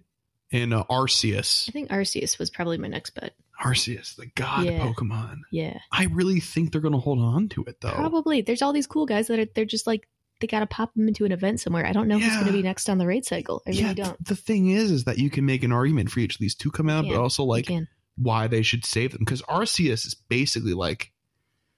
and 0.51 0.73
uh, 0.73 0.85
Arceus. 0.91 1.69
I 1.69 1.73
think 1.73 1.91
Arceus 1.91 2.39
was 2.39 2.49
probably 2.51 2.79
my 2.79 2.89
next 2.89 3.11
bet. 3.11 3.35
Arceus, 3.63 4.15
the 4.17 4.27
god 4.37 4.65
Yeah. 4.67 4.79
Pokemon. 4.81 5.41
Yeah, 5.51 5.79
I 5.93 6.05
really 6.07 6.41
think 6.41 6.71
they're 6.73 6.81
going 6.81 6.93
to 6.95 7.01
hold 7.01 7.19
on 7.19 7.49
to 7.51 7.65
it, 7.65 7.81
though. 7.81 7.91
probably. 7.91 8.41
There's 8.41 8.63
all 8.63 8.73
these 8.73 8.87
cool 8.87 9.05
guys 9.05 9.27
that 9.27 9.39
are 9.39 9.47
they're 9.55 9.65
just 9.65 9.87
like 9.87 10.09
they 10.41 10.47
got 10.47 10.61
to 10.61 10.67
pop 10.67 10.95
them 10.95 11.09
into 11.09 11.25
an 11.25 11.33
event 11.33 11.59
somewhere. 11.61 11.85
I 11.85 11.93
don't 11.93 12.07
know 12.07 12.19
who's 12.19 12.33
going 12.35 12.47
to 12.47 12.53
be 12.53 12.63
next 12.63 12.89
on 12.89 12.99
the 12.99 13.07
raid 13.09 13.25
cycle. 13.25 13.61
I 13.67 13.71
really 13.71 13.83
yeah, 13.83 13.93
don't. 13.95 14.25
the 14.25 14.37
thing 14.37 14.71
is, 14.71 14.93
is 14.93 15.05
that 15.05 15.19
you 15.19 15.29
can 15.31 15.45
make 15.45 15.65
an 15.65 15.73
argument 15.73 16.13
for 16.13 16.21
each 16.21 16.37
of 16.37 16.41
these 16.41 16.55
two 16.55 16.71
come 16.71 16.89
out, 16.89 17.07
but 17.09 17.17
also 17.17 17.43
like 17.43 17.69
why 18.17 18.47
they 18.47 18.63
should 18.63 18.85
save 18.85 19.11
them 19.13 19.21
because 19.21 19.43
Arceus 19.43 20.07
is 20.07 20.15
basically 20.29 20.75
like 20.75 21.13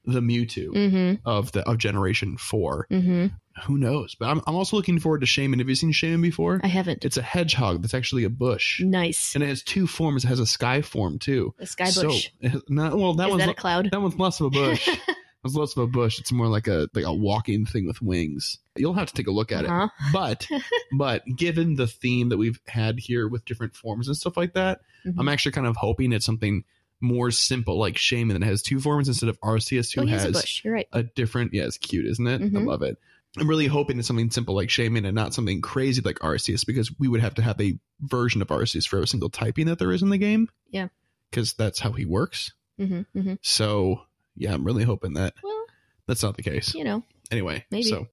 the 0.04 0.20
Mewtwo 0.20 0.68
Mm-hmm. 0.74 1.14
of 1.28 1.52
the 1.52 1.68
of 1.68 1.78
Generation 1.78 2.36
Four. 2.36 2.86
Mm-hmm. 2.90 3.26
Who 3.66 3.76
knows? 3.78 4.14
But 4.14 4.26
I'm 4.30 4.40
I'm 4.46 4.54
also 4.54 4.76
looking 4.76 4.98
forward 4.98 5.20
to 5.20 5.26
Shaymin. 5.26 5.58
Have 5.58 5.68
you 5.68 5.74
seen 5.74 5.92
Shaymin 5.92 6.22
before? 6.22 6.60
I 6.64 6.68
haven't. 6.68 7.04
It's 7.04 7.16
a 7.18 7.22
hedgehog 7.22 7.82
that's 7.82 7.94
actually 7.94 8.24
a 8.24 8.30
bush, 8.30 8.80
nice. 8.80 9.34
and 9.34 9.44
it 9.44 9.48
has 9.48 9.62
two 9.62 9.86
forms. 9.86 10.24
It 10.24 10.28
has 10.28 10.40
a 10.40 10.46
sky 10.46 10.80
form 10.82 11.18
too. 11.18 11.54
A 11.58 11.66
sky 11.66 11.86
So, 11.90 12.08
bush. 12.08 12.30
not, 12.68 12.96
well, 12.96 13.14
that 13.14 13.26
Is 13.26 13.30
one's 13.30 13.42
that 13.44 13.50
a 13.50 13.54
cloud? 13.54 13.90
that 13.90 14.00
one's 14.00 14.18
less 14.18 14.40
of 14.40 14.46
a 14.46 14.50
bush. 14.50 14.88
It's 15.42 15.54
less 15.54 15.74
of 15.74 15.82
a 15.84 15.86
bush. 15.86 16.18
It's 16.20 16.32
more 16.32 16.48
like 16.48 16.66
a 16.68 16.86
like 16.92 17.06
a 17.06 17.14
walking 17.14 17.64
thing 17.64 17.86
with 17.86 18.02
wings. 18.02 18.58
You'll 18.76 18.92
have 18.92 19.08
to 19.08 19.14
take 19.14 19.26
a 19.26 19.30
look 19.30 19.50
at 19.52 19.64
Uh-huh. 19.64 19.84
it. 19.86 20.12
But 20.12 20.46
but 20.98 21.22
given 21.34 21.76
the 21.76 21.86
theme 21.86 22.28
that 22.28 22.36
we've 22.36 22.60
had 22.66 22.98
here 23.00 23.26
with 23.26 23.46
different 23.46 23.74
forms 23.74 24.06
and 24.06 24.14
stuff 24.14 24.36
like 24.36 24.52
that, 24.52 24.80
Mhm. 25.06 25.14
I'm 25.18 25.30
actually 25.30 25.52
kind 25.52 25.66
of 25.66 25.76
hoping 25.76 26.12
it's 26.12 26.26
something 26.26 26.64
more 27.00 27.30
simple, 27.30 27.78
like 27.78 27.94
Shaymin 27.96 28.32
that 28.38 28.42
has 28.44 28.62
two 28.62 28.80
forms 28.80 29.08
instead 29.08 29.28
of 29.28 29.40
Arceus 29.40 29.94
who 29.94 30.02
oh, 30.02 30.06
has 30.06 30.24
a 30.24 30.32
bush. 30.32 30.62
You're 30.64 30.74
right. 30.74 30.88
a 30.92 31.02
different. 31.02 31.54
Yeah, 31.54 31.64
it's 31.64 31.78
cute, 31.78 32.06
isn't 32.06 32.26
it? 32.26 32.40
I 32.42 32.44
Mhm. 32.44 32.66
love 32.66 32.82
it. 32.82 32.98
I'm 33.38 33.48
really 33.48 33.66
hoping 33.68 33.98
it's 33.98 34.08
something 34.08 34.30
simple 34.30 34.54
like 34.56 34.68
Shaymin 34.68 35.06
and 35.06 35.14
not 35.14 35.32
something 35.34 35.60
crazy 35.60 36.02
like 36.02 36.18
Arceus 36.18 36.66
because 36.66 36.90
we 36.98 37.06
would 37.08 37.20
have 37.20 37.34
to 37.36 37.42
have 37.42 37.60
a 37.60 37.78
version 38.00 38.42
of 38.42 38.48
Arceus 38.48 38.86
for 38.88 38.96
every 38.96 39.06
single 39.08 39.30
typing 39.30 39.66
that 39.66 39.78
there 39.78 39.92
is 39.92 40.02
in 40.02 40.08
the 40.10 40.18
game. 40.18 40.48
Yeah. 40.70 40.88
because 41.30 41.52
that's 41.52 41.78
how 41.78 41.92
he 41.92 42.04
works. 42.04 42.52
Mm-hmm. 42.80 43.18
Mm-hmm. 43.18 43.34
So 43.42 44.02
yeah, 44.36 44.52
I'm 44.52 44.64
really 44.64 44.82
hoping 44.84 45.12
that 45.14 45.34
Well, 45.44 45.64
that's 46.06 46.22
not 46.24 46.36
the 46.36 46.42
case. 46.42 46.74
you 46.74 46.82
know. 46.82 47.04
Anyway, 47.30 47.64
Maybe. 47.70 47.84
so 47.84 48.08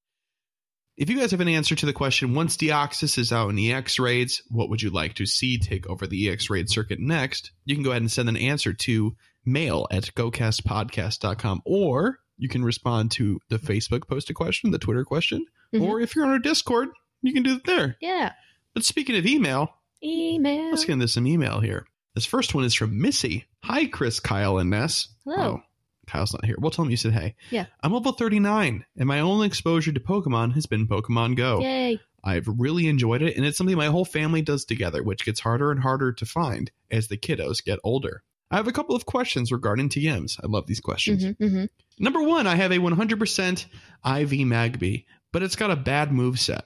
if 0.97 1.09
you 1.09 1.17
guys 1.19 1.31
have 1.31 1.41
an 1.41 1.47
answer 1.47 1.75
to 1.75 1.85
the 1.85 1.93
question, 1.93 2.33
once 2.33 2.57
Deoxys 2.57 3.17
is 3.17 3.31
out 3.31 3.49
in 3.49 3.59
EX 3.59 3.99
raids, 3.99 4.41
what 4.49 4.69
would 4.69 4.81
you 4.81 4.89
like 4.89 5.13
to 5.15 5.25
see 5.25 5.57
take 5.59 5.87
over 5.87 6.07
the 6.07 6.29
EX 6.29 6.49
raid 6.49 6.69
circuit 6.69 6.99
next? 6.99 7.51
You 7.65 7.75
can 7.75 7.83
go 7.83 7.91
ahead 7.91 8.01
and 8.01 8.11
send 8.11 8.27
an 8.29 8.37
answer 8.37 8.73
to 8.73 9.15
mail 9.45 9.87
at 9.91 10.13
gocastpodcast.com 10.15 11.61
or 11.65 12.19
you 12.37 12.49
can 12.49 12.63
respond 12.63 13.11
to 13.11 13.39
the 13.49 13.57
Facebook 13.57 14.07
posted 14.07 14.35
question, 14.35 14.71
the 14.71 14.77
Twitter 14.79 15.03
question, 15.03 15.45
Mhm. 15.73 15.81
or 15.81 16.01
if 16.01 16.15
you're 16.15 16.25
on 16.25 16.31
our 16.31 16.39
Discord, 16.39 16.89
you 17.21 17.33
can 17.33 17.43
do 17.43 17.55
it 17.55 17.63
there. 17.65 17.97
Yeah. 18.01 18.33
But 18.73 18.83
speaking 18.85 19.15
of 19.15 19.25
email, 19.25 19.73
Email. 20.03 20.69
let's 20.69 20.85
get 20.85 20.93
into 20.93 21.07
some 21.07 21.25
email 21.27 21.59
here. 21.61 21.87
This 22.15 22.25
first 22.25 22.53
one 22.53 22.63
is 22.63 22.73
from 22.73 22.99
Missy. 23.01 23.45
Hi, 23.63 23.85
Chris, 23.85 24.19
Kyle, 24.19 24.57
and 24.59 24.69
Ness. 24.69 25.07
Hello. 25.25 25.61
Kyle's 26.07 26.33
not 26.33 26.45
here. 26.45 26.55
We'll 26.57 26.71
tell 26.71 26.85
him 26.85 26.91
you 26.91 26.97
said 26.97 27.13
hey. 27.13 27.35
Yeah. 27.51 27.65
I'm 27.83 27.93
level 27.93 28.13
39, 28.13 28.85
and 28.97 29.07
my 29.07 29.19
only 29.19 29.47
exposure 29.47 29.91
to 29.91 29.99
Pokemon 29.99 30.53
has 30.53 30.65
been 30.65 30.87
Pokemon 30.87 31.35
Go. 31.35 31.59
Yay. 31.59 31.99
I've 32.23 32.47
really 32.47 32.87
enjoyed 32.87 33.21
it, 33.21 33.37
and 33.37 33.45
it's 33.45 33.57
something 33.57 33.77
my 33.77 33.87
whole 33.87 34.05
family 34.05 34.41
does 34.41 34.65
together, 34.65 35.03
which 35.03 35.25
gets 35.25 35.39
harder 35.39 35.71
and 35.71 35.81
harder 35.81 36.11
to 36.13 36.25
find 36.25 36.71
as 36.89 37.07
the 37.07 37.17
kiddos 37.17 37.63
get 37.63 37.79
older. 37.83 38.23
I 38.49 38.55
have 38.55 38.67
a 38.67 38.73
couple 38.73 38.95
of 38.95 39.05
questions 39.05 39.51
regarding 39.51 39.89
TMs. 39.89 40.39
I 40.41 40.47
love 40.47 40.67
these 40.67 40.79
questions. 40.79 41.23
Mm-hmm. 41.23 41.43
Mm-hmm. 41.43 41.65
Number 41.99 42.21
one, 42.21 42.47
I 42.47 42.55
have 42.55 42.71
a 42.71 42.77
100% 42.77 43.65
IV 43.65 44.29
Magby, 44.47 45.05
but 45.31 45.43
it's 45.43 45.55
got 45.55 45.71
a 45.71 45.75
bad 45.75 46.11
move 46.11 46.39
set. 46.39 46.65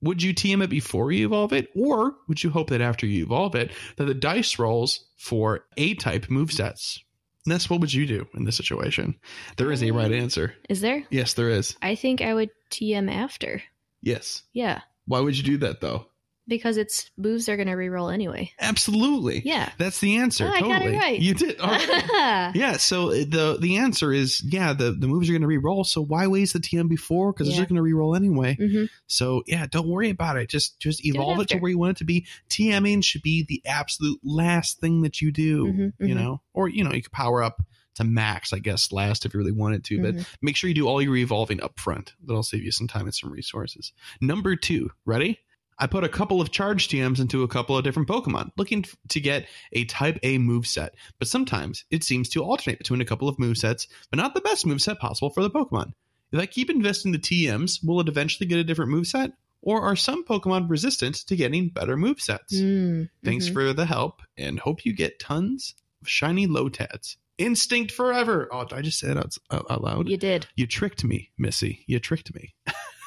Would 0.00 0.22
you 0.22 0.32
TM 0.32 0.62
it 0.62 0.70
before 0.70 1.10
you 1.10 1.26
evolve 1.26 1.52
it, 1.52 1.68
or 1.74 2.14
would 2.28 2.42
you 2.42 2.50
hope 2.50 2.70
that 2.70 2.80
after 2.80 3.06
you 3.06 3.24
evolve 3.24 3.54
it, 3.56 3.72
that 3.96 4.04
the 4.04 4.14
dice 4.14 4.58
rolls 4.58 5.06
for 5.16 5.64
A 5.76 5.94
type 5.94 6.30
move 6.30 6.52
sets? 6.52 7.02
Ness, 7.48 7.68
what 7.68 7.80
would 7.80 7.92
you 7.92 8.06
do 8.06 8.26
in 8.34 8.44
this 8.44 8.56
situation? 8.56 9.16
There 9.56 9.72
is 9.72 9.82
a 9.82 9.90
right 9.90 10.06
um, 10.06 10.12
answer. 10.12 10.54
Is 10.68 10.80
there? 10.80 11.04
Yes, 11.10 11.34
there 11.34 11.48
is. 11.48 11.76
I 11.82 11.94
think 11.94 12.20
I 12.20 12.34
would 12.34 12.50
TM 12.70 13.12
after. 13.12 13.62
Yes. 14.02 14.42
Yeah. 14.52 14.82
Why 15.06 15.20
would 15.20 15.36
you 15.36 15.42
do 15.42 15.56
that 15.58 15.80
though? 15.80 16.06
Because 16.48 16.78
its 16.78 17.10
moves 17.18 17.46
are 17.50 17.56
going 17.56 17.68
to 17.68 17.74
reroll 17.74 18.10
anyway. 18.12 18.50
Absolutely. 18.58 19.42
Yeah. 19.44 19.70
That's 19.76 20.00
the 20.00 20.16
answer. 20.16 20.46
Oh, 20.46 20.50
I 20.50 20.60
got 20.62 20.80
it 20.82 20.96
right. 20.96 21.20
You 21.20 21.34
did. 21.34 21.60
Right. 21.60 22.50
yeah. 22.54 22.78
So 22.78 23.10
uh, 23.10 23.24
the 23.28 23.58
the 23.60 23.76
answer 23.76 24.14
is 24.14 24.42
yeah. 24.42 24.72
The 24.72 24.92
the 24.92 25.06
moves 25.08 25.28
are 25.28 25.32
going 25.32 25.42
to 25.42 25.46
re-roll. 25.46 25.84
So 25.84 26.02
why 26.02 26.26
waste 26.26 26.54
the 26.54 26.58
TM 26.60 26.88
before? 26.88 27.34
Because 27.34 27.48
it's 27.48 27.56
Yeah. 27.56 27.60
just 27.64 27.68
going 27.68 27.76
to 27.76 27.82
re-roll 27.82 28.16
anyway. 28.16 28.54
hmm 28.56 28.84
So 29.06 29.42
yeah, 29.46 29.66
don't 29.70 29.88
worry 29.88 30.08
about 30.08 30.38
it. 30.38 30.48
Just 30.48 30.80
just 30.80 31.04
evolve 31.04 31.40
it, 31.40 31.48
to 31.48 31.58
where 31.58 31.70
you 31.70 31.78
want 31.78 31.90
it 31.90 31.96
to 31.98 32.04
be. 32.04 32.26
TMing 32.48 33.04
should 33.04 33.22
be 33.22 33.44
the 33.46 33.62
absolute 33.66 34.18
last 34.24 34.80
thing 34.80 35.02
that 35.02 35.20
you 35.20 35.30
do. 35.30 35.66
Mhm, 35.66 35.92
You 36.00 36.14
mhm. 36.14 36.18
know, 36.18 36.40
or 36.54 36.68
you 36.70 36.82
know, 36.82 36.92
you 36.92 37.02
could 37.02 37.12
power 37.12 37.42
up 37.42 37.60
to 37.96 38.04
max, 38.04 38.52
I 38.54 38.58
guess, 38.60 38.90
last 38.92 39.26
if 39.26 39.34
you 39.34 39.38
really 39.38 39.52
wanted 39.52 39.84
to. 39.84 40.00
But 40.00 40.14
Mhm. 40.14 40.26
make 40.40 40.56
sure 40.56 40.68
you 40.68 40.74
do 40.74 40.86
all 40.88 41.02
your 41.02 41.16
evolving 41.16 41.60
up 41.62 41.78
front. 41.78 42.14
That'll 42.24 42.42
save 42.42 42.62
you 42.62 42.70
some 42.72 42.86
time 42.88 43.04
and 43.06 43.14
some 43.14 43.30
resources. 43.30 43.92
Number 44.20 44.56
two, 44.56 44.92
ready? 45.04 45.40
I 45.78 45.86
put 45.86 46.04
a 46.04 46.08
couple 46.08 46.40
of 46.40 46.50
charge 46.50 46.88
TMs 46.88 47.20
into 47.20 47.42
a 47.42 47.48
couple 47.48 47.76
of 47.76 47.84
different 47.84 48.08
Pokemon, 48.08 48.50
looking 48.56 48.84
to 49.08 49.20
get 49.20 49.46
a 49.72 49.84
Type 49.84 50.18
A 50.22 50.38
moveset. 50.38 50.90
But 51.18 51.28
sometimes 51.28 51.84
it 51.90 52.02
seems 52.02 52.28
to 52.30 52.42
alternate 52.42 52.78
between 52.78 53.00
a 53.00 53.04
couple 53.04 53.28
of 53.28 53.36
movesets, 53.36 53.86
but 54.10 54.16
not 54.16 54.34
the 54.34 54.40
best 54.40 54.66
moveset 54.66 54.98
possible 54.98 55.30
for 55.30 55.42
the 55.42 55.50
Pokemon. 55.50 55.92
If 56.32 56.40
I 56.40 56.46
keep 56.46 56.68
investing 56.68 57.12
the 57.12 57.18
TMs, 57.18 57.78
will 57.84 58.00
it 58.00 58.08
eventually 58.08 58.46
get 58.46 58.58
a 58.58 58.64
different 58.64 58.90
moveset? 58.92 59.32
Or 59.62 59.82
are 59.82 59.96
some 59.96 60.24
Pokemon 60.24 60.70
resistant 60.70 61.16
to 61.26 61.36
getting 61.36 61.68
better 61.68 61.96
movesets? 61.96 62.52
Mm, 62.52 63.08
Thanks 63.24 63.48
mhm. 63.48 63.52
for 63.52 63.72
the 63.72 63.86
help, 63.86 64.22
and 64.36 64.58
hope 64.58 64.84
you 64.84 64.92
get 64.92 65.18
tons 65.18 65.74
of 66.00 66.08
shiny 66.08 66.46
Lotads. 66.46 67.16
Instinct 67.38 67.92
forever! 67.92 68.48
Oh, 68.52 68.64
did 68.64 68.78
I 68.78 68.82
just 68.82 68.98
say 68.98 69.08
that 69.08 69.16
out, 69.16 69.36
out 69.50 69.66
out 69.70 69.82
loud? 69.82 70.08
You 70.08 70.16
did. 70.16 70.46
You 70.56 70.66
tricked 70.66 71.04
me, 71.04 71.30
Missy. 71.38 71.84
You 71.86 71.98
tricked 72.00 72.34
me. 72.34 72.54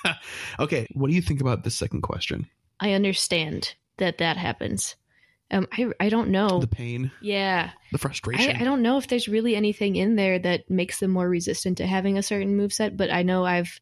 okay, 0.60 0.88
what 0.94 1.10
do 1.10 1.16
you 1.16 1.22
think 1.22 1.42
about 1.42 1.64
this 1.64 1.76
second 1.76 2.02
question? 2.02 2.48
I 2.82 2.94
understand 2.94 3.76
that 3.98 4.17
that 4.17 4.36
happens. 4.36 4.96
Um, 5.52 5.67
I 5.72 5.91
I 6.00 6.10
don't 6.10 6.30
know. 6.30 6.60
The 6.60 6.67
pain, 6.67 7.12
yeah, 7.22 7.72
the 7.91 7.98
frustration. 7.98 8.56
I, 8.56 8.62
I 8.62 8.63
don't 8.63 8.82
know 8.82 8.98
if 8.98 9.08
there's 9.08 9.28
really 9.28 9.56
anything 9.56 9.96
in 9.96 10.15
there 10.15 10.39
that 10.39 10.70
makes 10.70 11.00
them 11.00 11.12
more 11.12 11.30
resistant 11.30 11.78
to 11.78 11.88
having 11.88 12.17
a 12.17 12.24
certain 12.24 12.58
moveset, 12.58 12.98
but 12.98 13.12
I 13.12 13.24
know 13.24 13.46
I've 13.46 13.80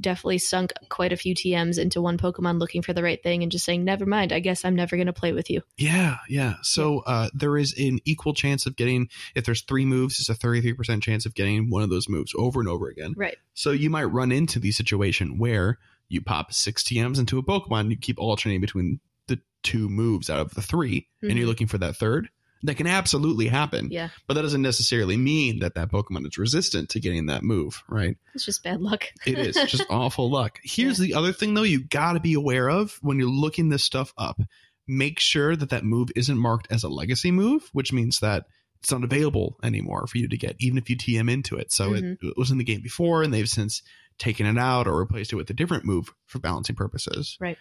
definitely 0.00 0.38
sunk 0.38 0.72
quite 0.88 1.12
a 1.12 1.16
few 1.16 1.34
TMs 1.34 1.78
into 1.78 2.02
one 2.02 2.18
Pokemon 2.18 2.58
looking 2.58 2.82
for 2.82 2.92
the 2.92 3.02
right 3.02 3.22
thing 3.22 3.42
and 3.42 3.50
just 3.50 3.64
saying, 3.64 3.84
never 3.84 4.06
mind, 4.06 4.32
I 4.32 4.40
guess 4.40 4.64
I'm 4.64 4.76
never 4.76 4.96
going 4.96 5.06
to 5.06 5.12
play 5.12 5.32
with 5.32 5.50
you. 5.50 5.62
yeah, 5.76 6.16
yeah. 6.28 6.56
So 6.62 7.00
uh, 7.06 7.30
there 7.32 7.56
is 7.56 7.74
an 7.78 8.00
equal 8.04 8.34
chance 8.34 8.66
of 8.66 8.76
getting, 8.76 9.08
if 9.34 9.44
there's 9.44 9.62
three 9.62 9.86
moves, 9.86 10.20
it's 10.20 10.28
a 10.28 10.34
33% 10.34 11.02
chance 11.02 11.26
of 11.26 11.34
getting 11.34 11.70
one 11.70 11.82
of 11.82 11.90
those 11.90 12.08
moves 12.08 12.32
over 12.36 12.60
and 12.60 12.68
over 12.68 12.88
again. 12.88 13.14
Right. 13.16 13.36
So 13.54 13.70
you 13.70 13.90
might 13.90 14.04
run 14.04 14.32
into 14.32 14.58
the 14.58 14.72
situation 14.72 15.38
where 15.38 15.78
you 16.08 16.20
pop 16.20 16.52
six 16.52 16.82
TMs 16.82 17.18
into 17.18 17.38
a 17.38 17.42
Pokemon, 17.42 17.90
you 17.90 17.96
keep 17.96 18.18
alternating 18.18 18.60
between 18.60 19.00
the 19.26 19.38
two 19.62 19.88
moves 19.88 20.30
out 20.30 20.38
of 20.40 20.54
the 20.54 20.62
3 20.62 21.06
and 21.22 21.32
you're 21.32 21.44
Mhm. 21.44 21.48
looking 21.48 21.66
for 21.66 21.78
that 21.78 21.96
third. 21.96 22.28
That 22.62 22.76
can 22.76 22.86
absolutely 22.86 23.48
happen. 23.48 23.88
Yeah. 23.90 24.08
But 24.26 24.34
that 24.34 24.42
doesn't 24.42 24.62
necessarily 24.62 25.16
mean 25.16 25.58
that 25.58 25.74
that 25.74 25.90
Pokemon 25.90 26.26
is 26.26 26.38
resistant 26.38 26.88
to 26.90 27.00
getting 27.00 27.26
that 27.26 27.42
move, 27.44 27.82
right? 27.88 28.16
It's 28.34 28.44
just 28.46 28.62
bad 28.64 28.80
luck. 28.80 29.04
It 29.26 29.38
is 29.38 29.56
just 29.68 29.84
awful 29.90 30.30
luck. 30.30 30.58
Here's 30.64 30.98
the 30.98 31.14
other 31.14 31.32
thing, 31.32 31.54
though, 31.54 31.62
you 31.64 31.84
got 31.84 32.14
to 32.14 32.20
be 32.20 32.32
aware 32.34 32.68
of 32.70 32.98
when 33.02 33.18
you're 33.18 33.28
looking 33.28 33.68
this 33.68 33.84
stuff 33.84 34.12
up. 34.16 34.40
Make 34.88 35.18
sure 35.20 35.54
that 35.54 35.68
that 35.70 35.84
move 35.84 36.08
isn't 36.16 36.38
marked 36.38 36.68
as 36.70 36.82
a 36.82 36.88
legacy 36.88 37.30
move, 37.30 37.68
which 37.72 37.92
means 37.92 38.20
that 38.20 38.44
it's 38.80 38.90
not 38.92 39.04
available 39.04 39.58
anymore 39.62 40.06
for 40.06 40.18
you 40.18 40.28
to 40.28 40.36
get, 40.36 40.56
even 40.60 40.78
if 40.78 40.88
you 40.88 40.96
TM 40.96 41.28
into 41.30 41.56
it. 41.56 41.72
So 41.72 41.92
it, 41.94 42.18
it 42.22 42.36
was 42.36 42.50
in 42.50 42.58
the 42.58 42.64
game 42.64 42.80
before, 42.82 43.22
and 43.22 43.34
they've 43.34 43.48
since 43.48 43.82
taken 44.18 44.46
it 44.46 44.58
out 44.58 44.86
or 44.86 44.98
replaced 44.98 45.32
it 45.32 45.36
with 45.36 45.50
a 45.50 45.54
different 45.54 45.84
move 45.84 46.12
for 46.26 46.38
balancing 46.38 46.76
purposes. 46.76 47.36
Right. 47.40 47.58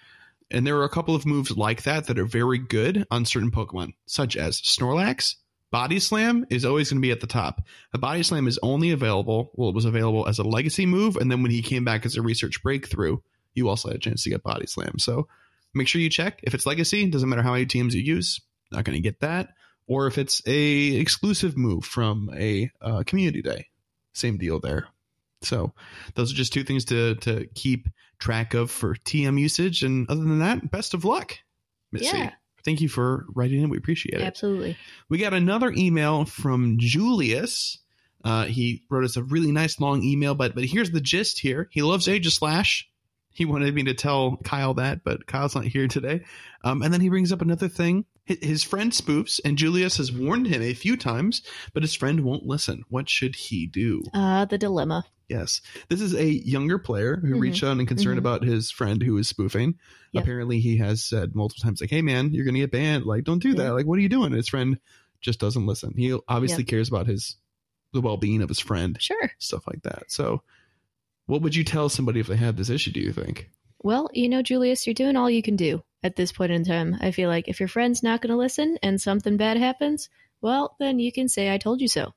And 0.52 0.66
there 0.66 0.78
are 0.78 0.84
a 0.84 0.90
couple 0.90 1.16
of 1.16 1.26
moves 1.26 1.56
like 1.56 1.84
that 1.84 2.08
that 2.08 2.20
are 2.20 2.26
very 2.26 2.60
good 2.60 3.06
on 3.10 3.26
certain 3.26 3.52
Pokemon, 3.52 3.94
such 4.06 4.38
as 4.38 4.62
Snorlax. 4.62 5.36
Body 5.72 6.00
Slam 6.00 6.46
is 6.50 6.64
always 6.64 6.90
going 6.90 7.02
to 7.02 7.06
be 7.06 7.12
at 7.12 7.20
the 7.20 7.28
top. 7.28 7.62
A 7.94 7.98
Body 7.98 8.24
Slam 8.24 8.48
is 8.48 8.60
only 8.62 8.92
available, 8.92 9.52
well, 9.56 9.70
it 9.70 9.76
was 9.76 9.86
available 9.86 10.28
as 10.28 10.40
a 10.40 10.44
legacy 10.44 10.86
move, 10.86 11.18
and 11.18 11.30
then 11.30 11.42
when 11.42 11.52
he 11.52 11.62
came 11.62 11.84
back 11.84 12.06
as 12.06 12.16
a 12.16 12.22
research 12.22 12.62
breakthrough, 12.62 13.18
you 13.56 13.68
also 13.68 13.90
had 13.90 13.98
a 13.98 14.00
chance 14.00 14.24
to 14.24 14.30
get 14.30 14.44
Body 14.44 14.68
Slam. 14.68 15.00
So 15.00 15.28
make 15.74 15.88
sure 15.88 16.00
you 16.00 16.10
check. 16.10 16.40
If 16.44 16.54
it's 16.54 16.66
legacy, 16.66 17.10
doesn't 17.10 17.28
matter 17.28 17.42
how 17.42 17.54
many 17.54 17.66
TMs 17.66 17.94
you 17.94 18.02
use, 18.02 18.40
not 18.72 18.84
going 18.84 18.96
to 18.96 19.02
get 19.02 19.22
that. 19.22 19.50
Or 19.88 20.08
if 20.08 20.18
it's 20.18 20.42
a 20.48 20.96
exclusive 20.96 21.58
move 21.58 21.86
from 21.86 22.30
a 22.36 22.72
uh, 22.82 23.04
community 23.06 23.42
day, 23.42 23.68
same 24.14 24.38
deal 24.38 24.60
there. 24.60 24.88
So 25.42 25.74
those 26.16 26.32
are 26.32 26.36
just 26.36 26.54
two 26.54 26.64
things 26.64 26.86
to 26.86 27.16
to 27.16 27.48
keep 27.56 27.88
track 28.20 28.54
of 28.54 28.72
for 28.72 28.96
TM 28.96 29.40
usage. 29.40 29.84
And 29.84 30.10
other 30.10 30.22
than 30.22 30.40
that, 30.40 30.72
best 30.72 30.94
of 30.94 31.06
luck, 31.06 31.38
Missy. 31.92 32.18
Yeah. 32.18 32.32
Thank 32.64 32.82
you 32.82 32.90
for 32.90 33.26
writing 33.36 33.62
in. 33.62 33.70
We 33.70 33.78
appreciate 33.78 34.20
it. 34.20 34.24
Absolutely. 34.24 34.76
We 35.08 35.20
got 35.20 35.34
another 35.34 35.72
email 35.72 36.26
from 36.26 36.78
Julius. 36.80 37.78
Uh, 38.24 38.46
he 38.46 38.84
wrote 38.90 39.04
us 39.04 39.18
a 39.18 39.24
really 39.24 39.52
nice 39.52 39.80
long 39.80 40.04
email, 40.04 40.34
but 40.34 40.56
but 40.56 40.66
here's 40.66 40.90
the 40.90 41.02
gist 41.02 41.40
here. 41.40 41.70
He 41.72 41.84
loves 41.84 42.08
Age 42.08 42.26
of 42.26 42.34
Slash. 42.34 42.90
He 43.30 43.46
wanted 43.46 43.76
me 43.76 43.84
to 43.84 43.94
tell 43.94 44.38
Kyle 44.38 44.74
that, 44.76 45.04
but 45.04 45.28
Kyle's 45.28 45.56
not 45.56 45.66
here 45.66 45.88
today. 45.88 46.24
Um, 46.64 46.82
and 46.82 46.92
then 46.92 47.02
he 47.02 47.10
brings 47.10 47.34
up 47.34 47.42
another 47.42 47.68
thing. 47.68 48.06
His 48.26 48.64
friend 48.64 48.92
spoofs, 48.92 49.40
and 49.46 49.58
Julius 49.58 49.98
has 49.98 50.12
warned 50.12 50.48
him 50.48 50.62
a 50.62 50.74
few 50.74 50.98
times, 50.98 51.44
but 51.74 51.84
his 51.84 51.94
friend 51.94 52.22
won't 52.22 52.46
listen. 52.46 52.84
What 52.90 53.10
should 53.10 53.36
he 53.36 53.68
do? 53.68 54.04
Uh, 54.14 54.46
the 54.46 54.58
dilemma. 54.58 55.06
Yes. 55.28 55.62
This 55.90 56.02
is 56.02 56.14
a 56.14 56.26
younger 56.26 56.78
player 56.78 57.16
who 57.18 57.36
Mhm. 57.36 57.40
reached 57.42 57.64
out 57.64 57.78
and 57.78 57.88
concerned 57.88 58.18
Mhm. 58.18 58.20
about 58.20 58.44
his 58.44 58.70
friend 58.70 59.02
who 59.02 59.18
is 59.18 59.28
spoofing. 59.28 59.80
Yep. 60.12 60.24
Apparently, 60.24 60.60
he 60.60 60.78
has 60.78 61.04
said 61.04 61.36
multiple 61.36 61.64
times, 61.64 61.82
like, 61.82 61.90
hey, 61.90 62.02
man, 62.04 62.34
you're 62.34 62.46
going 62.46 62.54
to 62.54 62.60
get 62.62 62.72
banned. 62.72 63.06
Like, 63.06 63.24
don't 63.24 63.42
do 63.42 63.50
Yeah. 63.50 63.56
that. 63.64 63.74
Like, 63.74 63.86
what 63.88 63.98
are 63.98 64.02
you 64.04 64.10
doing? 64.10 64.28
And 64.28 64.36
his 64.36 64.50
friend 64.50 64.80
just 65.22 65.40
doesn't 65.40 65.66
listen. 65.66 65.94
He 65.98 66.16
obviously 66.28 66.64
cares 66.64 66.88
about 66.90 67.08
his 67.08 67.38
the 67.94 68.02
well 68.02 68.18
being 68.18 68.42
of 68.42 68.50
his 68.50 68.60
friend, 68.60 68.98
Sure. 69.02 69.32
stuff 69.40 69.66
like 69.68 69.82
that. 69.84 70.12
So, 70.12 70.44
what 71.28 71.42
would 71.42 71.56
you 71.56 71.64
tell 71.64 71.88
somebody 71.90 72.20
if 72.20 72.28
they 72.28 72.36
had 72.36 72.58
this 72.58 72.70
issue? 72.70 72.92
Do 72.92 73.00
you 73.00 73.14
think? 73.14 73.50
Well, 73.82 74.10
you 74.14 74.28
know, 74.30 74.42
Julius, 74.42 74.86
you're 74.86 74.94
doing 74.94 75.16
all 75.16 75.30
you 75.30 75.42
can 75.42 75.56
do 75.56 75.82
at 76.04 76.16
this 76.16 76.32
point 76.32 76.52
in 76.52 76.64
time. 76.66 76.96
I 77.00 77.12
feel 77.12 77.30
like 77.30 77.48
if 77.48 77.60
your 77.60 77.70
friend's 77.70 78.04
not 78.04 78.22
going 78.22 78.32
to 78.32 78.38
listen 78.38 78.78
and 78.84 79.00
something 79.02 79.38
bad 79.38 79.58
happens, 79.58 80.10
well, 80.42 80.76
then 80.80 81.00
you 81.00 81.12
can 81.12 81.30
say 81.30 81.52
I 81.54 81.58
told 81.58 81.82
you 81.82 81.88
so 81.88 82.14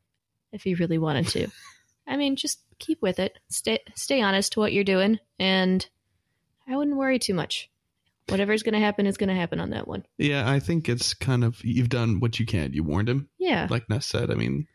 if 0.52 0.66
you 0.66 0.76
really 0.76 0.98
wanted 0.98 1.28
to. 1.28 1.46
I 2.08 2.16
mean, 2.16 2.36
just 2.36 2.60
keep 2.78 3.02
with 3.02 3.18
it. 3.18 3.38
Stay 3.48 3.80
stay 3.94 4.22
honest 4.22 4.52
to 4.52 4.60
what 4.60 4.72
you're 4.72 4.84
doing 4.84 5.18
and 5.38 5.86
I 6.66 6.76
wouldn't 6.76 6.96
worry 6.96 7.18
too 7.18 7.34
much. 7.34 7.70
Whatever's 8.28 8.62
going 8.62 8.74
to 8.74 8.80
happen 8.80 9.06
is 9.06 9.16
going 9.16 9.30
to 9.30 9.34
happen 9.34 9.58
on 9.60 9.70
that 9.70 9.88
one. 9.88 10.04
Yeah, 10.18 10.50
I 10.50 10.60
think 10.60 10.88
it's 10.88 11.14
kind 11.14 11.44
of 11.44 11.62
you've 11.64 11.88
done 11.88 12.20
what 12.20 12.38
you 12.38 12.44
can. 12.46 12.72
You 12.74 12.82
warned 12.84 13.08
him, 13.08 13.28
Yeah. 13.38 13.66
like 13.70 13.88
Ness 13.88 14.04
said. 14.06 14.30
I 14.30 14.34
mean, 14.34 14.66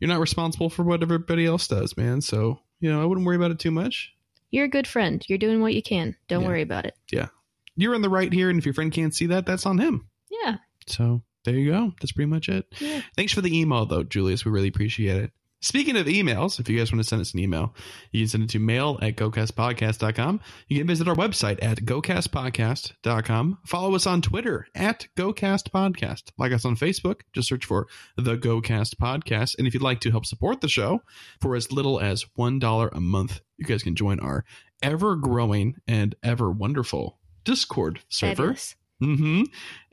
you're 0.00 0.08
not 0.08 0.20
responsible 0.20 0.70
for 0.70 0.82
what 0.84 1.02
everybody 1.02 1.44
else 1.44 1.68
does, 1.68 1.96
man. 1.96 2.20
So 2.20 2.60
you 2.80 2.90
know, 2.92 3.02
I 3.02 3.04
wouldn't 3.04 3.26
worry 3.26 3.36
about 3.36 3.50
it 3.50 3.58
too 3.58 3.70
much. 3.72 4.12
You're 4.50 4.64
a 4.66 4.68
good 4.70 4.86
friend. 4.86 5.22
You're 5.28 5.36
doing 5.38 5.60
what 5.60 5.74
you 5.74 5.82
can. 5.82 6.16
Don't 6.28 6.42
Yeah. 6.42 6.48
worry 6.48 6.62
about 6.62 6.86
it. 6.86 6.94
Yeah, 7.12 7.28
you're 7.76 7.94
in 7.94 8.02
the 8.02 8.08
right 8.08 8.32
here, 8.32 8.48
and 8.50 8.58
if 8.58 8.64
your 8.64 8.74
friend 8.74 8.92
can't 8.92 9.14
see 9.14 9.26
that, 9.26 9.44
that's 9.46 9.66
on 9.66 9.78
him. 9.78 10.08
Yeah. 10.30 10.56
So 10.86 11.22
there 11.44 11.54
you 11.56 11.70
go. 11.70 11.92
That's 12.00 12.12
pretty 12.12 12.30
much 12.30 12.48
it. 12.48 12.66
Yeah. 12.78 13.02
Thanks 13.16 13.32
for 13.34 13.40
the 13.42 13.58
email, 13.58 13.84
though, 13.84 14.02
Julius. 14.04 14.44
We 14.46 14.50
really 14.50 14.68
appreciate 14.68 15.16
it. 15.24 15.32
Speaking 15.60 15.96
of 15.96 16.06
emails, 16.06 16.60
if 16.60 16.68
you 16.68 16.78
guys 16.78 16.92
want 16.92 17.02
to 17.02 17.08
send 17.08 17.20
us 17.20 17.34
an 17.34 17.40
email, 17.40 17.74
you 18.12 18.20
can 18.22 18.28
send 18.28 18.42
it 18.44 18.50
to 18.50 18.60
mail 18.60 18.96
at 19.02 19.16
gocastpodcast.com. 19.16 20.40
You 20.68 20.78
can 20.78 20.86
visit 20.86 21.08
our 21.08 21.16
website 21.16 21.58
at 21.62 21.78
gocastpodcast.com. 21.78 23.58
Follow 23.66 23.94
us 23.94 24.06
on 24.06 24.22
Twitter 24.22 24.68
at 24.74 25.08
gocastpodcast. 25.16 26.30
Like 26.38 26.52
us 26.52 26.64
on 26.64 26.76
Facebook, 26.76 27.22
just 27.32 27.48
search 27.48 27.64
for 27.64 27.88
the 28.16 28.36
GoCast 28.36 28.96
Podcast. 28.96 29.58
And 29.58 29.66
if 29.66 29.74
you'd 29.74 29.82
like 29.82 30.00
to 30.00 30.10
help 30.10 30.26
support 30.26 30.60
the 30.60 30.68
show 30.68 31.02
for 31.40 31.56
as 31.56 31.72
little 31.72 31.98
as 32.00 32.24
$1 32.38 32.90
a 32.92 33.00
month, 33.00 33.40
you 33.56 33.66
guys 33.66 33.82
can 33.82 33.96
join 33.96 34.20
our 34.20 34.44
ever 34.82 35.16
growing 35.16 35.74
and 35.88 36.14
ever 36.22 36.50
wonderful 36.50 37.18
Discord 37.44 38.00
server 38.08 38.54
Fabulous. 38.54 38.76
hmm 39.00 39.42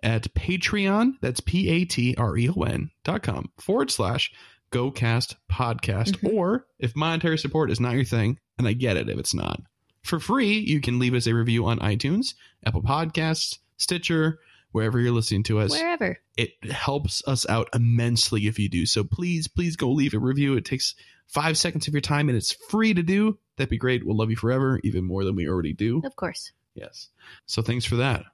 At 0.03 0.31
Patreon, 0.35 1.13
that's 1.21 1.39
P 1.39 1.69
A 1.69 1.85
T 1.85 2.13
R 2.17 2.37
E 2.37 2.49
O 2.49 2.61
N 2.63 2.91
dot 3.03 3.23
com 3.23 3.51
forward 3.59 3.89
slash 3.89 4.31
GoCast 4.71 5.35
podcast. 5.51 6.17
Mhm. 6.19 6.33
Or 6.33 6.67
if 6.79 6.95
monetary 6.95 7.37
support 7.37 7.71
is 7.71 7.79
not 7.79 7.95
your 7.95 8.03
thing, 8.03 8.39
and 8.57 8.67
I 8.67 8.73
get 8.73 8.97
it 8.97 9.09
if 9.09 9.17
it's 9.17 9.33
not, 9.33 9.61
for 10.01 10.19
free, 10.19 10.59
you 10.59 10.81
can 10.81 10.99
leave 10.99 11.13
us 11.13 11.27
a 11.27 11.33
review 11.33 11.65
on 11.65 11.79
iTunes, 11.79 12.33
Apple 12.65 12.83
Podcasts, 12.83 13.59
Stitcher, 13.77 14.39
wherever 14.71 14.99
you're 14.99 15.11
listening 15.11 15.43
to 15.43 15.59
us. 15.59 15.71
Wherever. 15.71 16.19
It 16.37 16.51
helps 16.69 17.25
us 17.27 17.47
out 17.47 17.69
immensely 17.73 18.47
if 18.47 18.59
you 18.59 18.69
do. 18.69 18.85
So 18.85 19.03
please, 19.03 19.47
please 19.47 19.75
go 19.75 19.91
leave 19.91 20.13
a 20.13 20.19
review. 20.19 20.55
It 20.55 20.65
takes 20.65 20.95
five 21.27 21.57
seconds 21.57 21.87
of 21.87 21.93
your 21.93 22.01
time 22.01 22.29
and 22.29 22.37
it's 22.37 22.51
free 22.51 22.93
to 22.93 23.01
do. 23.01 23.37
That'd 23.55 23.69
be 23.69 23.77
great. 23.77 24.05
We'll 24.05 24.17
love 24.17 24.29
you 24.29 24.35
forever, 24.35 24.79
even 24.83 25.05
more 25.05 25.23
than 25.23 25.35
we 25.35 25.47
already 25.47 25.73
do. 25.73 26.01
Of 26.05 26.15
course. 26.17 26.51
Yes. 26.73 27.07
So 27.45 27.61
thanks 27.61 27.85
for 27.85 27.95
that. 27.95 28.25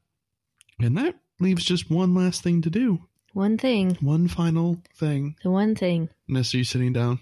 And 0.80 0.98
that 0.98 1.16
leaves 1.40 1.64
just 1.64 1.92
one 1.92 2.16
last 2.16 2.42
thing 2.42 2.62
to 2.64 2.70
do. 2.72 3.08
One 3.34 3.58
thing. 3.58 3.98
One 4.02 4.28
final 4.28 4.82
thing. 4.96 5.36
The 5.44 5.52
one 5.52 5.76
thing. 5.76 6.10
Ness, 6.28 6.54
are 6.54 6.58
you 6.58 6.64
sitting 6.64 6.94
down? 6.94 7.20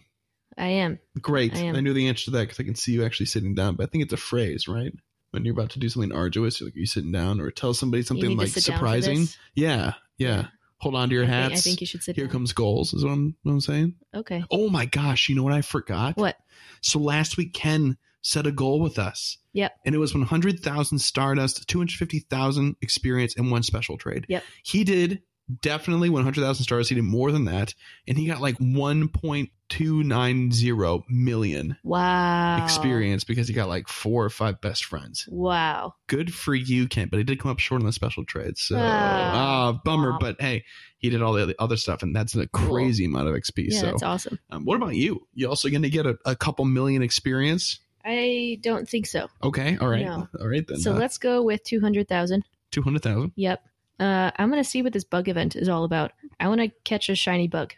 I 0.58 0.68
am. 0.68 1.00
Great. 1.22 1.56
I 1.56 1.60
am. 1.60 1.82
knew 1.84 1.94
the 1.94 2.08
answer 2.08 2.26
to 2.26 2.32
that 2.32 2.42
because 2.42 2.60
I 2.60 2.64
can 2.64 2.76
see 2.76 2.92
you 2.92 3.06
actually 3.06 3.28
sitting 3.28 3.56
down. 3.56 3.76
But 3.76 3.84
I 3.84 3.86
think 3.88 4.04
it's 4.04 4.14
a 4.14 4.18
phrase, 4.18 4.68
right? 4.68 4.94
When 5.32 5.46
you're 5.46 5.54
about 5.54 5.70
to 5.72 5.80
do 5.80 5.88
something 5.88 6.12
arduous, 6.12 6.60
like 6.62 6.76
you 6.76 6.86
sitting 6.86 7.12
down 7.12 7.40
or 7.40 7.52
tell 7.52 7.74
somebody 7.74 8.04
something 8.04 8.36
like 8.36 8.48
to 8.48 8.54
sit 8.54 8.72
down 8.72 8.80
for 8.80 8.86
surprising. 8.86 9.28
Yeah, 9.54 9.94
yeah. 10.18 10.48
Hold 10.80 10.96
on 10.96 11.10
to 11.10 11.16
your 11.16 11.26
I 11.26 11.28
hats. 11.28 11.50
think, 11.50 11.58
I 11.58 11.62
think 11.62 11.82
you 11.82 11.88
should 11.88 12.04
sit 12.04 12.16
Here 12.16 12.26
down. 12.26 12.32
comes 12.32 12.54
goals, 12.54 12.94
is 12.94 13.04
what 13.04 13.12
I'm, 13.12 13.36
what 13.44 13.52
I'm 13.52 13.62
saying. 13.62 13.96
Okay. 14.16 14.44
Oh 14.50 14.70
my 14.70 14.86
gosh, 14.86 15.30
you 15.30 15.36
know 15.36 15.44
what 15.44 15.54
I 15.54 15.62
forgot? 15.62 16.18
What? 16.18 16.38
So 16.82 17.00
last 17.00 17.38
week, 17.38 17.54
Ken 17.54 17.98
set 18.22 18.48
a 18.48 18.52
goal 18.52 18.80
with 18.80 18.98
us. 18.98 19.38
Yep. 19.54 19.74
And 19.86 19.96
it 19.96 19.98
was 19.98 20.14
100,000 20.14 21.00
Stardust, 21.00 21.68
250,000 21.68 22.76
experience, 22.82 23.36
and 23.36 23.52
one 23.52 23.64
special 23.64 23.98
trade. 23.98 24.26
Yep. 24.30 24.44
He 24.64 24.84
did 24.84 25.22
definitely 25.62 26.10
100,000 26.10 26.64
stars. 26.64 26.90
He 26.90 26.96
did 26.96 27.04
more 27.04 27.32
than 27.32 27.46
that. 27.46 27.74
And 28.08 28.18
he 28.18 28.26
got 28.28 28.42
like 28.42 28.58
1.290 28.60 31.04
million 31.10 31.78
Wow. 31.84 32.64
experience 32.64 33.24
because 33.24 33.48
he 33.48 33.54
got 33.54 33.68
like 33.70 33.88
four 33.88 34.24
or 34.26 34.30
five 34.30 34.60
best 34.62 34.86
friends. 34.86 35.28
Wow. 35.30 35.96
Good 36.08 36.34
for 36.34 36.54
you, 36.56 36.88
Kent. 36.88 37.12
But 37.12 37.18
he 37.18 37.24
did 37.24 37.40
come 37.40 37.52
up 37.52 37.60
short 37.60 37.82
on 37.82 37.86
the 37.86 37.94
special 37.94 38.26
trade. 38.26 38.58
So, 38.58 38.78
Ah. 38.80 39.32
ah, 39.34 39.74
bummer. 39.84 40.12
Wow. 40.12 40.18
But 40.20 40.42
hey, 40.42 40.66
he 40.98 41.10
did 41.10 41.22
all 41.22 41.34
the 41.34 41.56
other 41.60 41.78
stuff. 41.78 42.04
And 42.04 42.16
that's 42.16 42.36
a 42.36 42.48
Cool. 42.48 42.74
crazy 42.76 43.06
amount 43.06 43.28
of 43.30 43.36
XP. 43.36 43.68
Yeah, 43.70 43.80
so, 43.80 43.86
that's 43.88 44.04
awesome. 44.04 44.40
um, 44.52 44.66
what 44.66 44.76
about 44.76 44.96
you? 44.96 45.28
You 45.34 45.48
also 45.50 45.70
going 45.70 45.84
to 45.84 45.90
get 45.90 46.06
a, 46.06 46.18
a 46.26 46.36
couple 46.36 46.66
million 46.66 47.02
experience? 47.02 47.80
I 48.06 48.58
don't 48.62 48.88
think 48.88 49.06
so. 49.06 49.28
Okay, 49.44 49.78
all 49.80 49.90
right, 49.90 50.06
No. 50.06 50.28
all 50.40 50.48
right 50.48 50.66
then. 50.68 50.80
So 50.80 50.94
let's 50.94 51.18
go 51.18 51.44
with 51.44 51.64
200,000. 51.66 52.44
two 52.72 52.82
hundred 52.82 53.02
thousand. 53.04 53.34
Yep. 53.36 53.62
Uh, 54.00 54.32
I'm 54.38 54.50
going 54.50 54.64
to 54.64 54.70
see 54.70 54.82
what 54.82 54.94
this 54.94 55.04
bug 55.04 55.28
event 55.28 55.56
is 55.56 55.68
all 55.70 55.84
about. 55.84 56.12
I 56.40 56.48
want 56.48 56.62
to 56.62 56.70
catch 56.86 57.10
a 57.10 57.16
shiny 57.16 57.48
bug. 57.48 57.74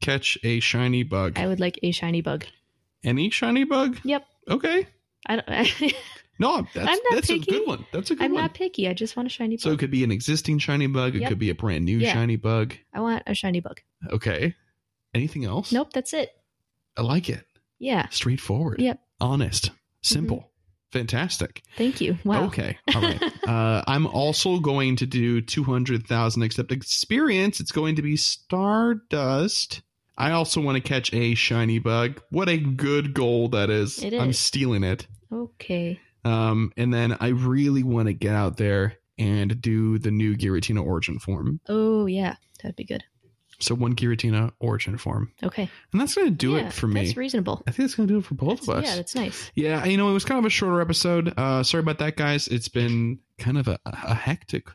Catch 0.00 0.38
a 0.44 0.60
shiny 0.60 1.02
bug. 1.02 1.38
I 1.38 1.46
would 1.46 1.60
like 1.60 1.78
a 1.82 1.90
shiny 1.90 2.20
bug. 2.20 2.44
Any 3.02 3.30
shiny 3.30 3.64
bug? 3.64 3.98
Yep. 4.04 4.24
Okay. 4.50 4.86
I 5.26 5.36
don't, 5.36 5.48
I, 5.48 5.92
No, 6.38 6.66
that's 6.74 6.88
I'm 6.88 6.98
not 6.98 7.02
that's 7.12 7.30
a 7.30 7.38
good 7.38 7.66
one. 7.66 7.86
That's 7.92 8.10
a 8.10 8.16
good 8.16 8.24
I'm 8.24 8.32
one. 8.32 8.42
not 8.42 8.54
picky. 8.54 8.88
I 8.88 8.92
just 8.92 9.16
want 9.16 9.26
a 9.26 9.30
shiny 9.30 9.56
bug. 9.56 9.60
so 9.62 9.70
it 9.70 9.78
could 9.78 9.90
be 9.92 10.02
an 10.04 10.10
existing 10.10 10.58
shiny 10.58 10.86
bug. 10.88 11.14
It 11.14 11.20
Yep. 11.20 11.28
could 11.28 11.38
be 11.38 11.50
a 11.50 11.54
brand 11.54 11.84
new 11.84 11.98
Yeah. 11.98 12.12
shiny 12.12 12.36
bug. 12.36 12.74
I 12.92 13.00
want 13.00 13.22
a 13.26 13.34
shiny 13.34 13.60
bug. 13.60 13.80
Okay. 14.10 14.54
Anything 15.14 15.44
else? 15.44 15.70
Nope, 15.72 15.92
that's 15.92 16.12
it. 16.12 16.30
I 16.96 17.02
like 17.02 17.28
it. 17.28 17.44
Yeah. 17.78 18.08
Straightforward. 18.08 18.80
Yep. 18.80 19.00
Honest. 19.20 19.70
Simple. 20.02 20.50
Fantastic. 20.94 21.64
Thank 21.76 22.00
you. 22.00 22.16
Wow. 22.24 22.44
Okay. 22.44 22.78
All 22.94 23.02
right. 23.02 23.20
uh, 23.48 23.82
I'm 23.84 24.06
also 24.06 24.60
going 24.60 24.94
to 24.94 25.06
do 25.06 25.40
200,000 25.40 26.42
except 26.44 26.70
experience. 26.70 27.58
It's 27.58 27.72
going 27.72 27.96
to 27.96 28.02
be 28.02 28.16
Stardust. 28.16 29.82
I 30.16 30.30
also 30.30 30.60
want 30.60 30.76
to 30.76 30.80
catch 30.80 31.12
a 31.12 31.34
shiny 31.34 31.80
bug. 31.80 32.22
What 32.30 32.48
a 32.48 32.58
good 32.58 33.12
goal 33.12 33.48
that 33.48 33.70
is. 33.70 34.04
It 34.04 34.14
I'm 34.14 34.32
stealing 34.32 34.84
it. 34.84 35.08
Okay. 35.32 35.98
Um, 36.24 36.72
and 36.76 36.94
then 36.94 37.16
I 37.18 37.30
really 37.30 37.82
want 37.82 38.06
to 38.06 38.14
get 38.14 38.36
out 38.36 38.56
there 38.56 38.98
and 39.18 39.60
do 39.60 39.98
the 39.98 40.12
new 40.12 40.36
Giratina 40.36 40.86
origin 40.86 41.18
form. 41.18 41.58
Oh, 41.68 42.06
yeah. 42.06 42.36
That'd 42.62 42.76
be 42.76 42.84
good. 42.84 43.02
So 43.64 43.74
one 43.74 43.94
Giratina 43.96 44.52
origin 44.60 44.98
form. 44.98 45.32
Okay. 45.42 45.68
And 45.92 46.00
that's 46.00 46.14
going 46.14 46.28
to 46.28 46.34
do 46.34 46.52
Yeah, 46.52 46.66
it 46.68 46.72
for 46.72 46.86
me. 46.86 47.04
That's 47.04 47.16
reasonable. 47.16 47.62
I 47.66 47.70
think 47.70 47.86
it's 47.86 47.94
going 47.94 48.06
to 48.08 48.14
do 48.14 48.18
it 48.18 48.24
for 48.24 48.34
both 48.34 48.60
That's- 48.60 48.68
of 48.68 48.76
us. 48.76 48.84
Yeah, 48.90 48.96
that's 48.96 49.14
nice. 49.14 49.50
Yeah, 49.54 49.84
you 49.84 49.96
know, 49.96 50.08
it 50.10 50.12
was 50.12 50.24
kind 50.24 50.38
of 50.38 50.44
a 50.44 50.50
shorter 50.50 50.80
episode. 50.80 51.32
Uh, 51.36 51.62
sorry 51.62 51.80
about 51.82 51.98
that, 51.98 52.16
guys. 52.16 52.46
It's 52.48 52.68
been 52.68 53.18
kind 53.38 53.58
of 53.58 53.68
a, 53.68 53.78
a 53.86 54.14
hectic 54.14 54.68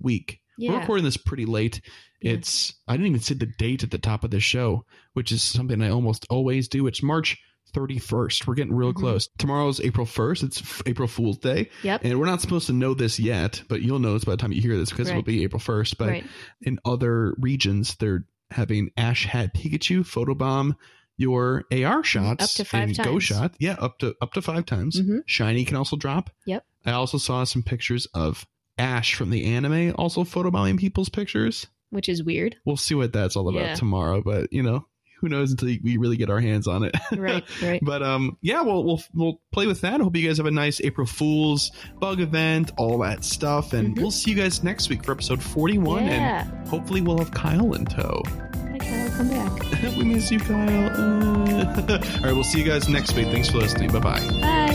week. 0.00 0.40
We're 0.58 0.78
recording 0.78 1.04
this 1.04 1.18
pretty 1.18 1.44
late. 1.44 1.82
Yeah. 2.22 2.32
It's 2.32 2.72
I 2.88 2.92
didn't 2.94 3.08
even 3.08 3.20
see 3.20 3.34
the 3.34 3.44
date 3.44 3.82
at 3.82 3.90
the 3.90 3.98
top 3.98 4.24
of 4.24 4.30
the 4.30 4.40
show, 4.40 4.86
which 5.12 5.30
is 5.32 5.42
something 5.42 5.82
I 5.82 5.90
almost 5.90 6.26
always 6.30 6.66
do. 6.68 6.86
It's 6.86 7.02
March 7.02 7.36
31st. 7.74 8.46
We're 8.46 8.54
getting 8.54 8.74
real 8.74 8.92
Mhm. 8.94 8.96
close. 8.96 9.28
Tomorrow's 9.38 9.80
April 9.80 10.06
1st. 10.06 10.44
It's 10.44 10.82
April 10.86 11.08
Fool's 11.08 11.36
Day. 11.38 11.68
Yep. 11.82 12.00
And 12.04 12.18
we're 12.18 12.24
not 12.26 12.40
supposed 12.40 12.68
to 12.68 12.72
know 12.72 12.94
this 12.94 13.20
yet, 13.20 13.62
but 13.68 13.82
you'll 13.82 13.98
know 13.98 14.14
this 14.14 14.24
by 14.24 14.32
the 14.32 14.36
time 14.38 14.52
you 14.52 14.62
hear 14.62 14.78
this 14.78 14.88
because 14.90 15.10
it'll 15.10 15.22
be 15.22 15.44
April 15.44 15.60
1st. 15.60 15.98
But 15.98 16.08
right. 16.08 16.24
in 16.62 16.78
other 16.86 17.34
regions, 17.38 17.94
they're 17.96 18.24
having 18.50 18.90
Ash 18.96 19.26
Hat 19.26 19.54
Pikachu 19.54 20.00
photobomb 20.00 20.76
your 21.18 21.64
AR 21.72 22.04
shots 22.04 22.44
Up 22.44 22.50
to 22.50 22.64
five 22.64 22.88
and 22.90 22.96
Go 22.98 23.18
shot. 23.18 23.54
Yeah, 23.58 23.76
up 23.78 23.98
to 24.00 24.14
up 24.20 24.32
to 24.34 24.42
five 24.42 24.66
times. 24.66 25.00
Mhm. 25.00 25.20
Shiny 25.26 25.64
can 25.64 25.76
also 25.76 25.96
drop. 25.96 26.30
Yep. 26.46 26.64
I 26.84 26.92
also 26.92 27.16
saw 27.18 27.44
some 27.44 27.62
pictures 27.62 28.06
of 28.14 28.46
Ash 28.78 29.14
from 29.14 29.30
the 29.30 29.44
anime 29.46 29.94
also 29.96 30.24
photobombing 30.24 30.78
people's 30.78 31.08
pictures. 31.08 31.66
Which 31.90 32.08
is 32.08 32.22
weird. 32.22 32.56
We'll 32.66 32.76
see 32.76 32.94
what 32.94 33.12
that's 33.14 33.36
all 33.36 33.48
about 33.48 33.62
Yeah. 33.62 33.74
tomorrow, 33.76 34.20
but 34.22 34.52
you 34.52 34.62
know, 34.62 34.86
who 35.20 35.28
knows 35.28 35.50
until 35.50 35.68
we 35.82 35.96
really 35.96 36.16
get 36.16 36.30
our 36.30 36.40
hands 36.40 36.66
on 36.66 36.84
it. 36.84 36.94
Right. 37.16 37.44
Right. 37.62 37.80
But 37.82 38.02
um, 38.02 38.36
yeah, 38.42 38.60
we'll 38.62 38.84
we'll 38.84 39.02
we'll 39.14 39.40
play 39.52 39.66
with 39.66 39.80
that. 39.82 40.00
I 40.00 40.04
hope 40.04 40.14
you 40.16 40.26
guys 40.26 40.36
have 40.38 40.46
a 40.46 40.50
nice 40.50 40.80
April 40.82 41.06
Fool's 41.06 41.72
bug 41.98 42.20
event, 42.20 42.72
all 42.76 42.98
that 42.98 43.24
stuff, 43.24 43.72
and 43.72 43.94
Mhm. 43.96 44.00
we'll 44.00 44.10
see 44.10 44.30
you 44.32 44.36
guys 44.36 44.62
next 44.62 44.88
week 44.88 45.04
for 45.04 45.12
episode 45.12 45.42
forty-one, 45.42 46.06
yeah. 46.06 46.48
and 46.48 46.68
hopefully 46.68 47.00
we'll 47.00 47.18
have 47.18 47.30
Kyle 47.32 47.72
in 47.74 47.84
tow. 47.86 48.22
Hi, 48.70 48.78
Kyle. 48.78 49.10
Come 49.16 49.28
back. 49.30 49.96
we 49.96 50.04
miss 50.04 50.30
you, 50.30 50.38
Kyle. 50.38 50.90
Uh, 50.90 51.76
all 51.88 51.98
right, 52.22 52.32
we'll 52.34 52.44
see 52.44 52.58
you 52.58 52.64
guys 52.66 52.88
next 52.88 53.14
week. 53.16 53.26
Thanks 53.28 53.48
for 53.48 53.58
listening. 53.58 53.90
Bye 53.90 54.00
bye. 54.00 54.20
Bye. 54.40 54.65